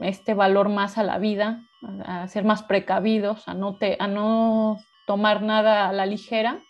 [0.00, 1.64] este valor más a la vida,
[2.04, 6.62] a, ser más precavidos, a no, te, a no tomar nada a la ligera.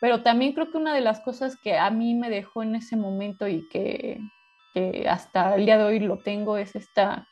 [0.00, 2.96] Pero también creo que una de las cosas que a mí me dejó en ese
[2.96, 4.18] momento y que,
[5.08, 7.28] hasta el día de hoy lo tengo es esta,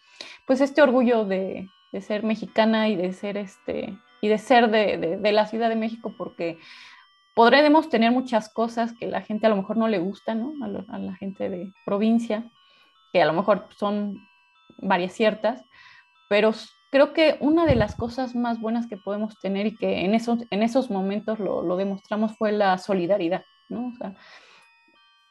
[0.47, 1.69] pues este orgullo de,
[2.01, 6.59] ser mexicana y de ser este y de ser de, la Ciudad de México porque
[7.35, 10.53] podremos tener muchas cosas que la gente a lo mejor no le gusta, ¿no?
[10.89, 12.51] A la gente de provincia,
[13.13, 14.17] que a lo mejor son
[14.79, 15.65] varias ciertas,
[16.29, 16.53] pero
[16.91, 20.41] creo que una de las cosas más buenas que podemos tener y que en esos,
[20.51, 23.89] en esos momentos lo, lo demostramos fue la solidaridad, ¿no?
[23.89, 24.15] O sea,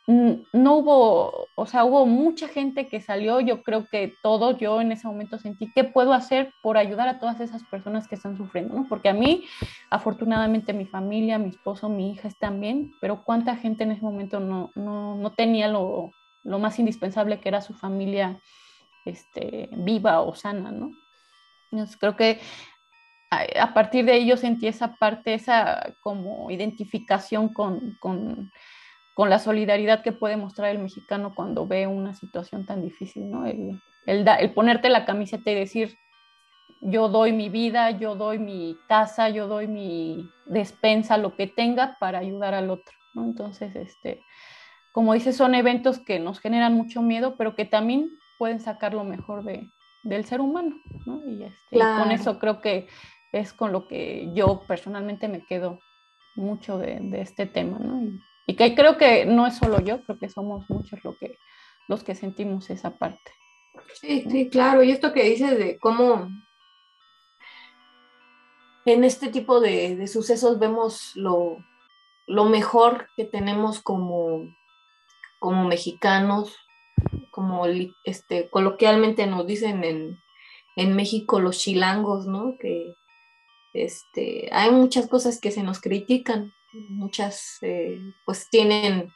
[0.08, 4.94] no hubo, o sea, hubo mucha gente que salió, yo creo que todo, yo en
[4.94, 8.74] ese momento sentí, ¿qué puedo hacer por ayudar a todas esas personas que están sufriendo?
[8.74, 8.86] ¿no?
[8.88, 9.44] Porque a mí,
[9.90, 14.40] afortunadamente, mi familia, mi esposo, mi hija están bien, pero ¿cuánta gente en ese momento
[14.40, 16.12] no, no, no tenía lo,
[16.44, 18.40] lo, más indispensable que era su familia
[19.04, 20.92] este, viva o sana, ¿no?
[21.72, 22.40] Entonces creo que
[23.30, 28.52] a, partir de ello sentí esa parte, esa como identificación con, con
[29.18, 33.48] con la solidaridad que puede mostrar el mexicano cuando ve una situación tan difícil, ¿no?
[33.48, 35.98] El, el, ponerte la camiseta y decir,
[36.82, 41.98] yo doy mi vida, yo doy mi casa, yo doy mi despensa, lo que tenga
[42.00, 42.94] para ayudar al otro.
[43.16, 44.22] Entonces, este,
[44.92, 49.04] como dices, son eventos que nos generan mucho miedo, pero que también pueden sacar lo
[49.04, 49.72] mejor de,
[50.04, 51.26] del ser humano, ¿no?
[51.26, 52.88] Y, este, con eso creo que
[53.32, 55.80] es con lo que yo personalmente me quedo
[56.36, 58.02] mucho de, de este tema, ¿no?
[58.02, 61.38] Y, y que creo que no es solo yo, creo que somos muchos lo que,
[61.88, 63.32] los que sentimos esa parte.
[63.94, 64.84] Sí, sí, claro.
[64.84, 66.30] Y esto que dices de cómo
[68.86, 71.58] en este tipo de, sucesos vemos lo,
[72.46, 74.56] mejor que tenemos como,
[75.40, 76.56] como mexicanos,
[77.38, 77.68] como
[78.04, 80.24] este, coloquialmente nos dicen en,
[80.76, 82.58] en México los chilangos, ¿no?
[82.60, 82.96] Que
[83.74, 86.52] este, hay muchas cosas que se nos critican,
[86.90, 89.14] muchas eh, pues tienen,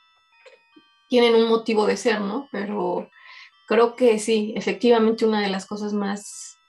[1.09, 2.47] tienen un motivo de ser, ¿no?
[2.51, 3.09] Pero
[3.67, 6.59] creo que sí, efectivamente una de las cosas más,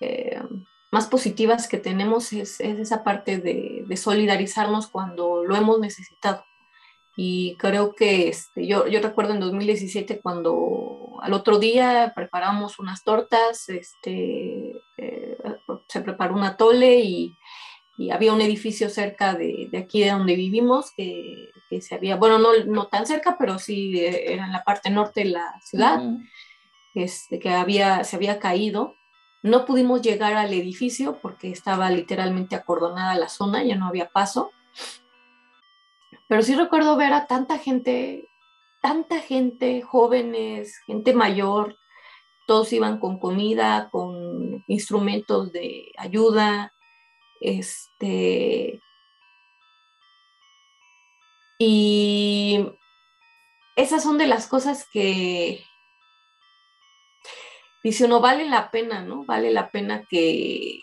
[0.00, 0.40] eh,
[0.92, 6.44] más positivas que tenemos es, esa parte de, solidarizarnos cuando lo hemos necesitado.
[7.16, 13.04] Y creo que este, yo, yo recuerdo en 2017 cuando al otro día preparamos unas
[13.04, 15.38] tortas, este, eh,
[15.88, 17.36] se preparó una tole y,
[17.96, 22.16] y había un edificio cerca de, de aquí de donde vivimos que, que, se había,
[22.16, 25.60] bueno, no, no tan cerca, pero sí eh, era en la parte norte de la
[25.64, 26.02] ciudad,
[26.94, 28.96] este, que había, se había caído.
[29.42, 34.50] No pudimos llegar al edificio porque estaba literalmente acordonada la zona, ya no había paso.
[36.28, 38.28] Pero sí recuerdo ver a tanta gente,
[38.80, 41.76] tanta gente, jóvenes, gente mayor,
[42.46, 46.74] todos iban con comida, con instrumentos de ayuda,
[47.40, 48.80] este,
[51.58, 52.66] y
[53.76, 55.64] esas son de las cosas que
[57.82, 59.24] dice uno, vale la pena, ¿no?
[59.24, 60.80] Vale la pena que,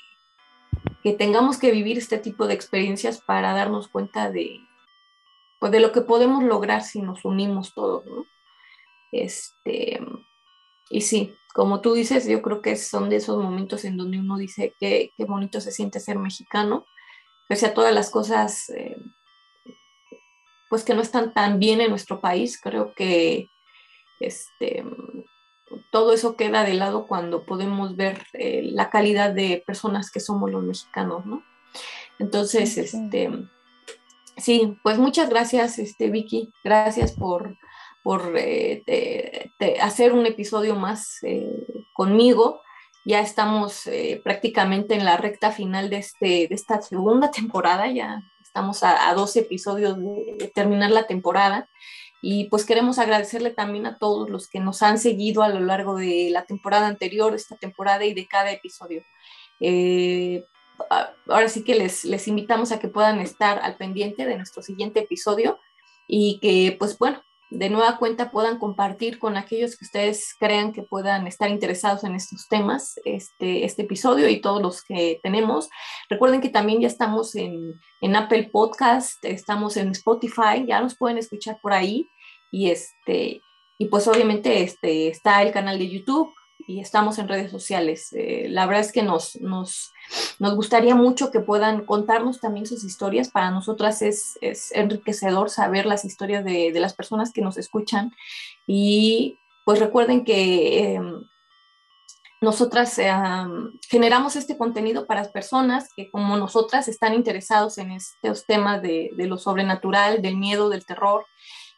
[1.04, 4.60] que tengamos que vivir este tipo de experiencias para darnos cuenta de,
[5.70, 8.26] de lo que podemos lograr si nos unimos todos, ¿no?
[9.12, 10.00] Este,
[10.90, 14.38] y sí, como tú dices, yo creo que son de esos momentos en donde uno
[14.38, 16.86] dice que qué bonito se siente ser mexicano,
[17.48, 18.98] pese a todas las cosas eh,
[20.70, 23.50] pues que no están tan bien en nuestro país, creo que
[24.22, 24.86] este,
[25.92, 30.50] todo eso queda de lado cuando podemos ver eh, la calidad de personas que somos
[30.50, 31.44] los mexicanos, ¿no?
[32.20, 33.30] Entonces, este,
[34.42, 37.56] sí, pues muchas gracias, este, Vicky, gracias por
[38.04, 38.84] por eh,
[39.82, 42.62] hacer un episodio más eh, conmigo.
[43.06, 48.22] Ya estamos eh, prácticamente en la recta final de, este, de esta segunda temporada, ya
[48.42, 51.70] estamos a, dos episodios de, terminar la temporada.
[52.24, 55.96] Y pues queremos agradecerle también a todos los que nos han seguido a lo largo
[55.96, 59.04] de la temporada anterior, esta temporada y de cada episodio.
[61.28, 65.02] Ahora sí que les, les invitamos a que puedan estar al pendiente de nuestro siguiente
[65.02, 65.60] episodio
[66.08, 70.84] y que pues bueno, de nueva cuenta puedan compartir con aquellos que ustedes crean que
[70.84, 75.70] puedan estar interesados en estos temas, este, este episodio y todos los que tenemos.
[76.10, 81.18] Recuerden que también ya estamos en, en Apple Podcast, estamos en Spotify, ya nos pueden
[81.18, 82.10] escuchar por ahí
[82.52, 83.42] y este
[83.78, 86.32] y pues obviamente este, está el canal de YouTube
[86.68, 88.14] y estamos en redes sociales.
[88.14, 89.94] Eh, la verdad es que nos, nos,
[90.40, 93.30] nos, gustaría mucho que puedan contarnos también sus historias.
[93.30, 98.12] Para nosotras es, es enriquecedor saber las historias de, de, las personas que nos escuchan
[98.68, 100.96] y pues recuerden que...
[100.96, 101.02] Eh,
[102.44, 103.00] nosotras
[103.88, 109.28] generamos este contenido para personas que como nosotras están interesados en estos temas de, de,
[109.28, 111.28] lo sobrenatural, del miedo, del terror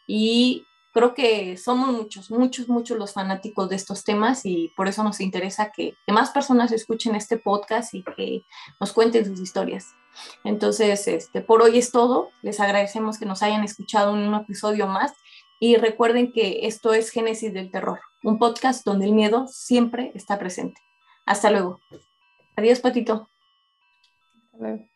[0.06, 5.02] y creo que somos muchos, muchos, muchos los fanáticos de estos temas y por eso
[5.02, 8.42] nos interesa que, más personas escuchen este podcast y que
[8.80, 9.88] nos cuenten sus historias.
[10.44, 12.30] Entonces, este, por hoy es todo.
[12.42, 15.12] Les agradecemos que nos hayan escuchado en un episodio más
[15.58, 20.38] y recuerden que esto es Génesis del Terror, un podcast donde el miedo siempre está
[20.38, 20.80] presente.
[21.26, 21.80] Hasta luego.
[22.54, 23.28] Adiós, Patito.
[24.44, 24.88] Hasta luego.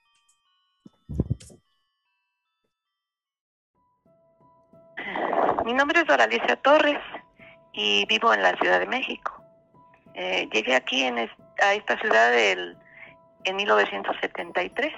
[5.69, 6.99] Mi nombre es Doralicia Torres
[7.75, 9.39] y vivo en la Ciudad de México.
[10.15, 14.95] Eh, llegué aquí en a esta ciudad en 1973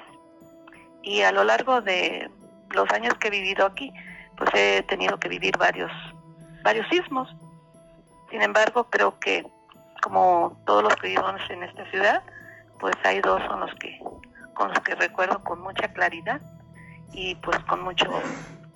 [1.02, 2.30] y a lo largo de
[2.70, 3.92] los años que he vivido aquí,
[4.36, 5.90] pues he tenido que vivir varios,
[6.62, 7.28] varios sismos.
[8.30, 9.44] Sin embargo, creo que
[10.02, 12.22] como todos los que vivimos en esta ciudad,
[12.78, 13.98] pues hay dos son los que,
[14.54, 16.40] con los que recuerdo con mucha claridad
[17.12, 18.06] y pues con mucho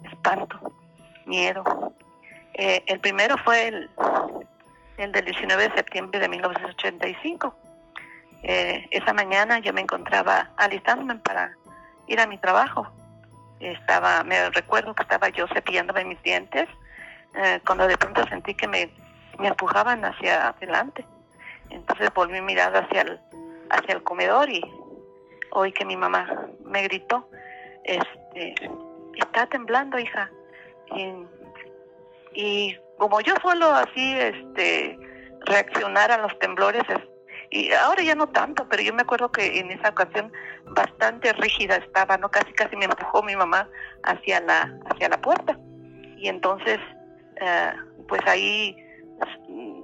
[0.02, 0.74] espanto
[1.26, 1.92] miedo.
[2.54, 3.90] Eh, el primero fue el,
[4.96, 7.54] el, del 19 de septiembre de 1985.
[8.42, 11.56] Eh, esa mañana yo me encontraba alistándome para
[12.06, 12.86] ir a mi trabajo.
[13.60, 16.68] Estaba, me recuerdo que estaba yo cepillándome mis dientes
[17.34, 18.90] eh, cuando de pronto sentí que me,
[19.38, 21.04] me empujaban hacia adelante.
[21.70, 23.20] Entonces volví a mirar hacia el,
[23.70, 24.62] hacia el comedor y
[25.50, 26.28] oí que mi mamá
[26.64, 27.28] me gritó,
[27.84, 28.54] este,
[29.16, 30.30] está temblando, hija.
[32.34, 34.98] Y, como yo suelo así este
[35.46, 36.82] reaccionar a los temblores,
[37.50, 40.32] y ahora ya no tanto, pero yo me acuerdo que en esa ocasión
[40.64, 43.68] bastante rígida estaba, no casi casi me empujó mi mamá
[44.02, 45.58] hacia la hacia la puerta.
[46.16, 46.78] Y entonces
[47.40, 47.72] eh,
[48.08, 48.76] pues ahí
[49.48, 49.82] mm,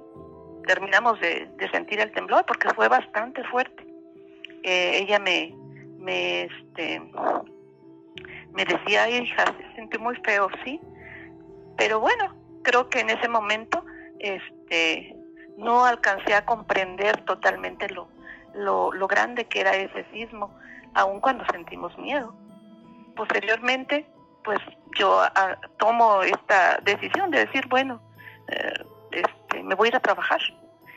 [0.67, 3.85] terminamos de, sentir el temblor porque fue bastante fuerte.
[4.63, 5.55] Eh, ella me
[5.97, 7.01] me este
[8.53, 10.79] me decía, hija, se siente muy feo, sí,
[11.77, 13.83] pero bueno, creo que en ese momento
[14.19, 15.15] este,
[15.57, 18.07] no alcancé a comprender totalmente lo,
[18.53, 20.53] lo, grande que era ese sismo,
[20.93, 22.35] aun cuando sentimos miedo.
[23.15, 24.05] Posteriormente,
[24.43, 24.59] pues
[24.97, 28.01] yo ah, tomo esta decisión de decir, bueno,
[28.47, 30.39] eh, este, me voy a ir a trabajar.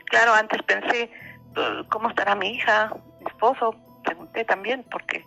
[0.05, 1.11] Claro, antes pensé,
[1.53, 3.75] pues, ¿cómo estará mi hija, mi esposo?
[4.03, 5.25] Pregunté también, porque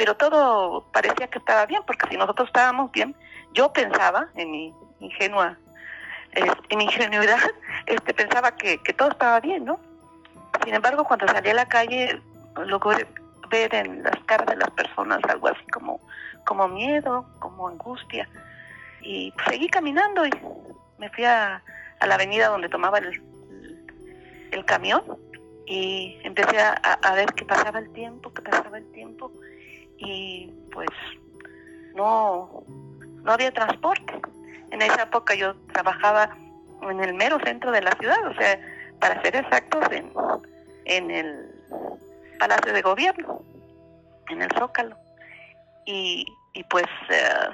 [0.00, 3.14] pero todo parecía que estaba bien, porque si nosotros estábamos bien,
[3.52, 5.58] yo pensaba, en mi ingenua,
[6.32, 7.38] en mi ingenuidad,
[7.86, 9.78] este, pensaba que, todo estaba bien, ¿no?
[10.64, 12.18] Sin embargo, cuando salí a la calle,
[12.64, 13.06] logré
[13.50, 16.00] ver en las caras de las personas algo así como,
[16.46, 18.26] como miedo, como angustia.
[19.02, 20.30] Y seguí caminando y
[20.96, 21.62] me fui a,
[22.00, 23.22] a la avenida donde tomaba el,
[24.50, 25.02] el camión
[25.66, 29.30] y empecé a, a, ver que pasaba el tiempo, que pasaba el tiempo
[30.00, 30.88] y pues
[31.94, 32.64] no,
[33.22, 34.20] no había transporte.
[34.70, 36.30] En esa época yo trabajaba
[36.82, 38.58] en el mero centro de la ciudad, o sea,
[38.98, 40.12] para ser exactos, en,
[40.84, 41.54] en el
[42.38, 43.42] Palacio de Gobierno,
[44.28, 44.96] en el Zócalo.
[45.84, 46.24] Y,
[46.54, 47.48] y pues eh,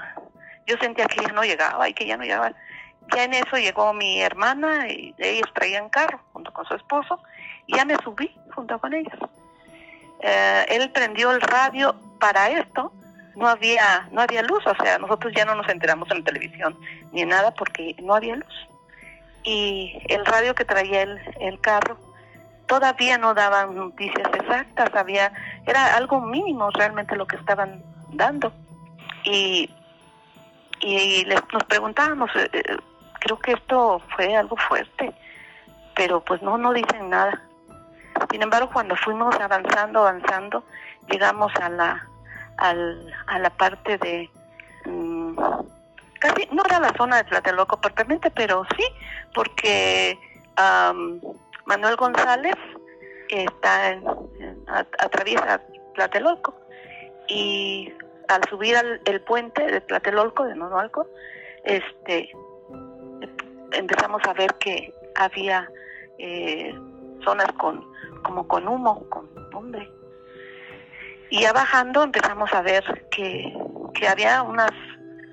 [0.67, 2.53] yo sentía que ya no llegaba y que ya no llegaba.
[3.15, 7.21] Ya en eso llegó mi hermana y ellos traían carro junto con su esposo
[7.67, 9.19] y ya me subí junto con ellos.
[10.21, 12.93] Eh, él prendió el radio para esto
[13.37, 16.77] no había no había luz, o sea, nosotros ya no nos enteramos en la televisión
[17.13, 18.69] ni en nada porque no había luz.
[19.45, 21.99] Y el radio que traía el, el carro
[22.67, 25.33] todavía no daban noticias exactas, había
[25.67, 27.83] era algo mínimo realmente lo que estaban
[28.13, 28.53] dando.
[29.25, 29.71] Y
[30.81, 32.77] y les, nos preguntábamos, eh, eh,
[33.21, 35.13] creo que esto fue algo fuerte,
[35.95, 37.43] pero pues no no dicen nada.
[38.31, 40.65] Sin embargo, cuando fuimos avanzando, avanzando,
[41.09, 42.09] llegamos a la
[42.59, 44.31] al, a la parte de
[44.87, 45.37] mm,
[46.19, 48.85] casi no era la zona de Tlatelolco propiamente, pero sí,
[49.35, 50.19] porque
[51.67, 52.57] Manuel González
[53.29, 54.05] está en,
[54.99, 55.61] atraviesa
[55.95, 56.55] Tlatelolco
[57.29, 57.93] y
[58.29, 61.07] al subir al puente de Tlatelolco de Nonoalco,
[61.65, 62.31] este
[63.73, 65.69] empezamos a ver que había
[66.19, 66.75] eh,
[67.27, 67.85] zonas con
[68.23, 69.89] como con humo, con hombre,
[71.31, 73.53] y ya bajando empezamos a ver que,
[73.95, 74.71] que había unas,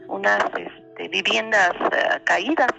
[0.08, 2.72] unas este, viviendas eh, caídas,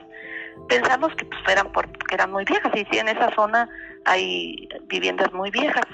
[0.68, 3.68] pensamos que pues eran porque eran muy viejas y sí en esa zona
[4.04, 5.84] hay viviendas muy viejas.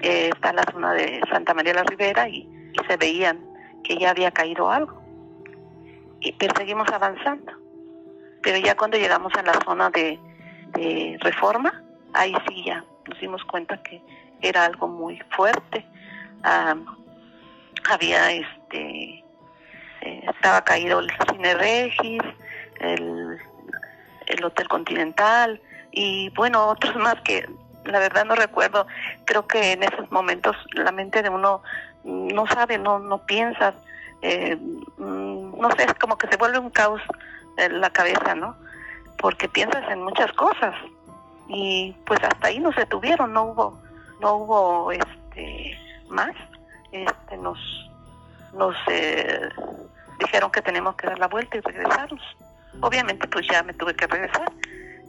[0.00, 2.50] Eh, está la zona de Santa María la Ribera y,
[2.88, 3.38] se veían
[3.84, 5.00] que ya había caído algo.
[6.20, 7.52] Y pero seguimos avanzando.
[8.42, 10.18] Pero ya cuando llegamos a la zona de,
[11.20, 11.83] Reforma
[12.14, 14.02] ahí sí ya nos dimos cuenta que
[14.40, 15.84] era algo muy fuerte
[17.90, 19.24] había este
[20.00, 22.22] eh, estaba caído el Cine Regis
[22.80, 23.38] el
[24.26, 25.60] el Hotel Continental
[25.92, 27.48] y bueno, otros más que
[27.84, 28.86] la verdad no recuerdo.
[29.24, 31.62] Creo que en esos momentos la mente de uno
[32.02, 33.74] no sabe, no, no piensa,
[34.22, 37.00] eh, mm, no sé, es como que se vuelve un caos
[37.58, 38.56] en la cabeza, ¿no?
[39.18, 40.74] Porque piensas en muchas cosas
[41.48, 43.78] y pues hasta ahí nos detuvieron, no hubo,
[44.20, 46.34] no hubo este más,
[46.92, 47.58] este nos,
[48.54, 49.48] nos eh,
[50.18, 52.22] dijeron que tenemos que dar la vuelta y regresarnos.
[52.80, 54.50] Obviamente pues ya me tuve que regresar.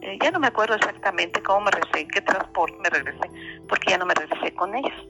[0.02, 3.28] Eh, ya no me acuerdo exactamente cómo me regresé, qué transporte me regresé,
[3.68, 5.08] porque ya no me regresé con ellos.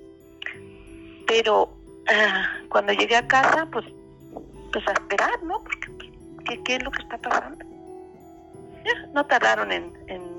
[1.27, 1.69] Pero
[2.07, 3.85] ah, cuando llegué a casa, pues,
[4.71, 5.61] pues a esperar, ¿no?
[5.63, 6.09] Porque, pues,
[6.45, 7.65] ¿qué, ¿qué, es lo que está pasando?
[8.85, 10.34] Ya, no tardaron en, en,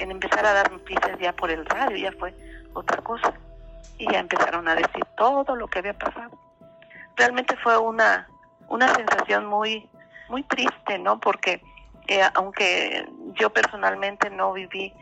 [0.00, 2.34] en empezar a dar noticias ya por el radio, ya fue
[2.72, 3.32] otra cosa.
[3.98, 6.38] Y ya empezaron a decir todo lo que había pasado.
[7.16, 8.26] Realmente fue una,
[8.68, 9.88] una sensación muy,
[10.30, 11.20] muy triste, ¿no?
[11.20, 11.62] Porque
[12.08, 14.92] eh, aunque yo personalmente no viví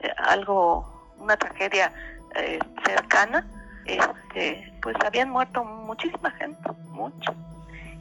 [0.00, 1.92] eh, algo, una tragedia
[2.34, 3.46] eh, cercana,
[3.86, 7.32] este, pues habían muerto muchísima gente, mucho.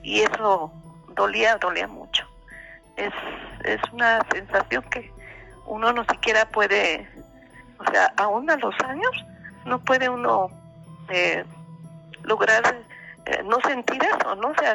[0.02, 0.72] Y eso
[1.16, 2.26] dolía, dolía mucho.
[2.96, 3.14] Es,
[3.64, 5.12] es una sensación que
[5.68, 7.08] uno no siquiera puede,
[7.80, 9.12] o sea, aún a los años,
[9.66, 10.50] no puede uno
[12.24, 12.76] lograr
[13.46, 14.50] no sentir eso, ¿no?
[14.50, 14.74] O sea,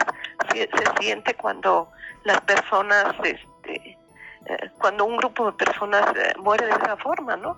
[0.50, 1.88] se, se siente cuando
[2.24, 3.98] las personas, este,
[4.46, 7.56] eh, cuando un grupo de personas eh, muere de esa forma, ¿no?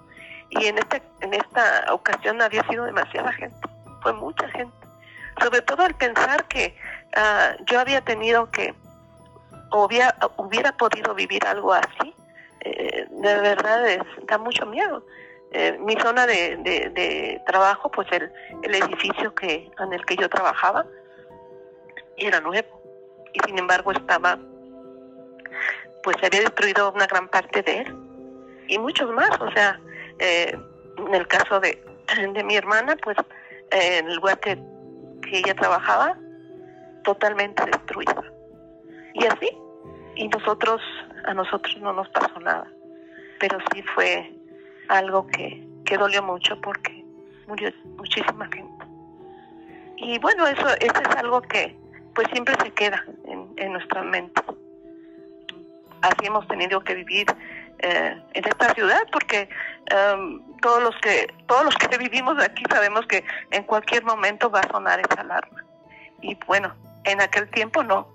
[0.50, 3.56] Y en este, en esta ocasión había sido demasiada gente,
[4.02, 4.74] fue mucha gente.
[5.40, 6.76] Sobre todo al pensar que
[7.16, 8.74] ah, yo había tenido que,
[9.70, 12.14] o hubiera, hubiera podido vivir algo así,
[12.64, 15.04] eh, de verdad es, da mucho miedo.
[15.80, 18.32] mi zona de, de, trabajo, pues el,
[18.62, 20.84] el edificio que en el que yo trabajaba
[22.16, 22.82] era nuevo
[23.32, 24.38] y sin embargo estaba
[26.02, 28.04] pues se había destruido una gran parte de él
[28.68, 29.78] y muchos más, o sea,
[30.18, 30.56] eh,
[30.96, 31.82] en el caso de,
[32.32, 33.16] de mi hermana, pues
[33.70, 34.58] eh, el lugar que,
[35.22, 36.16] que ella trabajaba,
[37.02, 38.22] totalmente destruido.
[39.14, 39.50] Y así,
[40.16, 40.80] y nosotros,
[41.24, 42.66] a nosotros no nos pasó nada,
[43.40, 44.32] pero sí fue
[44.88, 47.04] algo que, que dolió mucho porque
[47.46, 48.84] murió muchísima gente.
[49.96, 51.76] Y bueno, eso, eso es algo que
[52.14, 53.04] pues siempre se queda
[53.56, 54.40] en, nuestra mente.
[56.02, 57.26] Así hemos tenido que vivir
[57.78, 59.48] eh, en esta ciudad porque
[59.90, 64.60] em, todos los que todos los que vivimos aquí sabemos que en cualquier momento va
[64.60, 65.64] a sonar esa alarma.
[66.20, 66.72] Y bueno
[67.04, 68.08] en aquel tiempo no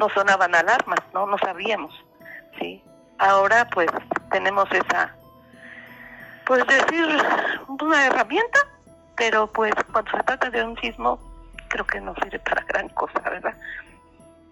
[0.00, 1.94] no sonaban alarmas no no sabíamos
[2.58, 2.82] sí
[3.18, 3.88] ahora pues
[4.32, 5.14] tenemos esa
[6.46, 7.06] pues decir
[7.68, 8.58] una herramienta
[9.16, 11.20] pero pues cuando se trata de un sismo
[11.68, 13.54] creo que no sirve para gran cosa verdad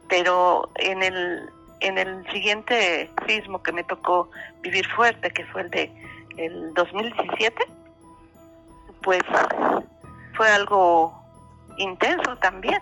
[0.08, 1.50] pero en el
[1.80, 4.30] en el siguiente sismo que me tocó
[4.62, 5.92] vivir fuerte, que fue el de
[6.36, 7.64] el 2017,
[9.02, 9.22] pues
[10.36, 11.12] fue algo
[11.78, 12.80] intenso también.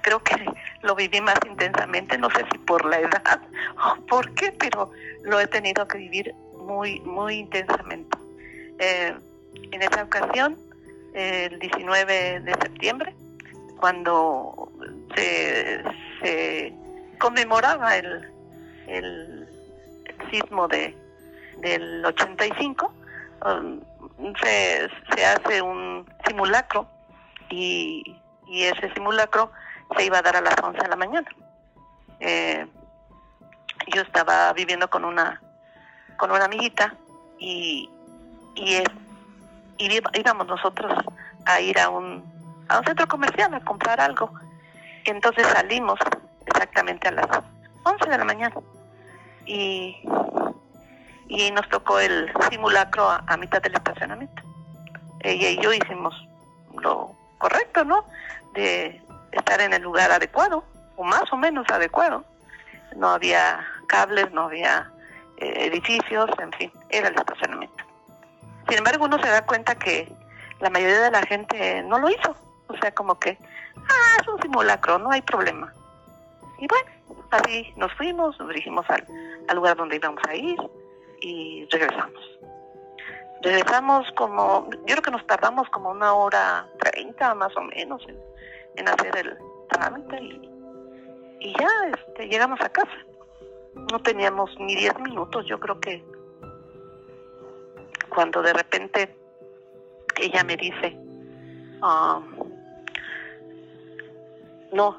[0.00, 0.36] Creo que
[0.82, 3.40] lo viví más intensamente, no sé si por la edad
[3.84, 4.90] o por qué, pero
[5.22, 8.16] lo he tenido que vivir muy, muy intensamente.
[8.78, 9.14] Eh,
[9.72, 10.56] en esa ocasión,
[11.14, 13.14] el 19 de septiembre,
[13.78, 14.70] cuando
[15.14, 15.82] se,
[16.20, 16.72] se
[17.18, 18.30] conmemoraba el,
[18.86, 19.48] el,
[20.30, 20.96] sismo de,
[21.58, 22.92] del 85,
[23.44, 23.80] um,
[24.42, 26.88] se, se hace un simulacro
[27.50, 28.16] y,
[28.46, 29.50] y ese simulacro
[29.96, 31.28] se iba a dar a las 11 de la mañana.
[32.20, 32.66] Eh,
[33.94, 35.40] yo estaba viviendo con una
[36.16, 36.94] con una amiguita
[37.38, 37.90] y
[38.54, 38.82] y,
[39.78, 40.92] y íbamos nosotros
[41.44, 42.24] a ir a un
[42.68, 44.30] a un centro comercial a comprar algo.
[45.04, 45.98] Entonces salimos
[46.46, 47.26] exactamente a las
[47.84, 48.54] 11 de la mañana.
[49.44, 49.96] Y,
[51.28, 54.42] y nos tocó el simulacro a, mitad del estacionamiento.
[55.20, 56.14] Ella y yo hicimos
[56.82, 58.04] lo correcto, ¿no?
[58.52, 59.00] De
[59.32, 60.64] estar en el lugar adecuado,
[60.96, 62.24] o más o menos adecuado.
[62.96, 64.90] No había cables, no había
[65.38, 67.84] eh, edificios, en fin, era el estacionamiento.
[68.68, 70.10] Sin embargo, uno se da cuenta que
[70.60, 72.34] la mayoría de la gente no lo hizo.
[72.68, 73.38] O sea, como que,
[73.76, 75.72] ah, es un simulacro, no hay problema.
[76.58, 76.90] Y bueno,
[77.30, 79.06] así nos fuimos, nos dirigimos al,
[79.48, 80.58] al lugar donde íbamos a ir
[81.20, 82.20] y regresamos.
[83.42, 88.02] Regresamos como, yo creo que nos tardamos como una hora treinta más o menos
[88.76, 89.38] en, hacer el
[89.68, 90.50] trámite y,
[91.40, 92.96] y ya este, llegamos a casa.
[93.92, 96.02] No teníamos ni diez minutos, yo creo que
[98.08, 99.14] cuando de repente
[100.20, 100.96] ella me dice,
[101.82, 102.20] ah,
[104.72, 104.98] no,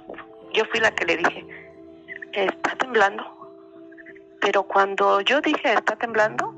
[0.53, 1.45] yo fui la que le dije,
[2.33, 3.23] está temblando.
[4.39, 6.53] Pero cuando yo dije está temblando,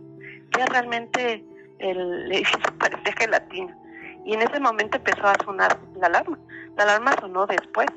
[0.57, 1.43] ya realmente
[1.79, 3.77] el edificio parecía gelatina.
[4.25, 6.37] Y en ese momento empezó a sonar la alarma.
[6.77, 7.87] La alarma sonó después.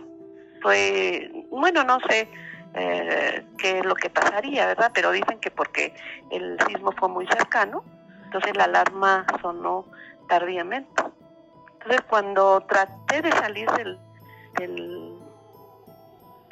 [0.63, 2.29] Fue, bueno, no sé
[2.75, 4.91] eh, qué es lo que pasaría, ¿verdad?
[4.95, 5.95] Pero dicen que porque
[6.31, 7.85] el sismo fue muy cercano,
[8.25, 9.87] entonces la alarma sonó
[10.29, 11.03] tardíamente.
[11.75, 13.99] Entonces cuando traté de salir del,
[14.55, 15.19] del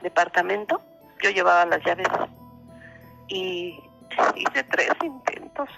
[0.03, 0.83] departamento,
[1.23, 2.09] yo llevaba las llaves
[3.29, 3.81] y
[4.35, 5.69] hice tres intentos.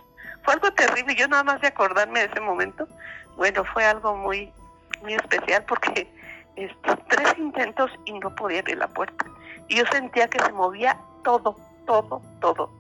[0.43, 2.89] Fue algo terrible, yo nada más de acordarme de ese momento,
[3.37, 4.53] bueno, fue algo muy,
[5.03, 6.09] muy especial porque
[6.57, 9.25] este, tres intentos y no podía abrir la puerta.
[9.69, 11.57] Y yo sentía que se movía todo,
[11.87, 12.71] todo, todo.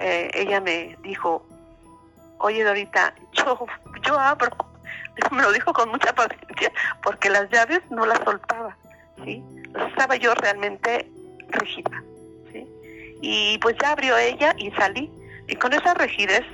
[0.00, 1.44] Eh, ella me dijo,
[2.38, 3.66] oye Dorita, yo,
[4.02, 4.50] yo abro.
[5.30, 6.72] Me lo dijo con mucha paciencia
[7.02, 8.76] porque las llaves no las soltaba,
[9.22, 9.44] ¿sí?
[9.88, 11.10] Estaba yo realmente
[11.48, 12.02] rígida,
[12.50, 12.66] ¿sí?
[13.20, 15.10] Y pues ya abrió ella y salí.
[15.48, 16.44] Y con esa rigidez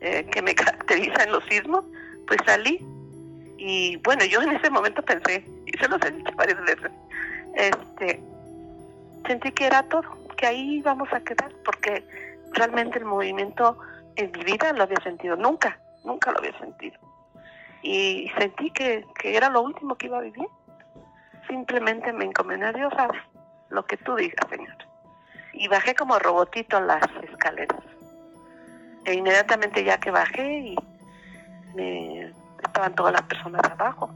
[0.00, 1.84] eh, que me caracteriza en los sismos,
[2.26, 2.84] pues salí.
[3.56, 6.90] Y bueno, yo en ese momento pensé, y se los he dicho varias veces,
[7.56, 8.20] este,
[9.26, 10.02] sentí que era todo,
[10.36, 12.04] que ahí íbamos a quedar, porque
[12.52, 13.78] realmente el movimiento
[14.16, 16.98] en mi vida lo había sentido, nunca, nunca lo había sentido.
[17.82, 20.48] Y sentí que, que era lo último que iba a vivir.
[21.48, 23.08] Simplemente me encomendé a Dios, a
[23.70, 24.76] lo que tú digas, Señor.
[25.52, 27.80] Y bajé como robotito las escaleras.
[29.08, 30.76] E inmediatamente ya que bajé y
[31.74, 32.30] me,
[32.62, 34.10] estaban todas las personas abajo.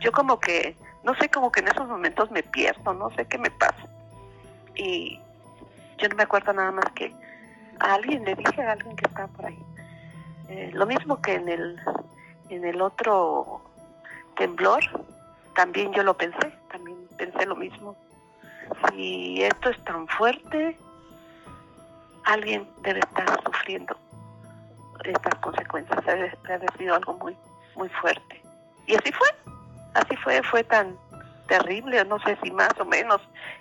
[0.00, 3.38] Yo como que, no sé, como que en esos momentos me pierdo, no sé qué
[3.38, 3.86] me pasa.
[4.74, 5.20] Y
[5.98, 7.14] yo no me acuerdo nada más que
[7.78, 9.58] a alguien le dije a alguien que estaba por ahí.
[10.48, 11.80] Eh, lo mismo que en el,
[12.48, 13.60] en el otro
[14.36, 14.82] temblor,
[15.54, 17.94] también yo lo pensé, también pensé lo mismo.
[18.90, 20.76] Si esto es tan fuerte,
[22.24, 23.96] alguien debe estar sufriendo
[25.04, 25.98] estas consecuencias.
[26.06, 27.36] Haber sido algo muy,
[27.74, 28.42] muy fuerte.
[28.86, 29.28] Y así fue,
[29.94, 30.96] así fue, fue tan
[31.46, 33.20] terrible, no sé si más o menos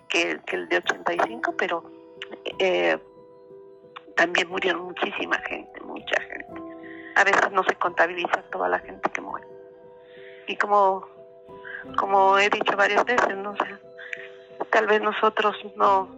[0.10, 1.84] que, el de 85, pero
[2.60, 2.98] eh,
[4.16, 6.62] también murieron muchísima gente, mucha gente.
[7.16, 9.48] A veces no se contabiliza toda la gente que muere.
[10.48, 11.08] Y como,
[11.98, 13.78] como he dicho varias veces, no sé,
[14.70, 16.10] tal vez nosotros no,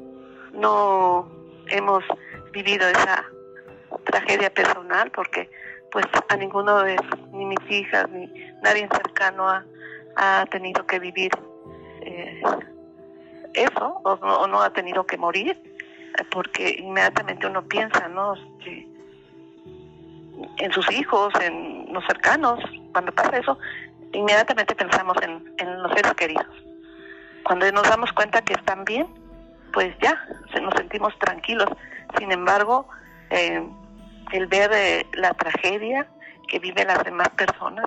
[0.52, 1.30] no
[1.68, 2.04] hemos
[2.52, 3.26] vivido esa
[4.06, 5.50] tragedia personal porque
[5.92, 6.98] pues a ninguno de
[7.32, 8.28] ni mis hijas ni
[8.62, 9.66] nadie cercano ha,
[10.16, 11.32] ha tenido que vivir
[12.02, 12.42] eh,
[13.54, 15.60] eso o no, o no ha tenido que morir
[16.32, 18.36] porque inmediatamente uno piensa, ¿no?
[20.58, 22.60] en sus hijos, en los cercanos,
[22.92, 23.58] cuando pasa eso,
[24.14, 26.48] inmediatamente pensamos en, en los seres queridos.
[27.44, 29.08] Cuando nos damos cuenta que están bien,
[29.74, 30.22] pues ya,
[30.62, 31.70] nos sentimos tranquilos.
[32.18, 32.88] Sin embargo,
[33.30, 33.64] eh,
[34.32, 36.08] el ver eh, la tragedia
[36.48, 37.86] que viven las demás personas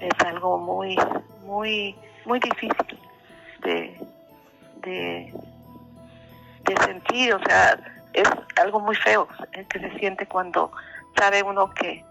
[0.00, 0.96] es algo muy,
[1.44, 2.98] muy, muy difícil
[3.62, 4.00] de,
[4.76, 5.34] de,
[6.64, 7.78] de sentir, o sea,
[8.12, 8.28] es
[8.62, 10.72] algo muy feo el que se siente cuando
[11.16, 12.04] sabe uno que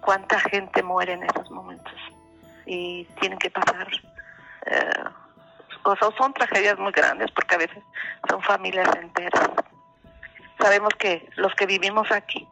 [0.00, 1.94] cuánta gente muere en esos momentos
[2.66, 3.88] y tienen que pasar
[4.66, 5.04] eh,
[5.84, 7.82] o sea, son tragedias muy grandes porque a veces
[8.28, 9.50] son familias enteras
[10.58, 12.46] sabemos que los que vivimos aquí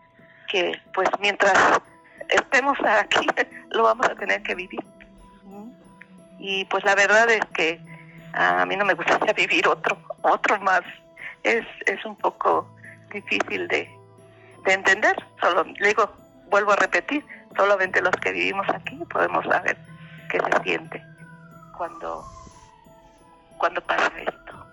[0.48, 1.80] que pues mientras
[2.28, 3.26] estemos aquí
[3.70, 4.84] lo vamos a tener que vivir
[6.38, 7.80] y pues la verdad es que
[8.32, 10.82] a mí no me gustaría vivir otro otro más
[11.42, 12.68] es, es un poco
[13.12, 13.88] difícil de,
[14.64, 15.16] de entender.
[15.40, 16.10] Solo digo,
[16.50, 17.24] vuelvo a repetir,
[17.56, 19.76] solamente los que vivimos aquí podemos saber
[20.30, 21.02] qué se siente
[21.76, 22.26] cuando,
[23.58, 24.66] cuando pasa esto.